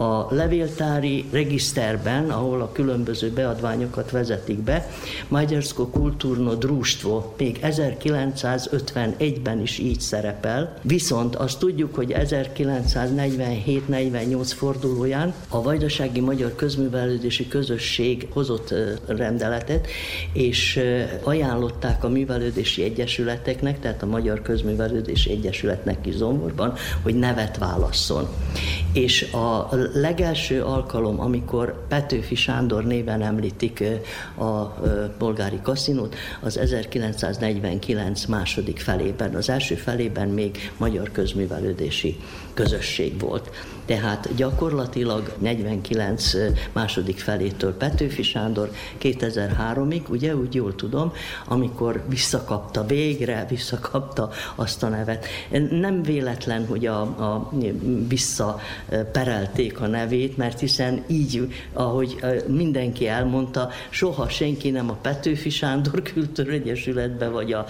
[0.00, 4.90] a levéltári regiszterben, ahol a különböző beadványokat vezetik be,
[5.28, 15.62] Magyarsko Kultúrno Društvo még 1951-ben is így szerepel, viszont azt tudjuk, hogy 1947-48 fordulóján a
[15.62, 18.74] Vajdasági Magyar Közművelődési Közösség hozott
[19.06, 19.86] rendeletet,
[20.32, 20.80] és
[21.22, 28.28] ajánlották a művelődési egyesületeknek, tehát a Magyar Közművelődési Egyesületnek is Zomborban, hogy nevet válasszon.
[28.92, 33.84] És a legelső alkalom, amikor Petőfi Sándor néven említik
[34.38, 34.80] a
[35.18, 39.34] bolgári kaszinót, az 1949 második felében.
[39.34, 42.16] Az első felében még magyar közművelődési
[42.54, 43.50] közösség volt.
[43.90, 46.32] Tehát gyakorlatilag 49
[46.72, 48.70] második felétől Petőfi Sándor
[49.02, 51.12] 2003-ig, ugye úgy jól tudom,
[51.44, 55.26] amikor visszakapta végre, visszakapta azt a nevet.
[55.70, 57.52] Nem véletlen, hogy a, a
[58.08, 66.02] visszaperelték a nevét, mert hiszen így, ahogy mindenki elmondta, soha senki nem a Petőfi Sándor
[66.12, 67.66] Kultúregyesületbe vagy a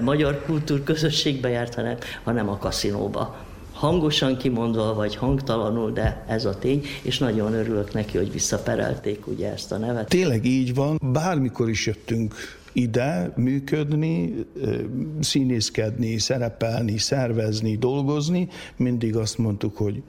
[0.00, 3.43] Magyar Kultúrközösségbe járt, hanem, hanem a kaszinóba
[3.84, 9.52] hangosan kimondva, vagy hangtalanul, de ez a tény, és nagyon örülök neki, hogy visszaperelték ugye
[9.52, 10.08] ezt a nevet.
[10.08, 12.34] Tényleg így van, bármikor is jöttünk
[12.72, 14.34] ide működni,
[15.20, 20.02] színészkedni, szerepelni, szervezni, dolgozni, mindig azt mondtuk, hogy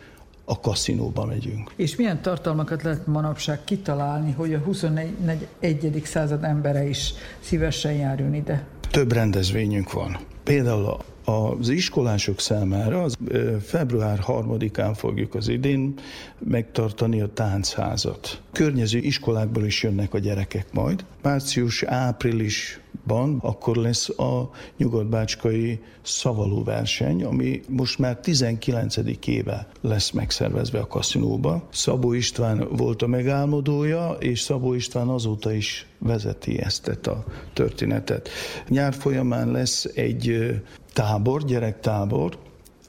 [0.46, 1.72] a kaszinóba megyünk.
[1.76, 6.02] És milyen tartalmakat lehet manapság kitalálni, hogy a 21.
[6.04, 8.68] század embere is szívesen járjon ide?
[8.92, 10.18] Több rendezvényünk van.
[10.44, 13.18] Például az iskolások számára az
[13.62, 15.94] február 3-án fogjuk az idén
[16.40, 18.42] megtartani a táncházat.
[18.52, 21.06] Környező iskolákból is jönnek a gyerekek majd.
[21.22, 28.96] Március-április ban akkor lesz a nyugatbácskai szavaló verseny, ami most már 19.
[29.26, 31.68] éve lesz megszervezve a kaszinóba.
[31.72, 37.24] Szabó István volt a megálmodója, és Szabó István azóta is vezeti ezt a
[37.54, 38.30] történetet.
[38.68, 40.54] Nyár folyamán lesz egy
[40.94, 42.38] tábor, gyerektábor,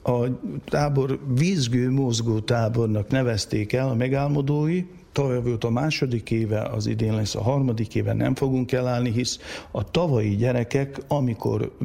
[0.03, 0.27] a
[0.65, 4.85] tábor vízgő mozgó tábornak nevezték el a megálmodói,
[5.17, 9.39] Tavaly volt a második éve, az idén lesz a harmadik éve, nem fogunk elállni, hisz
[9.71, 11.77] a tavalyi gyerekek, amikor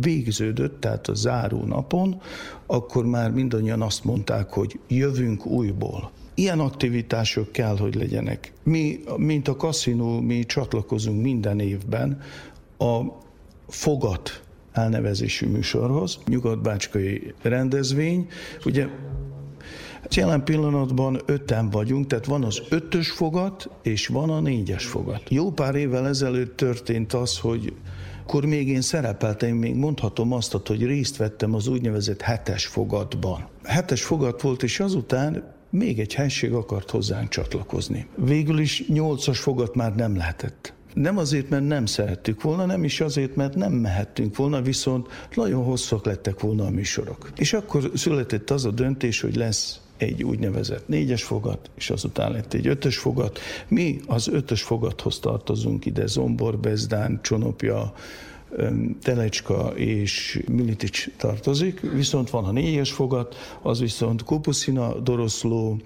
[0.00, 2.20] végződött, tehát a záró napon,
[2.66, 6.10] akkor már mindannyian azt mondták, hogy jövünk újból.
[6.34, 8.52] Ilyen aktivitások kell, hogy legyenek.
[8.62, 12.20] Mi, mint a kaszinó, mi csatlakozunk minden évben
[12.78, 13.00] a
[13.68, 14.42] fogat
[14.72, 18.28] elnevezésű műsorhoz, nyugatbácskai rendezvény.
[18.64, 18.86] Ugye
[20.16, 25.22] jelen pillanatban öten vagyunk, tehát van az ötös fogat, és van a négyes fogat.
[25.28, 27.72] Jó pár évvel ezelőtt történt az, hogy
[28.30, 33.48] akkor még én szerepeltem, még mondhatom azt, hogy részt vettem az úgynevezett hetes fogatban.
[33.64, 38.06] Hetes fogat volt, és azután még egy helység akart hozzánk csatlakozni.
[38.16, 40.72] Végül is nyolcas fogat már nem lehetett.
[40.94, 45.64] Nem azért, mert nem szerettük volna, nem is azért, mert nem mehettünk volna, viszont nagyon
[45.64, 47.30] hosszak lettek volna a műsorok.
[47.36, 52.54] És akkor született az a döntés, hogy lesz egy úgynevezett négyes fogat, és azután lett
[52.54, 53.38] egy ötös fogat.
[53.68, 57.92] Mi az ötös fogathoz tartozunk ide, Zombor, Bezdán, Csonopja,
[59.02, 65.80] Telecska és Militics tartozik, viszont van a négyes fogat, az viszont Kupuszina, Doroszló,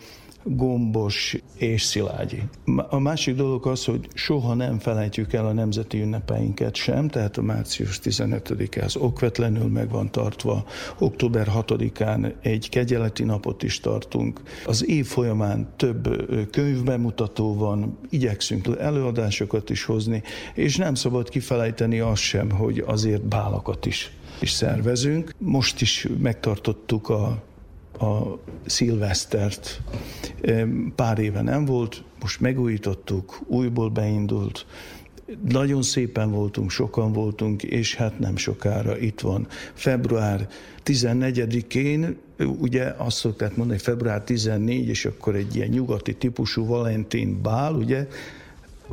[0.44, 2.42] gombos és szilágyi.
[2.88, 7.42] A másik dolog az, hogy soha nem felejtjük el a nemzeti ünnepeinket sem, tehát a
[7.42, 10.64] március 15-e az okvetlenül meg van tartva,
[10.98, 14.40] október 6-án egy kegyeleti napot is tartunk.
[14.66, 20.22] Az év folyamán több könyvbemutató van, igyekszünk előadásokat is hozni,
[20.54, 25.34] és nem szabad kifelejteni azt sem, hogy azért bálakat is is szervezünk.
[25.38, 27.42] Most is megtartottuk a
[27.98, 29.80] a szilvesztert.
[30.94, 34.66] Pár éve nem volt, most megújítottuk, újból beindult,
[35.48, 39.46] nagyon szépen voltunk, sokan voltunk, és hát nem sokára itt van.
[39.74, 40.48] Február
[40.84, 42.16] 14-én,
[42.58, 48.06] ugye azt szokták mondani, február 14, és akkor egy ilyen nyugati típusú Valentin bál, ugye,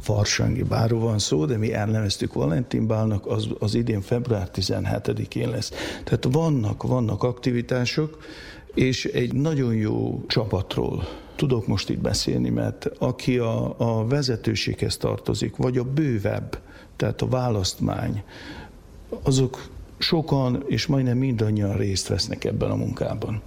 [0.05, 5.71] Varsangi báró van szó, de mi elneveztük Valentin bálnak, az, az idén február 17-én lesz.
[6.03, 8.17] Tehát vannak, vannak aktivitások,
[8.73, 15.55] és egy nagyon jó csapatról tudok most itt beszélni, mert aki a, a vezetőséghez tartozik,
[15.55, 16.59] vagy a bővebb,
[16.95, 18.23] tehát a választmány,
[19.23, 19.67] azok
[19.97, 23.41] sokan és majdnem mindannyian részt vesznek ebben a munkában.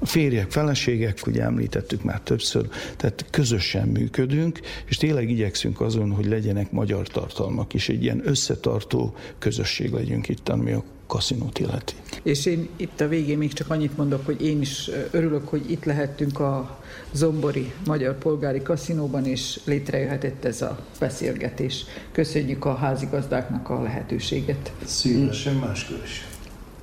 [0.00, 6.26] A férjek, feleségek, ugye említettük már többször, tehát közösen működünk, és tényleg igyekszünk azon, hogy
[6.26, 11.94] legyenek magyar tartalmak, és egy ilyen összetartó közösség legyünk itt, ami a kaszinót illeti.
[12.22, 15.84] És én itt a végén még csak annyit mondok, hogy én is örülök, hogy itt
[15.84, 16.78] lehettünk a
[17.12, 21.84] Zombori Magyar Polgári Kaszinóban, és létrejöhetett ez a beszélgetés.
[22.12, 24.72] Köszönjük a házigazdáknak a lehetőséget.
[24.84, 26.26] Szívesen máskor is.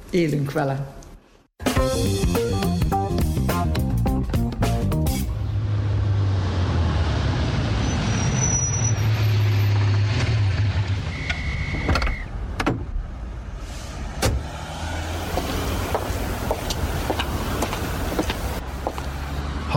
[0.10, 0.95] Élünk vele.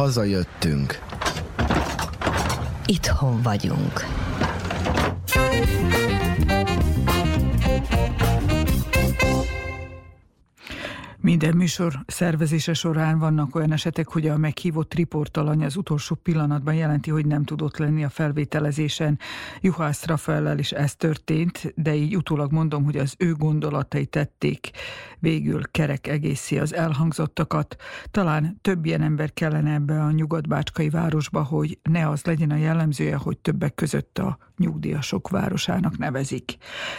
[0.00, 0.98] Hazajöttünk.
[2.86, 4.06] Itthon vagyunk.
[11.22, 17.10] Minden műsor szervezése során vannak olyan esetek, hogy a meghívott riportalany az utolsó pillanatban jelenti,
[17.10, 19.18] hogy nem tudott lenni a felvételezésen.
[19.60, 24.70] Juhász Rafaellel is ez történt, de így utólag mondom, hogy az ő gondolatai tették
[25.18, 27.76] végül kerek egészi az elhangzottakat.
[28.10, 33.16] Talán több ilyen ember kellene ebbe a nyugatbácskai városba, hogy ne az legyen a jellemzője,
[33.16, 36.56] hogy többek között a nyugdíjasok városának nevezik.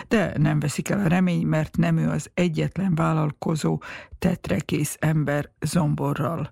[0.07, 3.81] De nem veszik el a remény, mert nem ő az egyetlen vállalkozó,
[4.19, 6.51] tetrekész ember zomborral.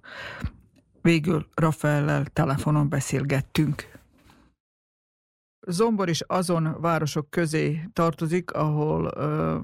[1.02, 3.98] Végül Rafaellel telefonon beszélgettünk.
[5.68, 9.58] Zombor is azon városok közé tartozik, ahol ö,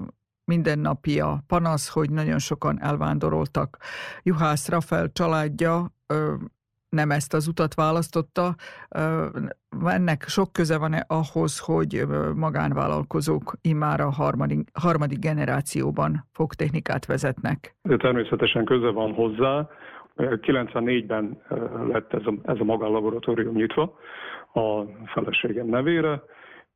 [0.44, 3.78] mindennapi a panasz, hogy nagyon sokan elvándoroltak.
[4.22, 6.34] Juhász Rafael családja ö,
[6.88, 8.54] nem ezt az utat választotta.
[9.84, 12.02] Ennek sok köze van-e ahhoz, hogy
[12.34, 17.76] magánvállalkozók immár a harmadik, harmadik generációban fogtechnikát vezetnek?
[17.96, 19.68] Természetesen köze van hozzá.
[20.16, 21.42] 94-ben
[21.92, 23.94] lett ez a, ez a magánlaboratórium nyitva
[24.52, 26.22] a feleségem nevére,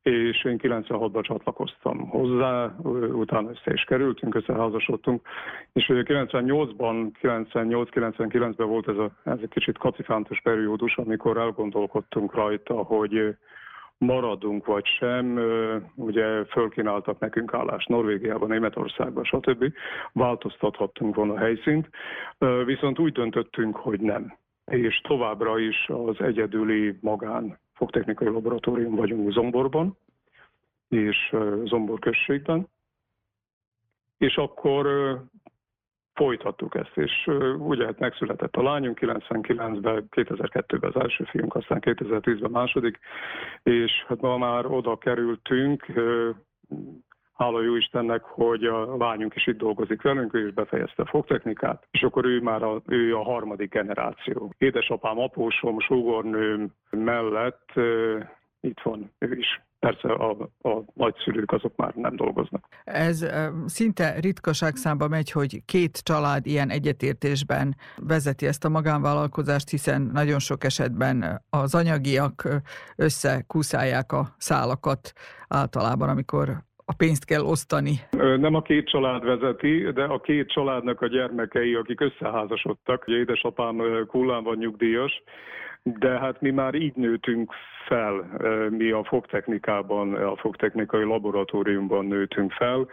[0.03, 2.75] és én 96-ban csatlakoztam hozzá,
[3.13, 5.27] utána össze is kerültünk, összeházasodtunk,
[5.73, 13.35] és 98-ban, 98-99-ben volt ez, a, ez egy kicsit kacifántos periódus, amikor elgondolkodtunk rajta, hogy
[13.97, 15.39] maradunk vagy sem,
[15.95, 19.73] ugye fölkínáltak nekünk állást Norvégiában, Németországban, stb.
[20.13, 21.89] Változtathattunk volna a helyszínt,
[22.65, 24.37] viszont úgy döntöttünk, hogy nem.
[24.65, 29.97] És továbbra is az egyedüli magán fogtechnikai laboratórium vagyunk Zomborban,
[30.87, 32.67] és Zombor községben,
[34.17, 34.85] és akkor
[36.13, 42.51] folytattuk ezt, és ugye hát megszületett a lányunk 99-ben, 2002-ben az első fiunk, aztán 2010-ben
[42.51, 42.99] második,
[43.63, 45.85] és hát ma már oda kerültünk,
[47.41, 51.87] hála jó Istennek, hogy a lányunk is itt dolgozik velünk, ő is befejezte a fogtechnikát,
[51.91, 54.53] és akkor ő már a, ő a harmadik generáció.
[54.57, 57.71] Édesapám, apósom, sógornőm mellett
[58.61, 59.61] itt van ő is.
[59.79, 60.29] Persze a,
[60.61, 62.67] a nagyszülők azok már nem dolgoznak.
[62.83, 63.25] Ez
[63.65, 70.39] szinte ritkaság számba megy, hogy két család ilyen egyetértésben vezeti ezt a magánvállalkozást, hiszen nagyon
[70.39, 72.47] sok esetben az anyagiak
[72.95, 75.13] összekuszálják a szálakat
[75.47, 77.95] általában, amikor a pénzt kell osztani?
[78.45, 83.07] Nem a két család vezeti, de a két családnak a gyermekei, akik összeházasodtak.
[83.07, 83.75] Ugye édesapám
[84.07, 85.23] kullán van nyugdíjas,
[85.83, 87.53] de hát mi már így nőtünk
[87.87, 88.13] fel,
[88.69, 92.87] mi a fogtechnikában, a fogtechnikai laboratóriumban nőtünk fel,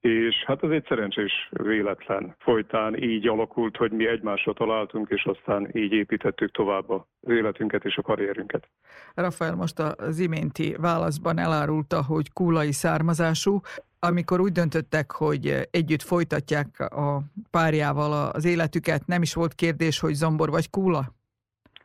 [0.00, 2.34] és hát ez egy szerencsés véletlen.
[2.38, 7.96] Folytán így alakult, hogy mi egymásra találtunk, és aztán így építettük tovább az életünket és
[7.96, 8.68] a karrierünket.
[9.14, 13.60] Rafael most az iménti válaszban elárulta, hogy kúlai származású.
[14.00, 20.14] Amikor úgy döntöttek, hogy együtt folytatják a párjával az életüket, nem is volt kérdés, hogy
[20.14, 21.04] zombor vagy kúla?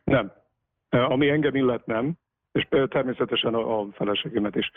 [0.04, 0.32] Nem.
[0.90, 2.14] Ami engem illet nem,
[2.52, 4.70] és természetesen a, a feleségemet is.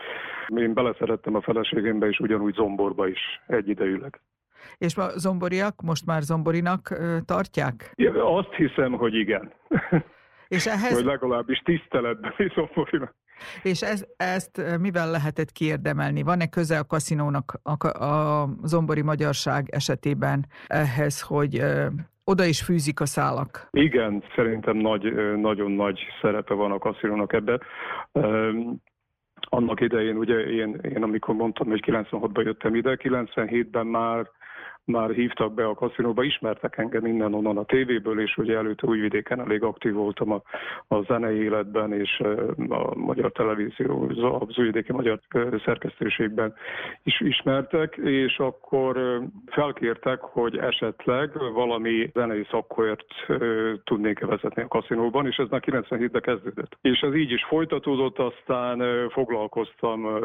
[0.48, 4.22] Én beleszerettem a feleségembe, és ugyanúgy zomborba is egyidejűleg.
[4.78, 7.92] És a zomboriak most már zomborinak tartják?
[7.96, 9.52] Ja, azt hiszem, hogy igen.
[10.48, 10.94] És ehhez...
[10.94, 13.16] Vagy legalábbis tiszteletben is zomborinak.
[13.64, 16.24] És ez, ezt mivel lehetett kiérdemelni?
[16.24, 21.64] Van-e köze a kaszinónak a, a zombori magyarság esetében ehhez, hogy
[22.24, 23.68] oda is fűzik a szálak.
[23.72, 27.62] Igen, szerintem nagy, nagyon nagy szerepe van a kaszinónak ebben.
[29.50, 34.30] Annak idején, ugye én, én amikor mondtam, hogy 96-ban jöttem ide, 97-ben már
[34.86, 39.40] már hívtak be a kaszinóba, ismertek engem innen onnan a tévéből, és ugye előtte Újvidéken
[39.40, 40.42] elég aktív voltam a,
[40.88, 42.22] a zenei életben, és
[42.70, 44.08] a magyar televízió,
[44.40, 45.20] az Újvidéki magyar
[45.66, 46.54] szerkesztőségben
[47.04, 53.06] is ismertek, és akkor felkértek, hogy esetleg valami zenei szakkört
[53.84, 56.78] tudnék-e vezetni a kaszinóban, és ez már 97-ben kezdődött.
[56.82, 60.20] És ez így is folytatódott, aztán foglalkoztam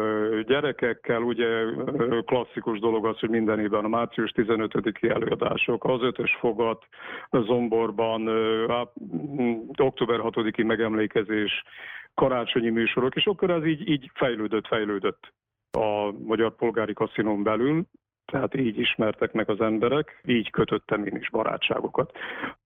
[0.47, 1.47] gyerekekkel, ugye
[2.25, 4.99] klasszikus dolog az, hogy minden évben a március 15.
[5.01, 6.87] előadások, az ötös fogat
[7.31, 8.29] Zomborban,
[9.79, 11.63] október 6-i megemlékezés,
[12.15, 15.33] karácsonyi műsorok, és akkor ez így, így fejlődött, fejlődött
[15.71, 17.85] a Magyar Polgári Kaszinón belül,
[18.33, 22.13] tehát így ismertek meg az emberek, így kötöttem én is barátságokat.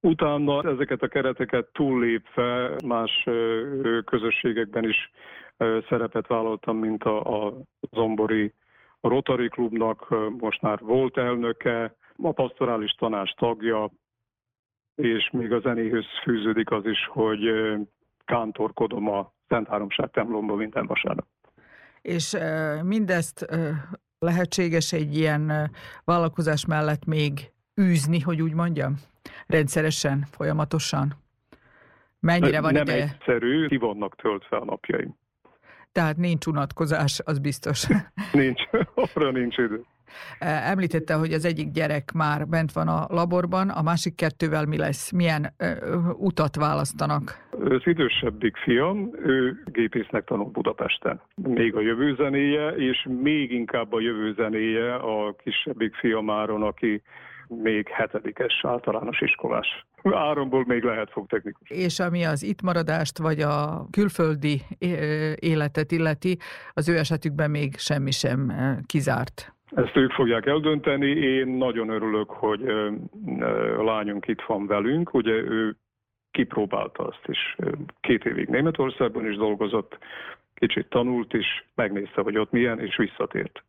[0.00, 3.26] Utána ezeket a kereteket túllépve más
[4.04, 5.10] közösségekben is
[5.88, 7.54] szerepet vállaltam, mint a, a
[7.90, 8.52] Zombori
[9.04, 13.90] a Rotary Klubnak most már volt elnöke, a pastorális tanács tagja,
[14.94, 17.40] és még a zenéhöz fűződik az is, hogy
[18.24, 21.26] kántorkodom a Szent Háromság templomba minden vasárnap.
[22.02, 22.36] És
[22.82, 23.46] mindezt
[24.18, 25.70] lehetséges egy ilyen
[26.04, 28.94] vállalkozás mellett még űzni, hogy úgy mondjam?
[29.46, 31.12] Rendszeresen, folyamatosan?
[32.20, 33.02] Mennyire van Nem ideje?
[33.02, 35.16] egyszerű, ki vannak töltve a napjaim.
[35.92, 37.86] Tehát nincs unatkozás, az biztos.
[38.32, 38.62] Nincs,
[38.94, 39.84] arra nincs idő.
[40.38, 45.12] Említette, hogy az egyik gyerek már bent van a laborban, a másik kettővel mi lesz?
[45.12, 45.74] Milyen ö,
[46.16, 47.48] utat választanak?
[47.50, 51.20] Az idősebbik fiam, ő gépésznek tanul Budapesten.
[51.34, 57.02] Még a jövő zenéje, és még inkább a jövő zenéje a kisebbik fiamáron, aki
[57.62, 59.86] még hetedikes általános iskolás.
[60.02, 61.70] Áronból még lehet fog technikus.
[61.70, 64.60] És ami az itt maradást, vagy a külföldi
[65.38, 66.36] életet illeti,
[66.72, 68.52] az ő esetükben még semmi sem
[68.86, 69.54] kizárt.
[69.74, 71.06] Ezt ők fogják eldönteni.
[71.06, 72.68] Én nagyon örülök, hogy
[73.78, 75.14] a lányunk itt van velünk.
[75.14, 75.76] Ugye ő
[76.30, 77.56] kipróbálta azt is.
[78.00, 79.98] Két évig Németországban is dolgozott,
[80.54, 83.62] kicsit tanult is, megnézte, hogy ott milyen, és visszatért.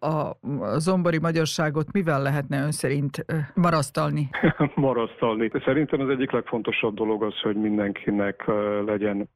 [0.00, 0.36] A
[0.78, 3.24] zombori magyarságot mivel lehetne ön szerint
[3.54, 4.28] marasztalni?
[4.74, 5.50] marasztalni.
[5.64, 8.44] Szerintem az egyik legfontosabb dolog az, hogy mindenkinek
[8.84, 9.28] legyen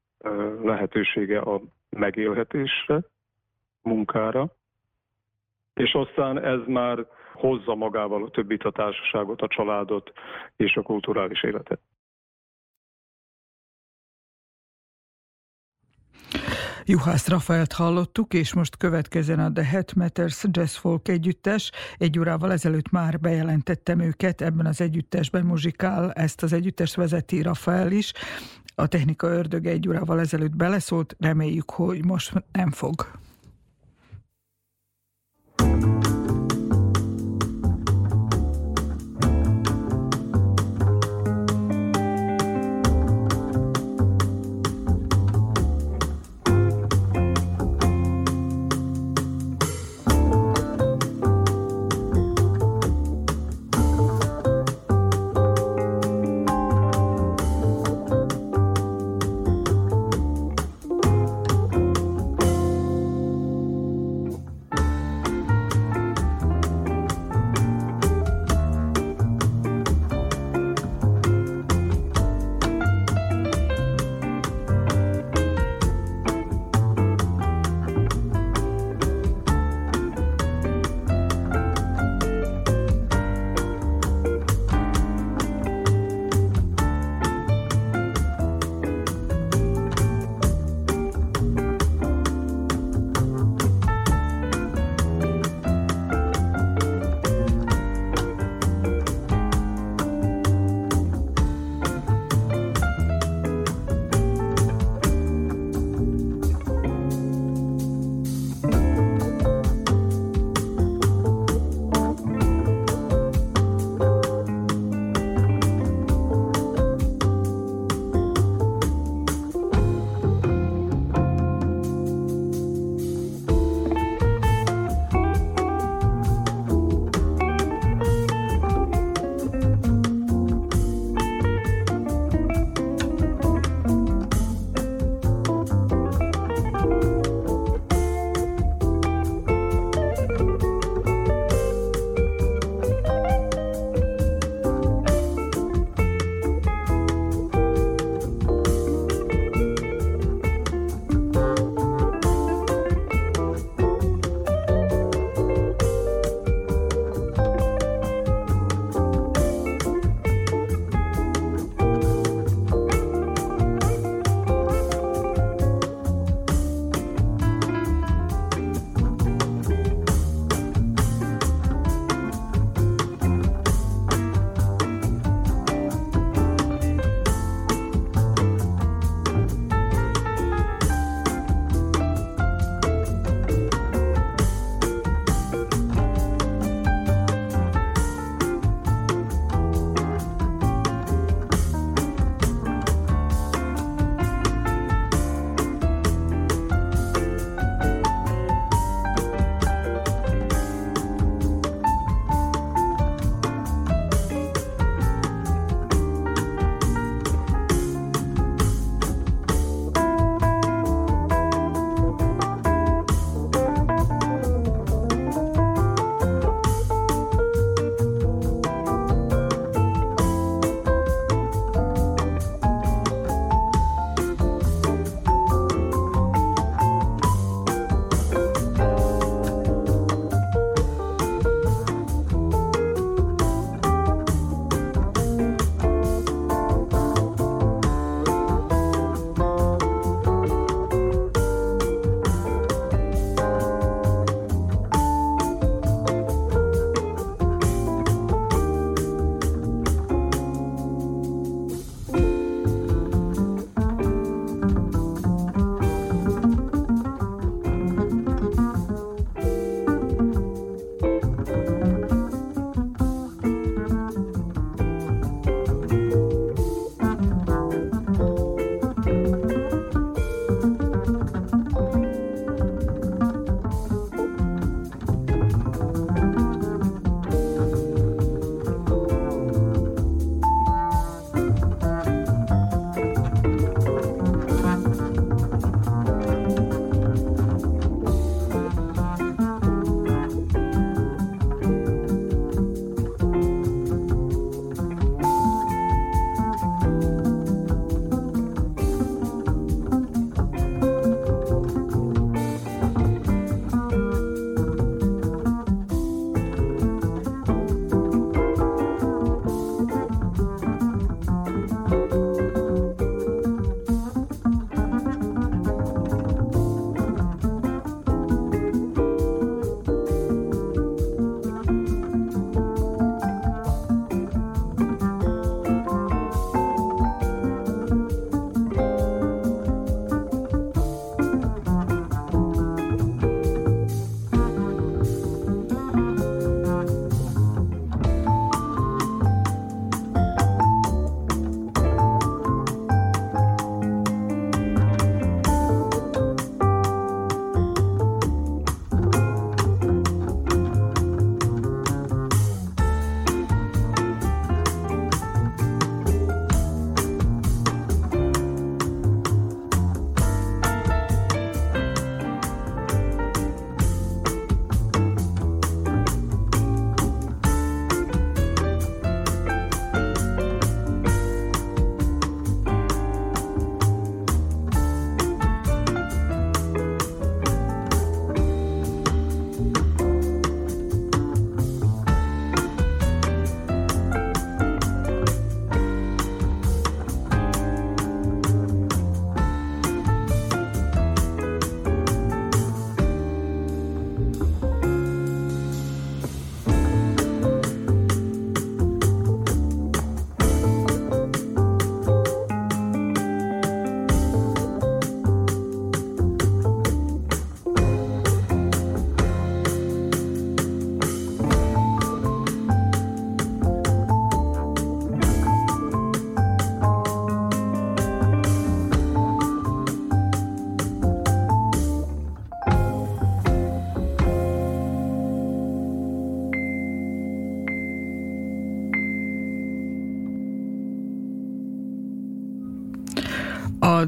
[0.63, 1.61] lehetősége a
[1.91, 3.01] megélhetésre,
[3.83, 4.49] munkára,
[5.75, 10.13] és aztán ez már hozza magával a többit a társaságot, a családot
[10.57, 11.81] és a kulturális életet.
[16.89, 21.71] Juhász Rafaelt hallottuk, és most következzen a The Het Matters Jazz Folk együttes.
[21.99, 27.93] Egy órával ezelőtt már bejelentettem őket, ebben az együttesben muzsikál, ezt az együttest vezeti Rafael
[27.93, 28.13] is.
[28.75, 33.11] A technika ördöge egy órával ezelőtt beleszólt, reméljük, hogy most nem fog.
[35.57, 36.16] A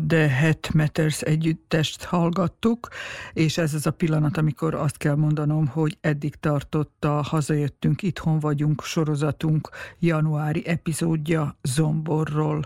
[0.09, 2.89] The Het Matters együttest hallgattuk,
[3.33, 8.39] és ez az a pillanat, amikor azt kell mondanom, hogy eddig tartott a Hazajöttünk, Itthon
[8.39, 9.69] vagyunk sorozatunk
[9.99, 12.57] januári epizódja Zomborról.